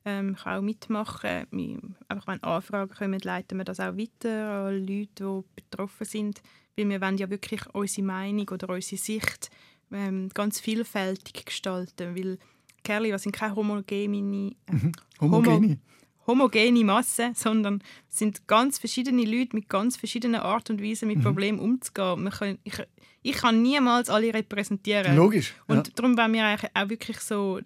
Ähm, 0.03 0.35
kann 0.35 0.57
auch 0.57 0.61
mitmachen. 0.63 1.45
Wir, 1.51 1.79
einfach 2.07 2.27
wenn 2.27 2.41
Anfragen 2.43 2.91
kommen, 2.91 3.19
leiten 3.19 3.57
wir 3.59 3.65
das 3.65 3.79
auch 3.79 3.95
weiter 3.95 4.65
an 4.67 4.79
Leute, 4.87 5.09
die 5.23 5.43
betroffen 5.61 6.05
sind. 6.05 6.41
Weil 6.75 6.89
wir 6.89 7.01
wollen 7.01 7.17
ja 7.17 7.29
wirklich 7.29 7.61
unsere 7.73 8.07
Meinung 8.07 8.49
oder 8.49 8.69
unsere 8.69 8.99
Sicht 8.99 9.51
ähm, 9.91 10.29
ganz 10.33 10.59
vielfältig 10.59 11.45
gestalten. 11.45 12.15
Weil 12.15 12.39
Kerli, 12.83 13.15
sind 13.19 13.33
keine 13.33 13.55
homogene, 13.55 14.53
äh, 14.67 14.91
Homogene. 15.19 15.77
homogene 16.25 16.83
Masse, 16.83 17.31
sondern 17.35 17.83
es 18.09 18.17
sind 18.17 18.47
ganz 18.47 18.79
verschiedene 18.79 19.23
Leute 19.23 19.55
mit 19.55 19.69
ganz 19.69 19.97
verschiedenen 19.97 20.41
Art 20.41 20.69
und 20.71 20.81
Weisen 20.81 21.07
mit 21.09 21.17
Mhm. 21.17 21.23
Problemen 21.23 21.59
umzugehen. 21.59 22.27
Können, 22.31 22.57
ich, 22.63 22.73
ich 23.21 23.33
kann 23.35 23.61
niemals 23.61 24.09
alle 24.09 24.33
repräsentieren. 24.33 25.15
Logisch. 25.15 25.53
Ja. 25.67 25.75
Und 25.75 25.99
darum 25.99 26.17
wollen 26.17 26.33
wir 26.33 26.45
eigentlich 26.45 26.71
auch 26.73 26.89
wirklich 26.89 27.19
so 27.19 27.59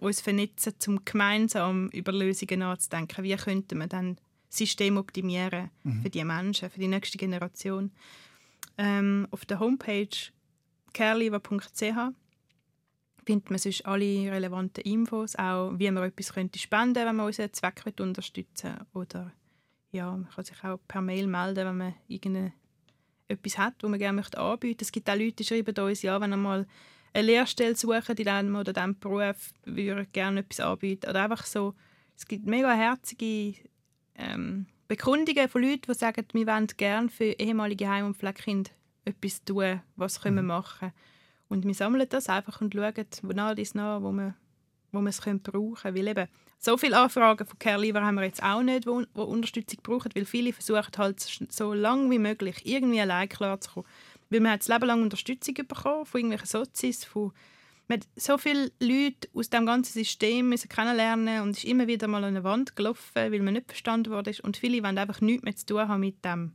uns 0.00 0.20
vernetzen, 0.20 0.74
um 0.86 1.04
gemeinsam 1.04 1.88
über 1.88 2.12
Lösungen 2.12 2.60
nachzudenken. 2.60 3.24
Wie 3.24 3.36
könnte 3.36 3.74
man 3.74 3.88
dann 3.88 4.16
das 4.48 4.58
System 4.58 4.96
optimieren 4.98 5.70
Mhm. 5.82 6.02
für 6.02 6.10
die 6.10 6.24
Menschen, 6.24 6.70
für 6.70 6.78
die 6.78 6.88
nächste 6.88 7.18
Generation. 7.18 7.90
Ähm, 8.78 9.26
auf 9.30 9.44
der 9.44 9.60
Homepage 9.60 10.08
careliver.ch 10.92 12.12
findet 13.24 13.50
man 13.50 13.58
sonst 13.58 13.86
alle 13.86 14.30
relevanten 14.30 14.84
Infos, 14.84 15.36
auch 15.36 15.72
wie 15.78 15.90
man 15.90 16.04
etwas 16.04 16.32
könnte 16.32 16.58
spenden 16.58 17.06
wenn 17.06 17.16
man 17.16 17.26
unseren 17.26 17.52
Zweck 17.52 17.84
will 17.86 17.94
unterstützen 18.00 18.74
Oder 18.92 19.32
ja, 19.90 20.10
man 20.10 20.28
kann 20.28 20.44
sich 20.44 20.62
auch 20.64 20.78
per 20.88 21.00
Mail 21.00 21.26
melden, 21.26 21.66
wenn 21.66 21.76
man 21.76 21.94
irgendeine 22.08 22.52
etwas 23.28 23.58
hat, 23.58 23.74
wo 23.82 23.88
man 23.88 23.98
gerne 23.98 24.16
möchte 24.16 24.38
anbieten. 24.38 24.82
Es 24.82 24.92
gibt 24.92 25.08
auch 25.08 25.16
Leute, 25.16 25.32
die 25.32 25.44
schreiben 25.44 25.74
uns, 25.84 26.02
ja, 26.02 26.20
wenn 26.20 26.32
ihr 26.32 26.36
mal 26.36 26.66
eine 27.14 27.26
Lehrstelle 27.26 27.76
suchen 27.76 28.16
in 28.16 28.16
diesem 28.16 28.56
oder 28.56 28.72
diesem 28.72 28.98
Beruf, 28.98 29.52
würde 29.64 30.06
gerne 30.06 30.40
etwas 30.40 30.60
anbieten. 30.60 31.08
Oder 31.08 31.24
einfach 31.24 31.44
so, 31.44 31.74
es 32.16 32.26
gibt 32.26 32.46
mega 32.46 32.72
herzige 32.72 33.54
ähm, 34.16 34.66
Bekundungen 34.88 35.48
von 35.48 35.62
Leuten, 35.62 35.90
die 35.90 35.94
sagen, 35.94 36.26
wir 36.32 36.46
wollen 36.46 36.66
gerne 36.76 37.08
für 37.08 37.24
ehemalige 37.24 37.88
Heim- 37.88 38.06
und 38.06 38.16
Pflegekinder 38.16 38.70
etwas 39.04 39.44
tun, 39.44 39.80
was 39.96 40.20
können 40.20 40.36
wir 40.36 40.42
machen. 40.42 40.92
Und 41.48 41.66
wir 41.66 41.74
sammeln 41.74 42.08
das 42.08 42.28
einfach 42.28 42.60
und 42.60 42.74
schauen, 42.74 43.06
wo 43.22 43.32
nach 43.32 43.54
dies 43.54 43.74
nach, 43.74 44.02
wo 44.02 44.12
wir, 44.12 44.34
wo 44.90 45.00
wir 45.00 45.08
es 45.08 45.20
können 45.20 45.42
brauchen 45.42 45.74
können. 45.74 45.96
Weil 45.96 46.08
eben, 46.08 46.28
so 46.58 46.76
viele 46.76 46.96
Anfragen 46.96 47.46
von 47.46 47.58
Care 47.58 48.04
haben 48.04 48.14
wir 48.14 48.24
jetzt 48.24 48.42
auch 48.42 48.62
nicht, 48.62 48.84
die 48.84 49.04
wo 49.14 49.22
Unterstützung 49.24 49.80
brauchen, 49.82 50.12
weil 50.14 50.24
viele 50.24 50.52
versuchen 50.52 50.96
halt 50.96 51.20
so 51.20 51.74
lange 51.74 52.08
wie 52.10 52.20
möglich 52.20 52.64
irgendwie 52.64 53.00
allein 53.00 53.28
klarzukommen. 53.28 53.88
Weil 54.32 54.40
man 54.40 54.52
hat 54.52 54.60
das 54.60 54.68
Leben 54.68 54.86
lang 54.86 55.02
Unterstützung 55.02 55.54
bekommen 55.54 56.06
von 56.06 56.20
irgendwelchen 56.20 56.46
Sozis, 56.46 57.04
von 57.04 57.32
man 57.88 58.00
hat 58.00 58.08
so 58.16 58.38
viele 58.38 58.72
Leute 58.80 59.28
aus 59.34 59.50
dem 59.50 59.66
ganzen 59.66 59.92
System 59.92 60.48
müssen 60.48 60.68
kennenlernen 60.68 61.42
und 61.42 61.50
ist 61.50 61.64
immer 61.64 61.86
wieder 61.86 62.06
mal 62.08 62.24
an 62.24 62.36
eine 62.36 62.44
Wand 62.44 62.76
gelaufen, 62.76 63.10
weil 63.14 63.40
man 63.40 63.54
nicht 63.54 63.66
verstanden 63.66 64.12
wurde. 64.12 64.34
Und 64.42 64.56
viele 64.56 64.82
wollen 64.82 64.96
einfach 64.96 65.20
nichts 65.20 65.42
mehr 65.42 65.56
zu 65.56 65.66
tun 65.66 65.88
haben 65.88 66.00
mit 66.00 66.24
dem. 66.24 66.54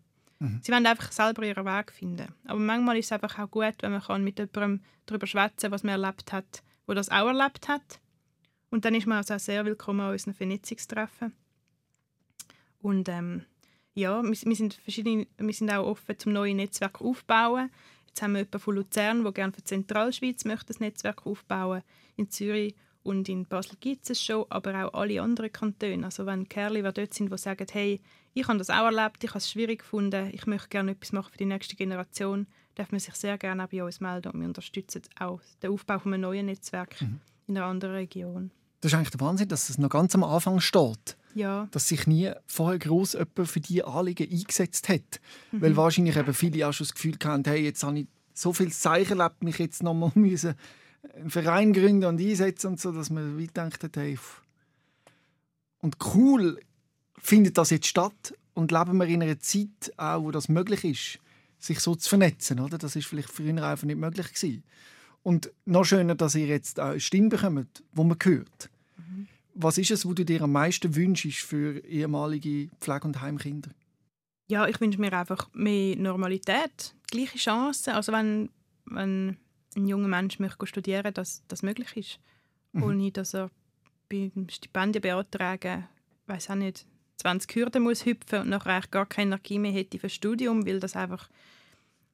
Sie 0.61 0.71
wollen 0.71 0.85
einfach 0.85 1.11
selber 1.11 1.43
ihren 1.43 1.65
Weg 1.65 1.91
finden. 1.91 2.27
Aber 2.45 2.59
manchmal 2.59 2.97
ist 2.97 3.07
es 3.07 3.11
einfach 3.11 3.39
auch 3.39 3.49
gut, 3.49 3.75
wenn 3.81 3.91
man 3.91 4.01
kann 4.01 4.23
mit 4.23 4.37
jemandem 4.37 4.81
darüber 5.07 5.25
schwätzen 5.25 5.71
was 5.71 5.83
man 5.83 5.99
erlebt 6.01 6.31
hat, 6.31 6.63
wo 6.85 6.93
das 6.93 7.09
auch 7.09 7.27
erlebt 7.27 7.67
hat. 7.67 7.99
Und 8.69 8.85
dann 8.85 8.93
ist 8.93 9.07
man 9.07 9.17
also 9.17 9.33
auch 9.33 9.39
sehr 9.39 9.65
willkommen 9.65 10.01
an 10.01 10.11
unseren 10.11 10.35
Vernetzungstreffen. 10.35 11.33
Und 12.79 13.09
ähm, 13.09 13.45
ja, 13.97 14.21
wir, 14.21 14.29
wir, 14.29 14.55
sind 14.55 14.75
verschiedene, 14.75 15.25
wir 15.37 15.53
sind 15.53 15.71
auch 15.71 15.87
offen, 15.87 16.19
zum 16.19 16.31
neue 16.31 16.53
Netzwerk 16.53 17.01
aufbauen. 17.01 17.71
Jetzt 18.07 18.21
haben 18.21 18.33
wir 18.33 18.41
jemanden 18.41 18.59
von 18.59 18.75
Luzern, 18.75 19.23
der 19.23 19.31
gerne 19.31 19.53
für 19.53 19.61
die 19.61 19.65
Zentralschweiz 19.65 20.45
möchte 20.45 20.67
das 20.67 20.79
Netzwerk 20.79 21.25
aufbauen. 21.25 21.81
In 22.15 22.29
Zürich 22.29 22.75
und 23.01 23.27
in 23.27 23.45
Basel 23.45 23.75
gibt 23.79 24.07
es 24.07 24.23
schon, 24.23 24.45
aber 24.49 24.85
auch 24.85 24.93
alle 24.93 25.19
anderen 25.19 25.51
Kantone. 25.51 26.05
Also 26.05 26.27
wenn 26.27 26.47
Kerli 26.47 26.83
die 26.83 26.93
dort 26.93 27.13
sind, 27.13 27.31
die 27.31 27.37
sagen, 27.39 27.65
hey, 27.71 27.99
ich 28.35 28.47
habe 28.47 28.59
das 28.59 28.69
auch 28.69 28.85
erlebt, 28.85 29.23
ich 29.23 29.31
habe 29.31 29.39
es 29.39 29.49
schwierig 29.49 29.79
gefunden, 29.79 30.29
ich 30.31 30.45
möchte 30.45 30.69
gerne 30.69 30.91
etwas 30.91 31.11
machen 31.11 31.31
für 31.31 31.37
die 31.39 31.45
nächste 31.45 31.75
Generation, 31.75 32.45
darf 32.75 32.91
man 32.91 32.99
sich 32.99 33.15
sehr 33.15 33.39
gerne 33.39 33.63
auch 33.63 33.69
bei 33.69 33.83
uns 33.83 33.99
melden 33.99 34.31
und 34.31 34.39
wir 34.39 34.47
unterstützen 34.47 35.01
auch 35.19 35.41
den 35.63 35.71
Aufbau 35.71 35.97
von 35.97 36.13
einem 36.13 36.21
neuen 36.21 36.45
Netzwerk 36.45 37.01
in 37.01 37.57
einer 37.57 37.65
anderen 37.65 37.95
Region. 37.95 38.51
Das 38.81 38.91
ist 38.91 38.95
eigentlich 38.95 39.09
der 39.09 39.21
Wahnsinn, 39.21 39.47
dass 39.47 39.69
es 39.69 39.79
noch 39.79 39.89
ganz 39.89 40.13
am 40.13 40.23
Anfang 40.23 40.59
steht. 40.59 41.16
Ja, 41.35 41.67
dass 41.71 41.87
sich 41.87 42.07
nie 42.07 42.31
vorher 42.47 42.79
gross 42.79 43.13
jemand 43.13 43.47
für 43.47 43.59
diese 43.59 43.85
Anliegen 43.85 44.31
eingesetzt 44.31 44.89
hat. 44.89 45.19
Weil 45.51 45.75
wahrscheinlich 45.75 46.15
eben 46.15 46.33
viele 46.33 46.67
auch 46.67 46.73
schon 46.73 46.85
das 46.85 46.93
Gefühl 46.95 47.17
hatten, 47.23 47.43
hey, 47.45 47.63
jetzt 47.63 47.83
habe 47.83 47.99
ich 47.99 48.07
so 48.33 48.53
viel 48.53 48.71
Zeichen 48.71 49.19
erlebt, 49.19 49.43
mich 49.43 49.59
jetzt 49.59 49.83
noch 49.83 49.93
mal 49.93 50.11
müssen 50.15 50.55
einen 51.15 51.29
Verein 51.29 51.73
gründen 51.73 52.05
und 52.05 52.21
einsetzen 52.21 52.67
und 52.67 52.79
so, 52.79 52.91
dass 52.91 53.09
man 53.09 53.37
wie 53.37 53.47
gedacht 53.47 53.83
hat, 53.83 53.97
hey, 53.97 54.17
und 55.79 55.97
cool 56.13 56.59
findet 57.17 57.57
das 57.57 57.69
jetzt 57.69 57.87
statt 57.87 58.33
und 58.53 58.71
leben 58.71 58.97
wir 58.97 59.07
in 59.07 59.23
einer 59.23 59.39
Zeit 59.39 59.93
auch, 59.97 60.23
wo 60.23 60.31
das 60.31 60.49
möglich 60.49 60.83
ist, 60.83 61.19
sich 61.59 61.79
so 61.79 61.95
zu 61.95 62.09
vernetzen, 62.09 62.59
oder? 62.59 62.77
Das 62.77 62.95
ist 62.95 63.07
vielleicht 63.07 63.29
früher 63.29 63.63
einfach 63.63 63.85
nicht 63.85 63.99
möglich 63.99 64.33
gewesen. 64.33 64.63
Und 65.23 65.51
noch 65.65 65.85
schöner, 65.85 66.15
dass 66.15 66.35
ihr 66.35 66.47
jetzt 66.47 66.79
auch 66.79 66.91
eine 66.91 66.99
Stimme 66.99 67.29
bekommt, 67.29 67.83
wo 67.91 68.03
man 68.03 68.17
hört. 68.21 68.69
Was 69.59 69.77
ist 69.77 69.91
es, 69.91 70.05
was 70.05 70.15
du 70.15 70.23
dir 70.23 70.41
am 70.41 70.51
meisten 70.51 70.95
wünschst 70.95 71.39
für 71.39 71.79
ehemalige 71.83 72.69
Pflege- 72.79 73.07
und 73.07 73.21
Heimkinder? 73.21 73.71
ja 74.47 74.67
ich 74.67 74.79
wünsche 74.79 74.99
mir 74.99 75.13
einfach 75.13 75.49
mehr 75.53 75.95
Normalität, 75.95 76.95
gleiche 77.11 77.37
Chancen. 77.37 77.93
Also 77.93 78.11
wenn, 78.11 78.49
wenn 78.85 79.37
ein 79.75 79.87
junger 79.87 80.07
Mensch 80.07 80.39
möchte 80.39 80.65
studieren 80.67 81.13
dass 81.13 81.43
das 81.47 81.63
möglich 81.63 81.95
ist. 81.95 82.19
Mhm. 82.73 82.83
Ohne 82.83 83.11
dass 83.11 83.35
er 83.35 83.51
beim 84.09 84.47
Stipendien 84.49 85.01
beantragen, 85.01 85.87
weiß 86.27 86.49
auch 86.49 86.55
nicht, 86.55 86.85
20 87.17 87.55
Hürden 87.55 87.83
muss 87.83 88.05
hüpfen 88.05 88.41
und 88.41 88.49
nachher 88.49 88.75
eigentlich 88.75 88.91
gar 88.91 89.05
keine 89.05 89.31
Energie 89.31 89.59
mehr 89.59 89.71
hätte 89.71 89.99
für 89.99 90.07
das 90.07 90.13
Studium, 90.13 90.65
weil 90.65 90.79
das 90.79 90.95
einfach 90.95 91.29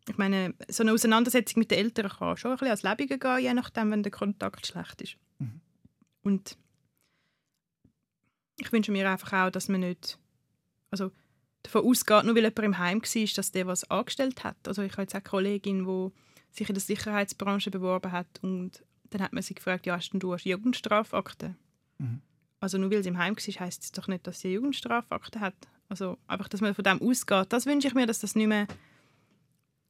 ich 0.09 0.17
meine, 0.17 0.53
so 0.67 0.83
eine 0.83 0.91
Auseinandersetzung 0.91 1.59
mit 1.59 1.71
den 1.71 1.77
Eltern 1.77 2.09
kann 2.09 2.35
schon 2.35 2.51
ein 2.51 2.57
bisschen 2.57 2.71
als 2.71 2.83
Lebungen 2.83 3.19
gehen, 3.19 3.39
je 3.39 3.53
nachdem, 3.53 3.89
wenn 3.89 4.03
der 4.03 4.11
Kontakt 4.11 4.67
schlecht 4.67 5.01
ist. 5.01 5.15
Mhm. 5.39 5.61
Und 6.23 6.57
ich 8.59 8.71
wünsche 8.71 8.91
mir 8.91 9.09
einfach 9.09 9.33
auch, 9.33 9.49
dass 9.49 9.69
man 9.69 9.81
nicht 9.81 10.17
also 10.91 11.11
davon 11.63 11.85
ausgeht, 11.85 12.23
nur 12.23 12.35
weil 12.35 12.43
jemand 12.43 12.59
im 12.59 12.77
Heim 12.77 13.01
war, 13.01 13.33
dass 13.35 13.51
der 13.51 13.67
was 13.67 13.89
angestellt 13.89 14.43
hat. 14.43 14.57
Also 14.67 14.83
ich 14.83 14.91
habe 14.93 15.03
jetzt 15.03 15.13
auch 15.13 15.19
eine 15.19 15.29
Kollegin, 15.29 15.85
die 15.85 16.11
sich 16.51 16.69
in 16.69 16.75
der 16.75 16.81
Sicherheitsbranche 16.81 17.71
beworben 17.71 18.11
hat 18.11 18.27
und 18.41 18.83
dann 19.09 19.21
hat 19.21 19.33
man 19.33 19.43
sie 19.43 19.55
gefragt, 19.55 19.85
ja, 19.85 19.95
hast 19.95 20.11
du 20.11 20.31
eine 20.31 20.41
Jugendstrafakte? 20.43 21.55
Mhm. 21.97 22.21
Also 22.59 22.77
nur 22.77 22.91
weil 22.91 23.03
sie 23.03 23.09
im 23.09 23.17
Heim 23.17 23.35
war, 23.35 23.65
heisst 23.65 23.83
es 23.83 23.91
doch 23.91 24.07
nicht, 24.07 24.25
dass 24.27 24.39
sie 24.39 24.53
Jugendstrafakte 24.53 25.39
hat. 25.39 25.55
Also 25.89 26.17
einfach, 26.27 26.47
dass 26.47 26.61
man 26.61 26.73
von 26.73 26.83
dem 26.83 27.01
ausgeht. 27.01 27.47
Das 27.49 27.65
wünsche 27.65 27.87
ich 27.87 27.93
mir, 27.93 28.07
dass 28.07 28.19
das 28.19 28.35
nicht 28.35 28.47
mehr 28.47 28.67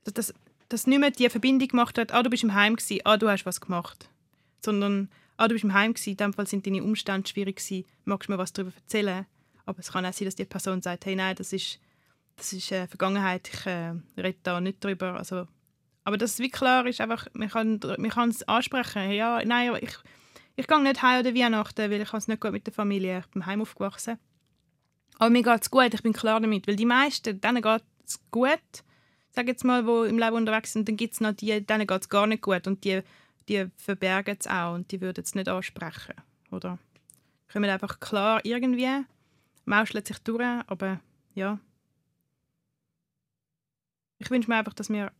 dass, 0.04 0.14
das, 0.14 0.34
dass 0.70 0.88
nicht 0.88 1.00
mehr 1.00 1.12
die 1.12 1.30
Verbindung 1.30 1.68
gemacht 1.68 1.98
wird, 1.98 2.14
ah, 2.14 2.24
du 2.24 2.30
bist 2.30 2.44
im 2.44 2.54
Heim 2.54 2.76
gewesen, 2.76 3.02
ah, 3.06 3.18
du 3.18 3.30
hast 3.30 3.46
was 3.46 3.62
gemacht. 3.62 4.10
Sondern, 4.64 5.10
ah, 5.38 5.48
du 5.48 5.56
bist 5.56 5.64
im 5.64 5.74
Heim 5.74 5.94
gewesen, 5.94 6.12
in 6.12 6.18
dem 6.18 6.34
Fall 6.34 6.48
sind 6.48 6.66
deine 6.66 6.84
Umstände 6.84 7.28
schwierig 7.28 7.58
gewesen, 7.58 7.86
magst 8.06 8.28
du 8.28 8.34
mir 8.34 8.38
was 8.38 8.54
darüber 8.54 8.74
erzählen? 8.76 9.26
Aber 9.66 9.80
es 9.80 9.92
kann 9.92 10.06
auch 10.06 10.14
sein, 10.14 10.26
dass 10.26 10.36
die 10.36 10.46
Person 10.46 10.82
sagt, 10.82 11.06
hey, 11.06 11.16
nein, 11.16 11.36
das 11.36 11.54
ist, 11.54 11.80
das 12.36 12.54
ist 12.54 12.72
äh, 12.72 12.88
Vergangenheit, 12.88 13.50
ich 13.52 13.66
äh, 13.66 13.94
rede 14.18 14.40
da 14.44 14.60
nicht 14.60 14.84
drüber. 14.84 15.16
Also, 15.16 15.48
aber 16.04 16.18
dass 16.18 16.34
es 16.34 16.40
wie 16.40 16.50
klar 16.50 16.86
ist, 16.86 17.00
einfach, 17.00 17.28
man 17.34 17.50
kann, 17.50 17.80
man 17.98 18.10
kann 18.10 18.30
es 18.30 18.44
ansprechen. 18.44 19.12
Ja, 19.12 19.44
nein, 19.46 19.78
ich, 19.82 19.96
ich 20.56 20.68
gehe 20.68 20.82
nicht 20.82 21.02
heim 21.02 21.22
oder 21.22 21.34
Weihnachten, 21.34 21.90
weil 21.90 22.02
ich 22.02 22.14
es 22.14 22.28
nicht 22.28 22.42
gut 22.42 22.52
mit 22.52 22.68
der 22.68 22.74
Familie. 22.74 23.20
Ich 23.20 23.28
bin 23.28 23.46
heim 23.46 23.62
aufgewachsen. 23.62 24.20
Aber 25.18 25.30
mir 25.30 25.44
geht 25.44 25.62
es 25.62 25.72
gut, 25.72 25.94
ich 25.94 26.04
bin 26.04 26.14
klar 26.14 26.42
damit. 26.42 26.68
Weil 26.68 26.76
die 26.76 26.86
meisten, 26.86 27.40
denen 27.40 27.62
geht 27.62 27.84
es 28.06 28.20
gut, 28.32 28.60
sage 29.34 29.52
jetzt 29.52 29.64
mal, 29.64 29.84
die 29.84 30.10
im 30.10 30.20
Leben 30.20 30.36
unterwegs 30.36 30.74
sind, 30.74 30.88
dann 30.88 30.98
gibt 30.98 31.14
es 31.14 31.22
noch 31.22 31.34
die, 31.34 31.66
denen 31.66 31.88
geht 31.88 32.02
es 32.02 32.10
gar 32.10 32.28
nicht 32.28 32.44
gut 32.44 32.68
und 32.68 32.84
die, 32.84 33.02
die 33.48 33.70
verbergen 33.78 34.38
es 34.40 34.48
auch 34.48 34.74
und 34.76 34.92
die 34.92 35.02
würden 35.02 35.24
es 35.24 35.36
nicht 35.36 35.48
ansprechen. 35.48 36.16
Oder 36.52 36.78
kommen 37.52 37.70
einfach 37.70 38.00
klar 38.00 38.42
irgendwie, 38.44 39.06
mauschelt 39.66 40.08
sich 40.08 40.20
durch, 40.20 40.42
aber 40.68 41.00
ja. 41.36 41.60
Ich 44.20 44.30
wünsche 44.30 44.50
mir 44.50 44.58
einfach, 44.58 44.74
dass 44.74 44.90
wir 44.90 45.12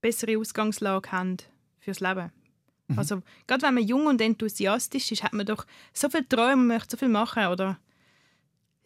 bessere 0.00 0.38
Ausgangslage 0.38 1.10
haben 1.10 1.38
fürs 1.80 2.00
Leben. 2.00 2.30
Mhm. 2.88 2.98
Also, 2.98 3.22
gerade 3.46 3.62
wenn 3.62 3.74
man 3.74 3.84
jung 3.84 4.06
und 4.06 4.20
enthusiastisch 4.20 5.12
ist, 5.12 5.22
hat 5.22 5.32
man 5.32 5.46
doch 5.46 5.66
so 5.92 6.08
viele 6.08 6.28
Träume, 6.28 6.56
man 6.56 6.66
möchte 6.66 6.92
so 6.92 6.96
viel 6.98 7.08
machen, 7.08 7.46
oder? 7.46 7.78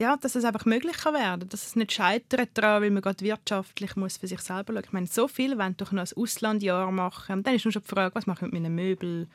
Ja, 0.01 0.16
dass 0.16 0.36
es 0.36 0.44
einfach 0.44 0.64
möglich 0.64 0.96
kann 0.96 1.14
werden, 1.14 1.49
dass 1.49 1.66
es 1.66 1.76
nicht 1.76 1.92
scheitert 1.92 2.51
daran, 2.55 2.82
weil 2.82 2.90
man 2.90 3.03
gerade 3.03 3.24
wirtschaftlich 3.24 3.96
muss 3.96 4.16
für 4.16 4.28
sich 4.28 4.40
selber 4.40 4.72
schauen. 4.72 4.84
Ich 4.84 4.92
meine, 4.92 5.07
so 5.09 5.26
viele 5.26 5.59
wollen 5.59 5.76
doch 5.76 5.90
noch 5.90 6.05
ein 6.05 6.16
Auslandjahr 6.16 6.92
machen. 6.92 7.38
Und 7.38 7.46
dann 7.46 7.57
ist 7.57 7.64
nur 7.64 7.72
schon 7.72 7.82
die 7.82 7.88
Frage, 7.88 8.14
was 8.14 8.26
mache 8.26 8.46
ich 8.46 8.53
mit 8.53 8.62
meinen 8.62 8.74
Möbeln? 8.76 9.28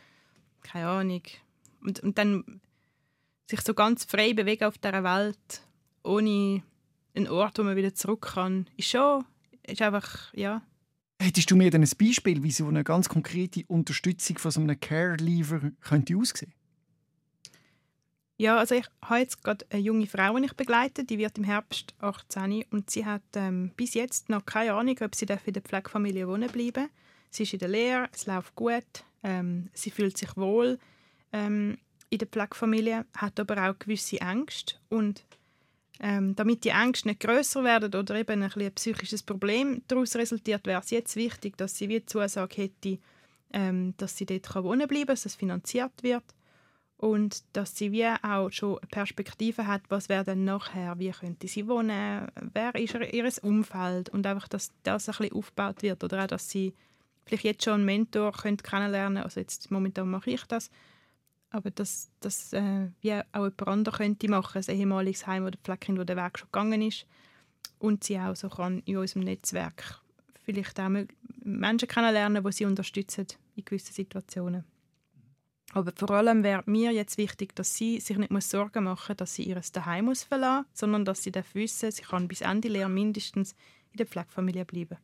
Keine 0.62 0.88
Ahnung. 0.88 1.24
Und, 1.82 2.00
und 2.00 2.18
dann 2.18 2.62
sich 3.50 3.60
so 3.62 3.74
ganz 3.74 4.06
frei 4.06 4.34
bewegen 4.34 4.64
auf 4.64 4.78
dieser 4.78 5.04
Welt, 5.04 5.62
ohne 6.02 6.64
einen 7.14 7.28
Ort, 7.28 7.60
wo 7.60 7.64
man 7.64 7.76
wieder 7.76 7.94
zurück 7.94 8.32
kann, 8.34 8.68
ist 8.78 8.90
schon, 8.90 9.26
ist 9.64 9.82
einfach, 9.82 10.34
ja, 10.34 10.62
Hättest 11.24 11.50
du 11.52 11.56
mir 11.56 11.72
dann 11.72 11.84
ein 11.84 11.90
Beispiel, 11.98 12.44
wie 12.44 12.52
so 12.52 12.68
eine 12.68 12.84
ganz 12.84 13.08
konkrete 13.08 13.64
Unterstützung 13.68 14.38
von 14.40 14.52
so 14.52 14.60
einem 14.60 14.78
Care-Leaver 14.78 15.72
könnte? 15.80 16.18
Ja, 18.38 18.58
also 18.58 18.76
ich 18.76 18.86
habe 19.04 19.20
jetzt 19.20 19.44
gerade 19.44 19.66
eine 19.70 19.82
junge 19.82 20.08
Frau, 20.08 20.38
die 20.38 20.46
ich 20.46 20.54
begleite. 20.54 21.04
Die 21.04 21.20
wird 21.20 21.38
im 21.38 21.44
Herbst 21.44 21.94
18 22.00 22.66
und 22.72 22.90
sie 22.90 23.06
hat 23.06 23.22
ähm, 23.36 23.72
bis 23.78 23.94
jetzt 23.94 24.30
noch 24.30 24.46
keine 24.46 24.74
Ahnung, 24.74 24.98
ob 25.02 25.14
sie 25.14 25.26
in 25.26 25.54
der 25.54 25.62
Pflegefamilie 25.62 26.28
wohnen 26.28 26.50
bleiben. 26.50 26.90
Sie 27.30 27.44
ist 27.44 27.54
in 27.54 27.60
der 27.60 27.70
Lehre, 27.70 28.10
es 28.12 28.26
läuft 28.26 28.56
gut, 28.56 29.04
ähm, 29.24 29.70
sie 29.74 29.92
fühlt 29.92 30.18
sich 30.18 30.36
wohl 30.36 30.80
ähm, 31.32 31.78
in 32.10 32.18
der 32.18 32.28
Pflegefamilie, 32.28 33.06
hat 33.16 33.40
aber 33.40 33.70
auch 33.70 33.78
gewisse 33.78 34.20
Ängste. 34.20 34.76
Und 34.90 35.24
ähm, 36.00 36.36
damit 36.36 36.64
die 36.64 36.70
Ängste 36.70 37.10
nicht 37.10 37.20
größer 37.20 37.64
werden 37.64 37.94
oder 37.94 38.16
eben 38.16 38.42
ein, 38.42 38.52
ein 38.52 38.74
psychisches 38.74 39.22
Problem 39.22 39.84
daraus 39.88 40.16
resultiert, 40.16 40.66
wäre 40.66 40.82
es 40.82 40.90
jetzt 40.90 41.16
wichtig, 41.16 41.56
dass 41.58 41.78
sie 41.78 41.88
wie 41.88 42.06
Zusage 42.06 42.64
hätte, 42.64 42.98
ähm, 43.52 43.94
dass 43.98 44.18
sie 44.18 44.26
dort 44.26 44.56
wohnen 44.64 44.88
bleiben 44.88 45.06
kann, 45.06 45.16
dass 45.16 45.28
es 45.28 45.36
finanziert 45.36 46.02
wird 46.02 46.24
und 46.98 47.44
dass 47.54 47.76
sie 47.76 47.92
wie 47.92 48.06
auch 48.06 48.50
schon 48.50 48.78
eine 48.78 48.88
Perspektive 48.88 49.68
hat, 49.68 49.82
was 49.90 50.10
wäre 50.10 50.24
denn 50.24 50.46
nachher, 50.46 50.98
wie 51.00 51.12
könnte 51.12 51.48
sie 51.48 51.68
wohnen, 51.68 52.28
wer 52.54 52.76
ist 52.76 52.94
ihr 52.94 53.44
Umfeld? 53.44 54.10
Und 54.10 54.26
einfach, 54.26 54.48
dass 54.48 54.72
das 54.84 55.10
ein 55.10 55.16
bisschen 55.18 55.36
aufgebaut 55.36 55.82
wird 55.82 56.04
oder 56.04 56.24
auch, 56.24 56.28
dass 56.28 56.50
sie 56.50 56.74
vielleicht 57.26 57.44
jetzt 57.44 57.64
schon 57.66 57.74
einen 57.76 57.86
Mentor 57.86 58.32
kennenlernen 58.32 59.16
könnte, 59.16 59.24
also 59.24 59.40
jetzt 59.40 59.70
momentan 59.72 60.10
mache 60.10 60.32
ich 60.32 60.44
das, 60.46 60.70
aber 61.50 61.72
dass 61.72 62.10
das 62.20 62.54
äh, 62.54 62.90
wie 63.02 63.14
auch 63.14 63.24
jemand 63.34 63.68
anderes 63.68 63.98
könnte 63.98 64.30
machen, 64.30 64.64
ein 64.66 64.76
ehemaliges 64.76 65.28
Heim 65.28 65.46
oder 65.46 65.58
Pflegekind, 65.64 66.00
wo 66.00 66.04
der 66.04 66.18
Weg 66.18 66.40
schon 66.40 66.50
gegangen 66.52 66.82
ist. 66.82 67.06
Und 67.80 68.04
sie 68.04 68.18
auch 68.18 68.36
so 68.36 68.50
kann 68.50 68.82
in 68.86 68.98
unserem 68.98 69.24
Netzwerk 69.24 70.02
vielleicht 70.44 70.80
auch 70.80 70.90
Menschen 71.44 71.88
kennenlernen, 71.88 72.44
die 72.44 72.52
sie 72.52 72.66
unterstützen 72.66 73.28
in 73.56 73.66
gewissen 73.66 73.94
Situationen. 73.94 74.64
Aber 75.72 75.92
vor 75.96 76.12
allem 76.12 76.44
wäre 76.44 76.64
mir 76.66 76.92
jetzt 76.92 77.18
wichtig, 77.18 77.56
dass 77.56 77.76
sie 77.76 78.00
sich 78.00 78.18
nicht 78.18 78.32
muss 78.32 78.50
Sorgen 78.50 78.84
machen 78.84 79.08
muss, 79.10 79.18
dass 79.18 79.36
sie 79.36 79.44
ihr 79.44 79.60
Daheim 79.72 80.06
muss 80.06 80.24
verlassen 80.24 80.66
muss, 80.70 80.80
sondern 80.80 81.06
dass 81.06 81.24
sie 81.24 81.32
wissen 81.54 81.92
sie 81.92 82.04
kann 82.04 82.28
bis 82.28 82.42
Ende 82.42 82.68
Lehre 82.68 82.90
mindestens 82.90 83.56
in 83.92 83.98
der 83.98 84.06
Pflegefamilie 84.06 84.66
bleiben. 84.66 84.98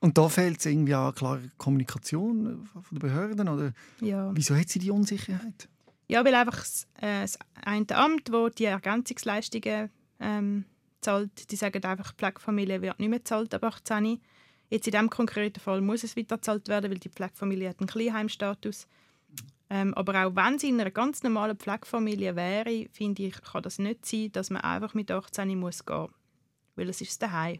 Und 0.00 0.18
da 0.18 0.28
fehlt 0.28 0.58
es 0.58 0.66
irgendwie 0.66 0.94
an 0.94 1.14
klare 1.14 1.50
Kommunikation 1.56 2.68
von 2.72 2.84
den 2.92 2.98
Behörden? 2.98 3.48
Oder 3.48 3.72
ja. 4.00 4.30
Wieso 4.34 4.54
hat 4.54 4.68
sie 4.68 4.78
die 4.78 4.90
Unsicherheit? 4.90 5.68
Ja, 6.08 6.24
weil 6.24 6.34
einfach 6.34 6.58
das, 6.58 6.86
äh, 7.00 7.22
das 7.22 7.38
eine 7.64 7.86
Amt, 7.96 8.30
wo 8.30 8.50
die 8.50 8.66
Ergänzungsleistungen 8.66 9.90
ähm, 10.20 10.64
zahlt, 11.00 11.50
die 11.50 11.56
sagen 11.56 11.82
einfach, 11.84 12.12
die 12.12 12.18
Pflegefamilie 12.18 12.82
wird 12.82 12.98
nicht 12.98 13.08
mehr 13.08 13.20
gezahlt 13.20 13.54
ab 13.54 13.64
18. 13.64 14.20
Jetzt 14.68 14.86
in 14.86 14.92
diesem 14.92 15.10
konkreten 15.10 15.60
Fall 15.60 15.80
muss 15.80 16.04
es 16.04 16.16
weiter 16.16 16.36
gezahlt 16.36 16.68
werden, 16.68 16.90
weil 16.90 16.98
die 16.98 17.08
Pflegefamilie 17.08 17.70
hat 17.70 17.80
einen 17.80 17.88
Kleinheimstatus. 17.88 18.86
Ähm, 19.74 19.92
aber 19.94 20.24
auch 20.24 20.36
wenn 20.36 20.56
sie 20.56 20.68
in 20.68 20.80
einer 20.80 20.92
ganz 20.92 21.24
normalen 21.24 21.56
Pflegefamilie 21.56 22.36
wäre, 22.36 22.86
finde 22.92 23.24
ich, 23.24 23.42
kann 23.42 23.62
das 23.62 23.80
nicht 23.80 24.06
sein, 24.06 24.30
dass 24.30 24.50
man 24.50 24.62
einfach 24.62 24.94
mit 24.94 25.10
18 25.10 25.58
muss 25.58 25.84
gehen 25.84 25.98
muss. 25.98 26.10
Weil 26.76 26.90
es 26.90 27.00
ist 27.00 27.20
daheim 27.20 27.58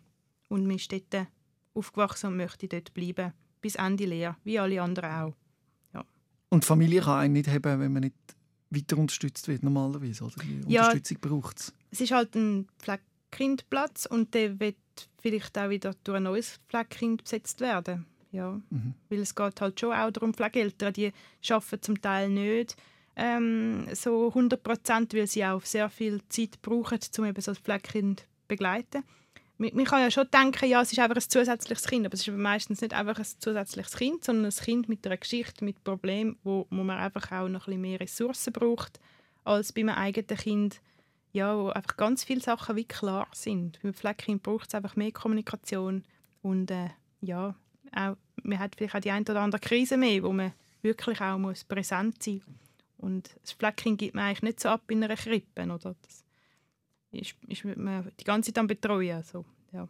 und 0.48 0.64
man 0.64 0.76
ist 0.76 0.92
dort 0.92 1.26
aufgewachsen 1.74 2.28
und 2.28 2.36
möchte 2.36 2.68
dort 2.68 2.94
bleiben. 2.94 3.32
Bis 3.60 3.74
Ende 3.74 4.04
Lehre, 4.04 4.36
wie 4.44 4.60
alle 4.60 4.80
anderen 4.80 5.10
auch. 5.10 5.34
Und 6.50 6.62
die 6.62 6.68
Familie 6.68 7.00
kann 7.00 7.18
einen 7.18 7.32
nicht 7.32 7.48
haben, 7.48 7.80
wenn 7.80 7.92
man 7.92 8.02
nicht 8.02 8.14
weiter 8.70 8.96
unterstützt 8.96 9.48
wird 9.48 9.64
normalerweise, 9.64 10.22
oder? 10.22 10.36
Die 10.40 10.72
ja, 10.72 10.82
Unterstützung 10.82 11.18
braucht 11.20 11.58
es. 11.58 11.74
Es 11.90 12.00
ist 12.00 12.12
halt 12.12 12.36
ein 12.36 12.68
Pflegekindplatz 12.78 14.06
und 14.06 14.34
der 14.34 14.60
wird 14.60 14.76
vielleicht 15.18 15.58
auch 15.58 15.68
wieder 15.68 15.96
durch 16.04 16.18
ein 16.18 16.22
neues 16.22 16.60
Pflegekind 16.68 17.24
besetzt 17.24 17.60
werden. 17.60 18.06
Ja. 18.34 18.60
Mhm. 18.70 18.94
Weil 19.08 19.20
es 19.20 19.34
geht 19.34 19.60
halt 19.60 19.78
schon 19.78 19.92
auch 19.92 20.10
darum, 20.10 20.34
Pflegeeltern, 20.34 20.92
die 20.92 21.12
arbeiten 21.48 21.82
zum 21.82 22.00
Teil 22.02 22.28
nicht 22.28 22.76
ähm, 23.16 23.86
so 23.92 24.28
100 24.28 24.62
Prozent, 24.62 25.14
weil 25.14 25.26
sie 25.26 25.44
auch 25.44 25.62
sehr 25.64 25.88
viel 25.88 26.20
Zeit 26.28 26.60
brauchen, 26.60 26.98
um 27.18 27.24
eben 27.24 27.40
so 27.40 27.52
ein 27.52 27.56
Pflegekind 27.56 28.20
zu 28.20 28.26
begleiten 28.48 29.04
man 29.56 29.84
kann 29.84 30.00
ja 30.00 30.10
schon 30.10 30.28
denken, 30.30 30.68
ja, 30.68 30.82
es 30.82 30.92
ist 30.92 30.98
einfach 30.98 31.16
ein 31.16 31.22
zusätzliches 31.22 31.86
Kind, 31.86 32.04
aber 32.04 32.14
es 32.14 32.26
ist 32.26 32.36
meistens 32.36 32.80
nicht 32.80 32.92
einfach 32.92 33.18
ein 33.18 33.24
zusätzliches 33.24 33.96
Kind, 33.96 34.24
sondern 34.24 34.46
ein 34.46 34.64
Kind 34.64 34.88
mit 34.88 35.06
einer 35.06 35.16
Geschichte, 35.16 35.64
mit 35.64 35.84
Problemen, 35.84 36.36
wo, 36.42 36.66
wo 36.70 36.82
man 36.82 36.98
einfach 36.98 37.30
auch 37.30 37.48
noch 37.48 37.66
ein 37.66 37.66
bisschen 37.66 37.80
mehr 37.80 38.00
Ressourcen 38.00 38.52
braucht 38.52 38.98
als 39.44 39.72
bei 39.72 39.82
einem 39.82 39.94
eigenen 39.94 40.38
Kind, 40.38 40.80
ja, 41.32 41.56
wo 41.56 41.68
einfach 41.68 41.96
ganz 41.96 42.24
viele 42.24 42.40
Sachen 42.40 42.76
wie 42.76 42.84
klar 42.84 43.28
sind. 43.32 43.80
Beim 43.82 43.94
Pflegekind 43.94 44.42
braucht 44.42 44.68
es 44.68 44.74
einfach 44.74 44.96
mehr 44.96 45.12
Kommunikation 45.12 46.02
und 46.42 46.70
äh, 46.70 46.90
ja, 47.20 47.54
auch, 47.96 48.16
man 48.42 48.58
hat 48.58 48.76
vielleicht 48.76 48.94
auch 48.94 49.00
die 49.00 49.10
eine 49.10 49.24
oder 49.24 49.40
andere 49.40 49.60
Krise 49.60 49.96
mehr, 49.96 50.22
wo 50.22 50.32
man 50.32 50.52
wirklich 50.82 51.20
auch 51.20 51.38
muss 51.38 51.64
präsent 51.64 52.22
sein 52.22 52.42
muss. 52.46 52.54
Und 52.98 53.36
das 53.42 53.52
Pflegekind 53.52 53.98
gibt 53.98 54.14
man 54.14 54.24
eigentlich 54.24 54.42
nicht 54.42 54.60
so 54.60 54.68
ab 54.68 54.82
in 54.88 55.02
einer 55.02 55.16
Krippe, 55.16 55.62
oder? 55.62 55.94
Das 56.02 56.24
ist, 57.12 57.34
ist 57.48 57.64
man 57.64 58.10
die 58.18 58.24
ganze 58.24 58.52
Zeit 58.52 58.58
am 58.58 58.66
Betreuen. 58.66 59.16
Also, 59.16 59.44
ja. 59.72 59.88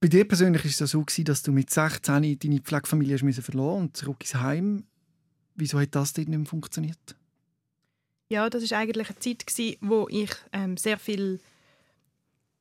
Bei 0.00 0.08
dir 0.08 0.26
persönlich 0.26 0.64
war 0.64 0.70
es 0.70 0.90
so, 0.90 1.04
dass 1.24 1.42
du 1.42 1.52
mit 1.52 1.70
16 1.70 2.38
deine 2.38 2.60
Pflegefamilie 2.60 3.18
verloren 3.32 3.82
und 3.82 3.96
zurück 3.96 4.20
ins 4.20 4.34
Heim. 4.34 4.84
Wieso 5.54 5.80
hat 5.80 5.94
das 5.94 6.12
dort 6.12 6.28
nicht 6.28 6.38
mehr 6.38 6.46
funktioniert? 6.46 7.16
Ja, 8.28 8.48
das 8.50 8.70
war 8.70 8.78
eigentlich 8.78 9.08
eine 9.08 9.18
Zeit, 9.18 9.78
wo 9.80 10.08
ich 10.10 10.30
ähm, 10.52 10.76
sehr 10.76 10.98
viel 10.98 11.40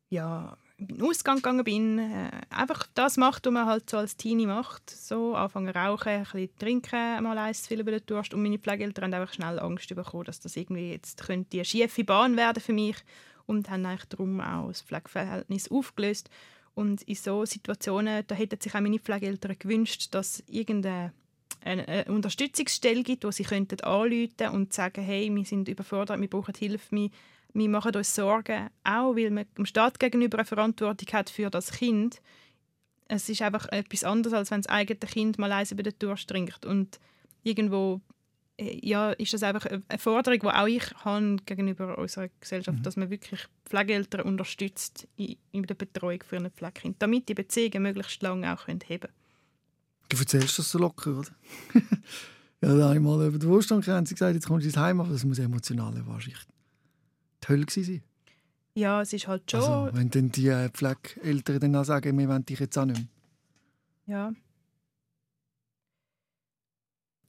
ja, 0.09 0.55
in 0.78 0.88
den 0.88 1.01
Ausgang 1.01 1.38
gegangen 1.38 1.63
bin. 1.63 1.99
Äh, 1.99 2.32
einfach 2.49 2.88
das 2.93 3.17
macht, 3.17 3.45
was 3.45 3.53
man 3.53 3.65
halt 3.65 3.89
so 3.89 3.97
als 3.97 4.17
Teenie 4.17 4.47
macht. 4.47 4.89
So, 4.89 5.36
anfangen 5.36 5.69
rauchen, 5.69 6.09
ein 6.09 6.24
bisschen 6.24 6.57
trinken, 6.57 7.24
mal 7.24 7.38
eins 7.38 7.63
zu 7.63 7.69
viel 7.69 7.82
über 7.82 7.91
den 7.91 8.05
Durst. 8.05 8.34
Und 8.34 8.41
meine 8.41 8.59
Pflegeeltern 8.59 9.05
haben 9.05 9.21
einfach 9.21 9.34
schnell 9.34 9.59
Angst 9.59 9.93
bekommen, 9.93 10.26
dass 10.26 10.39
das 10.39 10.55
irgendwie 10.55 10.91
jetzt 10.91 11.26
könnte 11.26 11.57
eine 11.57 11.65
schiefe 11.65 12.03
Bahn 12.03 12.38
werden 12.38 12.61
für 12.61 12.74
mich. 12.74 12.97
Und 13.45 13.69
haben 13.69 13.86
eigentlich 13.86 14.05
darum 14.05 14.39
auch 14.39 14.69
das 14.69 14.82
Pflegeverhältnis 14.82 15.69
aufgelöst. 15.69 16.30
Und 16.76 17.03
in 17.03 17.15
so 17.15 17.45
Situationen, 17.45 18.24
da 18.26 18.36
hätten 18.36 18.59
sich 18.59 18.74
auch 18.74 18.80
meine 18.80 18.99
Pflegeeltern 18.99 19.57
gewünscht, 19.59 20.07
dass 20.11 20.43
irgendeine 20.47 21.13
eine 21.65 22.05
Unterstützungsstelle 22.05 23.03
gibt, 23.03 23.24
wo 23.24 23.32
sie 23.32 23.43
könnten 23.43 23.80
anrufen 23.82 24.49
und 24.51 24.74
sagen, 24.74 25.01
hey, 25.01 25.34
wir 25.34 25.45
sind 25.45 25.67
überfordert, 25.69 26.19
wir 26.19 26.30
brauchen 26.30 26.53
Hilfe, 26.55 26.91
wir 26.91 27.09
wir 27.54 27.70
machen 27.70 27.95
uns 27.95 28.16
Sorgen, 28.16 28.70
auch 28.84 29.16
weil 29.16 29.30
man 29.30 29.45
dem 29.58 29.66
Staat 29.66 29.99
gegenüber 29.99 30.39
eine 30.39 30.45
Verantwortung 30.45 31.08
hat 31.14 31.30
für 31.30 31.49
das 31.49 31.72
Kind. 31.72 32.22
Es 33.08 33.30
ist 33.30 33.41
einfach 33.41 33.68
etwas 33.72 34.04
anderes, 34.04 34.34
als 34.34 34.51
wenn 34.51 34.62
das 34.62 34.72
eigene 34.72 34.99
Kind 34.99 35.38
mal 35.38 35.51
eins 35.51 35.72
über 35.72 35.84
den 35.84 35.93
Durst 35.99 36.30
trinkt. 36.30 36.66
Und 36.66 36.99
irgendwo 37.43 38.01
äh, 38.58 38.80
ja, 38.82 39.12
ist 39.12 39.34
das 39.34 39.43
einfach 39.43 39.66
eine 39.66 39.99
Forderung, 39.99 40.39
die 40.39 40.47
auch 40.47 40.68
ich 40.68 40.84
habe 41.06 41.38
gegenüber 41.45 41.97
unserer 41.97 42.30
Gesellschaft, 42.39 42.80
mhm. 42.80 42.84
dass 42.84 42.97
man 42.97 43.10
wirklich 43.10 43.41
Pflegeeltern 43.66 44.22
unterstützt 44.22 45.08
in, 45.16 45.36
in 45.51 45.64
der 45.64 45.76
Betreuung 45.76 46.24
für 46.28 46.38
ein 46.38 46.49
Pflegekind, 46.49 46.95
damit 46.99 47.30
die 47.30 47.36
Beziehungen 47.36 47.84
möglichst 47.84 48.22
lange 48.24 48.51
auch 48.51 48.68
haben 48.68 48.80
können. 48.80 49.10
Du 50.10 50.18
erzählst 50.18 50.58
das 50.58 50.72
so 50.72 50.80
locker, 50.80 51.20
oder? 51.20 51.32
ja, 52.62 52.76
da 52.76 52.86
habe 52.86 52.95
ich 52.95 53.01
mal 53.01 53.28
über 53.28 53.38
die 53.38 53.47
Wohlstandgrenze 53.47 54.14
gesagt, 54.14 54.36
jetzt 54.36 54.47
kommst 54.47 54.64
du 54.64 54.70
ins 54.70 54.78
Heim, 54.78 54.99
aber 54.99 55.12
das 55.12 55.24
muss 55.24 55.39
emotional 55.39 55.93
wahrscheinlich 56.06 56.41
die 57.43 57.47
Hölle 57.49 57.65
gewesen. 57.65 58.03
Ja, 58.75 59.01
es 59.01 59.13
ist 59.13 59.27
halt 59.27 59.49
schon. 59.51 59.59
Also, 59.61 59.95
wenn 59.95 60.09
dann 60.09 60.31
die 60.31 60.47
äh, 60.47 60.69
Pflegeeltern 60.69 61.59
dann 61.59 61.75
auch 61.75 61.83
sagen, 61.83 62.17
wir 62.17 62.27
wollen 62.27 62.45
dich 62.45 62.59
jetzt 62.59 62.77
auch 62.77 62.85
nicht 62.85 62.99
mehr. 62.99 63.07
Ja. 64.17 64.33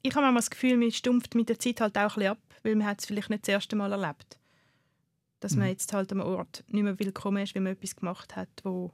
Ich 0.03 0.15
habe 0.15 0.23
manchmal 0.23 0.41
das 0.41 0.51
Gefühl, 0.51 0.77
man 0.77 0.91
stumpft 0.91 1.35
mit 1.35 1.49
der 1.49 1.59
Zeit 1.59 1.81
halt 1.81 1.97
auch 1.97 2.01
ein 2.03 2.07
bisschen 2.09 2.31
ab, 2.33 2.39
weil 2.63 2.77
man 2.77 2.95
es 2.97 3.07
vielleicht 3.07 3.31
nicht 3.31 3.45
das 3.45 3.53
erste 3.53 3.77
Mal 3.77 3.93
erlebt. 3.93 4.39
Dass 5.41 5.53
Mhm. 5.53 5.59
man 5.61 5.69
jetzt 5.69 5.93
halt 5.93 6.13
am 6.13 6.21
Ort 6.21 6.65
nicht 6.69 6.83
mehr 6.83 6.99
willkommen 6.99 7.43
ist, 7.43 7.55
weil 7.55 7.63
man 7.63 7.73
etwas 7.73 7.97
gemacht 7.97 8.37
hat, 8.37 8.49
wo, 8.65 8.93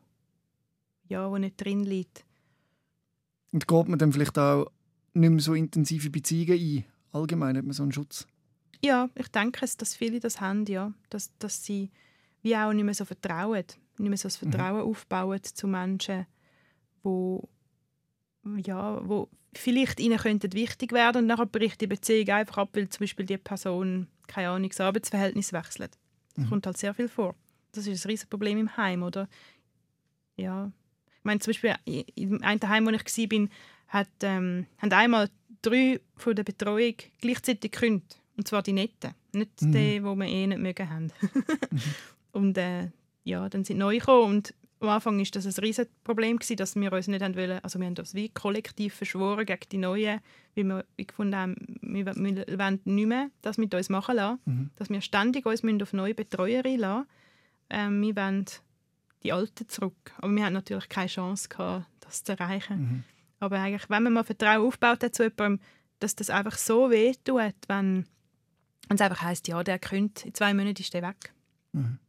ja, 1.08 1.28
wo 1.30 1.38
nicht 1.38 1.56
drin 1.62 1.84
liegt. 1.84 2.24
Und 3.52 3.66
geht 3.66 3.88
man 3.88 3.98
dann 3.98 4.12
vielleicht 4.12 4.38
auch 4.38 4.70
nicht 5.14 5.30
mehr 5.30 5.40
so 5.40 5.54
intensive 5.54 6.10
Beziehungen 6.10 6.58
ein? 6.60 6.84
Allgemein 7.12 7.56
hat 7.56 7.64
man 7.64 7.72
so 7.72 7.82
einen 7.82 7.92
Schutz. 7.92 8.26
Ja, 8.82 9.10
ich 9.14 9.28
denke 9.28 9.60
dass 9.60 9.96
viele 9.96 10.20
das 10.20 10.40
haben, 10.40 10.64
ja. 10.66 10.92
Dass, 11.10 11.30
dass 11.38 11.64
sie 11.64 11.90
wie 12.42 12.56
auch 12.56 12.72
nicht 12.72 12.84
mehr 12.84 12.94
so 12.94 13.04
vertrauen, 13.04 13.64
nicht 13.98 14.08
mehr 14.08 14.16
so 14.16 14.28
das 14.28 14.40
Mhm. 14.40 14.50
Vertrauen 14.52 14.82
aufbauen 14.82 15.42
zu 15.42 15.66
Menschen, 15.66 16.26
wo, 17.02 17.48
ja, 18.64 19.06
wo 19.06 19.28
vielleicht 19.54 20.00
ihnen 20.00 20.18
könnten 20.18 20.52
wichtig 20.52 20.92
werden 20.92 21.18
und 21.22 21.26
nachher 21.26 21.46
bricht 21.46 21.80
die 21.80 21.86
Beziehung 21.86 22.28
einfach 22.28 22.58
ab, 22.58 22.70
weil 22.72 22.88
zum 22.88 23.00
Beispiel 23.00 23.26
die 23.26 23.36
Person, 23.36 24.06
keine 24.26 24.50
Ahnung, 24.50 24.68
das 24.68 24.80
Arbeitsverhältnis 24.80 25.52
wechselt. 25.52 25.98
Das 26.36 26.48
kommt 26.48 26.66
halt 26.66 26.78
sehr 26.78 26.94
viel 26.94 27.08
vor. 27.08 27.34
Das 27.72 27.86
ist 27.86 28.04
ein 28.04 28.10
riesiges 28.10 28.30
Problem 28.30 28.58
im 28.58 28.76
Heim, 28.76 29.02
oder? 29.02 29.28
Ja. 30.36 30.72
Ich 31.18 31.24
meine, 31.24 31.40
zum 31.40 31.50
Beispiel 31.50 31.74
im 32.14 32.42
einen 32.42 32.68
Heim, 32.68 32.86
wo 32.86 32.90
ich 32.90 33.30
war, 33.30 33.48
hat, 33.88 34.08
ähm, 34.22 34.66
haben 34.78 34.92
einmal 34.92 35.28
drei 35.60 36.00
von 36.16 36.34
der 36.34 36.44
Betreuung 36.44 36.94
gleichzeitig 37.20 37.72
gekündigt. 37.72 38.19
Und 38.40 38.48
zwar 38.48 38.62
die 38.62 38.72
Netten, 38.72 39.10
nicht 39.32 39.60
Mhm. 39.60 39.72
die, 39.72 39.98
die 39.98 40.02
wir 40.02 40.24
eh 40.26 40.46
nicht 40.46 40.60
mögen 40.60 40.88
haben. 40.88 41.12
Und 42.32 42.56
äh, 42.56 42.88
ja, 43.22 43.46
dann 43.50 43.64
sind 43.66 43.76
neue 43.76 43.98
gekommen 43.98 44.36
und 44.36 44.54
am 44.80 44.88
Anfang 44.88 45.18
war 45.18 45.24
das 45.30 45.44
ein 45.44 45.62
riesiges 45.62 45.90
Problem, 46.04 46.38
gewesen, 46.38 46.56
dass 46.56 46.74
wir 46.74 46.90
uns 46.90 47.06
nicht 47.06 47.20
wollen, 47.20 47.58
also 47.62 47.78
wir 47.78 47.84
haben 47.86 47.94
das 47.96 48.14
wie 48.14 48.30
kollektiv 48.30 48.94
verschworen 48.94 49.44
gegen 49.44 49.68
die 49.70 49.76
Neuen, 49.76 50.20
weil 50.56 50.64
wir 50.96 51.04
gefunden 51.04 51.36
haben, 51.36 51.54
wir, 51.82 52.06
wir 52.06 52.58
wollen 52.58 52.80
nicht 52.84 53.06
mehr 53.06 53.28
das 53.42 53.58
mit 53.58 53.74
uns 53.74 53.90
machen 53.90 54.16
lassen, 54.16 54.40
Mhm. 54.46 54.70
dass 54.76 54.88
wir 54.88 55.02
ständig 55.02 55.44
uns 55.44 55.62
müssen 55.62 55.82
auf 55.82 55.92
neue 55.92 56.14
Betreuer 56.14 56.64
einlassen 56.64 57.06
ähm, 57.68 58.00
Wir 58.00 58.16
wollen 58.16 58.46
die 59.22 59.32
Alten 59.34 59.68
zurück. 59.68 60.14
Aber 60.16 60.32
wir 60.34 60.42
hatten 60.44 60.54
natürlich 60.54 60.88
keine 60.88 61.08
Chance, 61.08 61.50
gehabt, 61.50 61.84
das 62.00 62.24
zu 62.24 62.32
erreichen. 62.32 62.78
Mhm. 62.80 63.04
Aber 63.38 63.58
eigentlich, 63.58 63.90
wenn 63.90 64.02
man 64.04 64.14
mal 64.14 64.24
Vertrauen 64.24 64.66
aufbaut 64.66 65.02
hat 65.04 65.14
zu 65.14 65.24
jemandem, 65.24 65.60
dass 65.98 66.16
das 66.16 66.30
einfach 66.30 66.56
so 66.56 66.90
wehtut, 66.90 67.54
wenn 67.68 68.06
wenn 68.90 68.96
es 68.96 69.02
einfach 69.02 69.22
heisst, 69.22 69.46
ja, 69.46 69.62
der 69.62 69.78
könnte, 69.78 70.26
in 70.26 70.34
zwei 70.34 70.52
Monaten 70.52 70.82
ist 70.82 70.92
der 70.92 71.02
weg. 71.02 71.32
Mhm. 71.70 72.00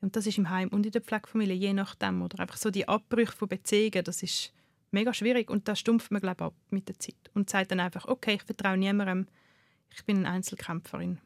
Und 0.00 0.14
das 0.14 0.24
ist 0.24 0.38
im 0.38 0.50
Heim 0.50 0.68
und 0.68 0.86
in 0.86 0.92
der 0.92 1.00
Pflegefamilie, 1.00 1.56
je 1.56 1.72
nachdem. 1.72 2.22
Oder 2.22 2.38
einfach 2.38 2.56
so 2.56 2.70
die 2.70 2.86
Abbrüche 2.86 3.32
von 3.32 3.48
Beziehungen, 3.48 4.04
das 4.04 4.22
ist 4.22 4.52
mega 4.92 5.12
schwierig 5.12 5.50
und 5.50 5.66
da 5.66 5.74
stumpft 5.74 6.12
man, 6.12 6.20
glaube 6.20 6.44
ich, 6.44 6.46
ab 6.46 6.54
mit 6.70 6.88
der 6.88 6.96
Zeit. 7.00 7.16
Und 7.34 7.50
sagt 7.50 7.72
dann 7.72 7.80
einfach, 7.80 8.06
okay, 8.06 8.34
ich 8.34 8.44
vertraue 8.44 8.76
niemandem, 8.76 9.26
ich 9.90 10.04
bin 10.04 10.18
eine 10.18 10.30
Einzelkämpferin. 10.30 11.18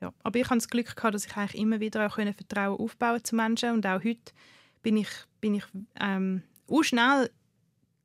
Ja. 0.00 0.14
Aber 0.22 0.38
ich 0.38 0.46
hatte 0.46 0.56
das 0.56 0.70
Glück, 0.70 0.96
gehabt, 0.96 1.14
dass 1.14 1.26
ich 1.26 1.36
eigentlich 1.36 1.60
immer 1.60 1.80
wieder 1.80 2.06
auch 2.06 2.14
Vertrauen 2.14 2.80
aufbauen 2.80 3.22
zu 3.24 3.36
Menschen 3.36 3.72
und 3.72 3.86
auch 3.86 4.02
heute 4.02 4.32
bin 4.82 4.96
ich, 4.96 5.10
bin 5.42 5.56
ich 5.56 5.64
ähm, 6.00 6.42
auch 6.66 6.82
schnell 6.82 7.30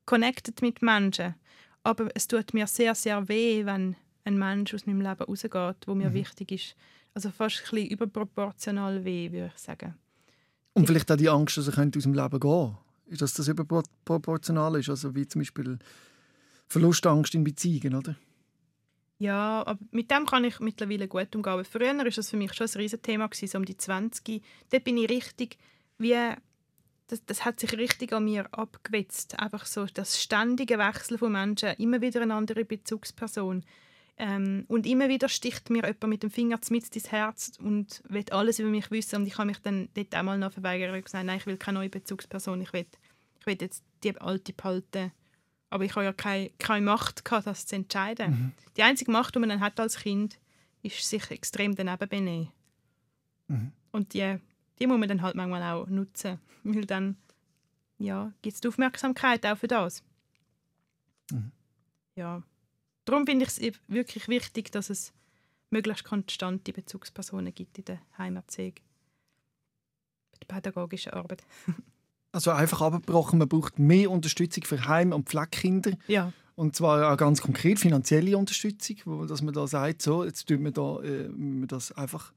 connected 0.04 0.62
mit 0.62 0.82
Menschen. 0.82 1.36
Aber 1.84 2.10
es 2.14 2.28
tut 2.28 2.54
mir 2.54 2.68
sehr, 2.68 2.94
sehr 2.94 3.30
weh, 3.30 3.66
wenn 3.66 3.96
ein 4.30 4.38
Mensch 4.40 4.74
aus 4.74 4.86
meinem 4.86 5.02
Leben 5.02 5.24
rausgeht, 5.24 5.88
wo 5.88 5.96
mir 5.96 6.10
Mhm. 6.10 6.14
wichtig 6.14 6.52
ist. 6.52 6.76
Also 7.14 7.32
fast 7.32 7.58
ein 7.58 7.70
bisschen 7.72 7.90
überproportional 7.90 9.04
weh, 9.04 9.32
würde 9.32 9.52
ich 9.54 9.62
sagen. 9.62 9.96
Und 10.74 10.86
vielleicht 10.88 11.12
auch 11.12 11.18
die 11.18 11.30
Angst, 11.30 11.58
dass 11.58 11.68
er 11.68 11.74
aus 11.84 12.04
dem 12.04 12.14
Leben 12.14 12.40
gehen 12.40 12.40
könnte. 12.40 12.78
Ist, 13.08 13.22
dass 13.22 13.34
das 13.34 13.48
überproportional 13.48 14.76
ist. 14.80 14.90
Also 14.90 15.16
wie 15.16 15.28
zum 15.28 15.42
Beispiel 15.42 15.80
Verlustangst 16.68 17.34
in 17.34 17.44
Beziehungen, 17.44 17.96
oder? 17.96 18.16
Ja, 19.18 19.64
aber 19.66 19.80
mit 19.92 20.12
dem 20.12 20.26
kann 20.26 20.46
ich 20.46 20.60
mittlerweile 20.60 21.08
gut 21.08 21.36
umgehen. 21.36 21.54
Aber 21.54 21.66
früher 21.66 21.98
war 21.98 22.06
das 22.06 22.30
für 22.30 22.38
mich 22.38 22.54
schon 22.54 22.68
ein 22.68 22.78
Riesenthema, 22.78 23.28
gewesen, 23.28 23.48
so 23.48 23.58
um 23.58 23.66
die 23.66 23.76
20. 23.76 24.42
Dort 24.70 24.84
bin 24.84 24.98
ich 24.98 25.10
richtig, 25.10 25.58
wie, 25.98 26.16
das, 27.08 27.26
das 27.26 27.44
hat 27.44 27.60
sich 27.60 27.74
richtig 27.74 28.14
an 28.14 28.24
mir 28.26 28.48
abgewetzt. 28.54 29.38
Einfach 29.40 29.66
so 29.66 29.86
das 29.94 30.22
ständige 30.22 30.78
Wechseln 30.78 31.18
von 31.18 31.32
Menschen, 31.34 31.74
immer 31.80 32.00
wieder 32.02 32.22
eine 32.22 32.36
andere 32.36 32.64
Bezugsperson. 32.64 33.66
Ähm, 34.22 34.66
und 34.68 34.86
immer 34.86 35.08
wieder 35.08 35.30
sticht 35.30 35.70
mir 35.70 35.86
jemand 35.86 36.08
mit 36.08 36.24
dem 36.24 36.30
Finger 36.30 36.60
mit 36.70 36.94
ins 36.94 37.12
Herz 37.12 37.54
und 37.58 38.04
will 38.10 38.26
alles 38.32 38.60
über 38.60 38.70
mich 38.70 38.92
wissen. 38.92 39.16
Und 39.16 39.28
ich 39.28 39.38
habe 39.38 39.48
mich 39.48 39.60
dann 39.60 39.88
dort 39.94 40.14
einmal 40.14 40.38
noch 40.38 40.52
verweigert 40.52 40.94
und 40.94 41.06
gesagt, 41.06 41.26
nein, 41.26 41.38
ich 41.38 41.46
will 41.46 41.56
keine 41.56 41.80
neue 41.80 41.90
Bezugsperson, 41.90 42.60
ich 42.60 42.74
will, 42.74 42.86
ich 43.40 43.46
will 43.46 43.58
jetzt 43.60 43.82
die 44.04 44.20
alte 44.20 44.52
behalten. 44.52 45.14
Aber 45.70 45.86
ich 45.86 45.96
habe 45.96 46.04
ja 46.04 46.12
keine, 46.12 46.50
keine 46.60 46.86
Macht 46.86 47.24
gehabt, 47.24 47.48
das 47.48 47.66
zu 47.66 47.78
entscheiden. 47.78 48.32
Mhm. 48.32 48.52
Die 48.76 48.84
einzige 48.84 49.10
Macht, 49.12 49.36
die 49.36 49.40
man 49.40 49.50
dann 49.50 49.62
hat 49.62 49.80
als 49.80 50.00
Kind, 50.00 50.38
ist 50.82 51.02
sich 51.02 51.32
extrem 51.32 51.76
daneben 51.76 52.10
benehmen. 52.10 52.52
Mhm. 53.48 53.72
Und 53.92 54.14
die, 54.14 54.38
die 54.80 54.88
muss 54.88 55.00
man 55.00 55.08
dann 55.08 55.22
halt 55.22 55.36
manchmal 55.36 55.64
auch 55.64 55.88
nutzen, 55.88 56.40
weil 56.64 56.86
dann 56.86 57.16
ja, 58.00 58.34
gibt 58.42 58.56
es 58.56 58.62
die 58.62 58.68
Aufmerksamkeit 58.68 59.46
auch 59.46 59.58
für 59.58 59.68
das. 59.68 60.04
Mhm. 61.32 61.52
Ja. 62.16 62.44
Darum 63.10 63.26
finde 63.26 63.46
ich 63.46 63.58
es 63.58 63.80
wirklich 63.88 64.28
wichtig, 64.28 64.72
dass 64.72 64.92
es 64.92 65.14
möglichst 65.72 66.04
konstante 66.04 66.72
Bezugspersonen 66.72 67.52
gibt 67.56 67.80
in 67.80 67.86
der 67.86 68.02
Heimerziehung. 68.20 68.74
Bei 70.32 70.38
der 70.40 70.56
pädagogischen 70.56 71.14
Arbeit. 71.14 71.44
Also 72.32 72.52
einfach 72.52 72.82
abgebrochen, 72.82 73.40
man 73.40 73.50
braucht 73.50 73.80
mehr 73.80 74.12
Unterstützung 74.12 74.64
für 74.64 74.88
Heim- 74.88 75.14
und 75.14 75.28
Pflegekinder. 75.28 75.94
Ja, 76.06 76.32
Und 76.54 76.76
zwar 76.76 77.12
auch 77.12 77.18
ganz 77.18 77.42
konkret 77.42 77.80
finanzielle 77.80 78.38
Unterstützung, 78.38 78.98
wo, 79.06 79.26
dass 79.26 79.42
man 79.42 79.56
da 79.56 79.66
sagt, 79.66 80.04
so, 80.04 80.24
jetzt 80.24 80.48
tun 80.48 80.64
wir, 80.64 80.70
da, 80.70 81.02
äh, 81.02 81.28
wir 81.34 81.66
das 81.66 81.92
einfach 81.94 82.32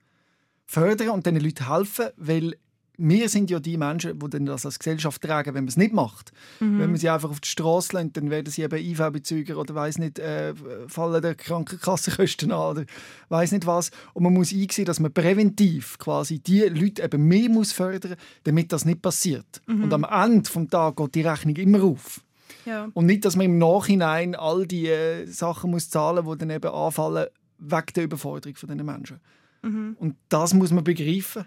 fördern 0.64 1.10
und 1.10 1.26
den 1.26 1.36
Leuten 1.36 1.68
helfen, 1.68 2.06
weil 2.16 2.56
wir 2.98 3.28
sind 3.28 3.50
ja 3.50 3.58
die 3.58 3.78
Menschen, 3.78 4.18
die 4.18 4.30
dann 4.30 4.46
das 4.46 4.66
als 4.66 4.78
Gesellschaft 4.78 5.22
tragen, 5.22 5.54
wenn 5.54 5.64
man 5.64 5.68
es 5.68 5.76
nicht 5.76 5.94
macht. 5.94 6.32
Mhm. 6.60 6.78
Wenn 6.78 6.90
man 6.90 6.96
sie 6.96 7.08
einfach 7.08 7.30
auf 7.30 7.40
die 7.40 7.48
Straße 7.48 7.96
lässt, 7.96 8.16
dann 8.16 8.30
werden 8.30 8.50
sie 8.50 8.62
eben 8.62 8.78
IV-Bezüger 8.78 9.56
oder 9.56 9.74
weiß 9.74 9.98
nicht, 9.98 10.18
äh, 10.18 10.54
fallen 10.88 11.22
der 11.22 11.34
Krankenkassenkosten 11.34 12.52
an 12.52 12.70
oder 12.70 12.84
weiß 13.30 13.52
nicht 13.52 13.66
was. 13.66 13.90
Und 14.12 14.24
man 14.24 14.34
muss 14.34 14.52
einsehen, 14.52 14.84
dass 14.84 15.00
man 15.00 15.12
präventiv 15.12 15.98
quasi 15.98 16.38
die 16.38 16.60
Leute 16.62 17.02
eben 17.02 17.26
mehr 17.26 17.48
muss 17.48 17.72
fördern, 17.72 18.16
damit 18.44 18.72
das 18.72 18.84
nicht 18.84 19.00
passiert. 19.00 19.62
Mhm. 19.66 19.84
Und 19.84 19.92
am 19.94 20.04
Ende 20.04 20.42
des 20.42 20.68
Tages 20.68 20.96
geht 20.96 21.14
die 21.14 21.22
Rechnung 21.22 21.56
immer 21.56 21.82
auf. 21.82 22.20
ja. 22.66 22.88
Und 22.92 23.06
nicht, 23.06 23.24
dass 23.24 23.36
man 23.36 23.46
im 23.46 23.58
Nachhinein 23.58 24.34
all 24.34 24.66
die 24.66 24.88
äh, 24.88 25.26
Sachen 25.26 25.70
muss 25.70 25.88
zahlen 25.88 26.24
muss, 26.24 26.36
die 26.36 26.46
dann 26.46 26.50
eben 26.50 26.70
anfallen, 26.70 27.26
wegen 27.58 27.86
der 27.94 28.04
Überforderung 28.04 28.56
von 28.56 28.68
diesen 28.68 28.84
Menschen. 28.84 29.20
Mhm. 29.62 29.96
Und 29.98 30.16
das 30.28 30.52
muss 30.52 30.72
man 30.72 30.84
begreifen. 30.84 31.46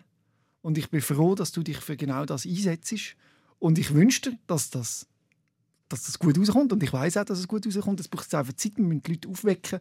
Und 0.66 0.80
ich 0.80 0.90
bin 0.90 1.00
froh, 1.00 1.36
dass 1.36 1.52
du 1.52 1.62
dich 1.62 1.78
für 1.78 1.96
genau 1.96 2.26
das 2.26 2.44
einsetzt. 2.44 3.16
Und 3.60 3.78
ich 3.78 3.94
wünsche 3.94 4.22
dir, 4.32 4.40
dass 4.48 4.72
das, 4.72 5.06
dass 5.90 6.08
das 6.08 6.18
gut 6.18 6.40
rauskommt. 6.40 6.74
Und 6.74 6.82
ich 6.82 6.92
weiß 6.92 7.18
auch, 7.18 7.26
dass 7.26 7.38
es 7.38 7.48
gut 7.48 7.68
rauskommt. 7.68 8.00
Es 8.00 8.08
braucht 8.08 8.34
einfach 8.34 8.54
Zeit. 8.54 8.76
Wir 8.78 8.84
müssen 8.84 9.04
die 9.04 9.12
Leute 9.12 9.30
aufwecken. 9.30 9.80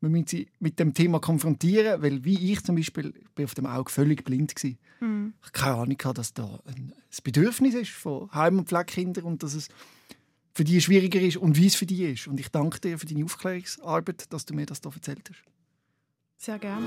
Wir 0.00 0.08
müssen 0.08 0.28
sie 0.28 0.46
mit 0.60 0.78
dem 0.78 0.94
Thema 0.94 1.18
konfrontieren. 1.18 2.00
Weil 2.00 2.24
wie 2.24 2.52
ich 2.52 2.62
zum 2.62 2.76
Beispiel, 2.76 3.12
ich 3.20 3.28
bin 3.30 3.44
auf 3.44 3.54
dem 3.56 3.66
Auge 3.66 3.90
völlig 3.90 4.24
blind 4.24 4.54
gewesen. 4.54 4.78
Mhm. 5.00 5.34
Ich 5.40 5.48
habe 5.48 5.58
keine 5.58 5.76
Ahnung, 5.78 6.14
dass 6.14 6.32
da 6.32 6.60
ein 6.64 6.92
ein 7.10 7.24
Bedürfnis 7.24 7.74
ist 7.74 7.90
von 7.90 8.32
Heim- 8.32 8.60
und 8.60 8.68
Pflegekindern 8.68 9.24
und 9.24 9.42
dass 9.42 9.54
es 9.54 9.68
für 10.52 10.62
die 10.62 10.80
schwieriger 10.80 11.20
ist 11.20 11.38
und 11.38 11.56
wie 11.56 11.66
es 11.66 11.74
für 11.74 11.86
die 11.86 12.04
ist. 12.04 12.28
Und 12.28 12.38
ich 12.38 12.50
danke 12.50 12.78
dir 12.80 12.98
für 13.00 13.06
deine 13.06 13.24
Aufklärungsarbeit, 13.24 14.32
dass 14.32 14.46
du 14.46 14.54
mir 14.54 14.66
das 14.66 14.80
hier 14.80 14.92
erzählt 14.92 15.28
hast. 15.28 15.42
Sehr 16.36 16.58
gerne. 16.60 16.86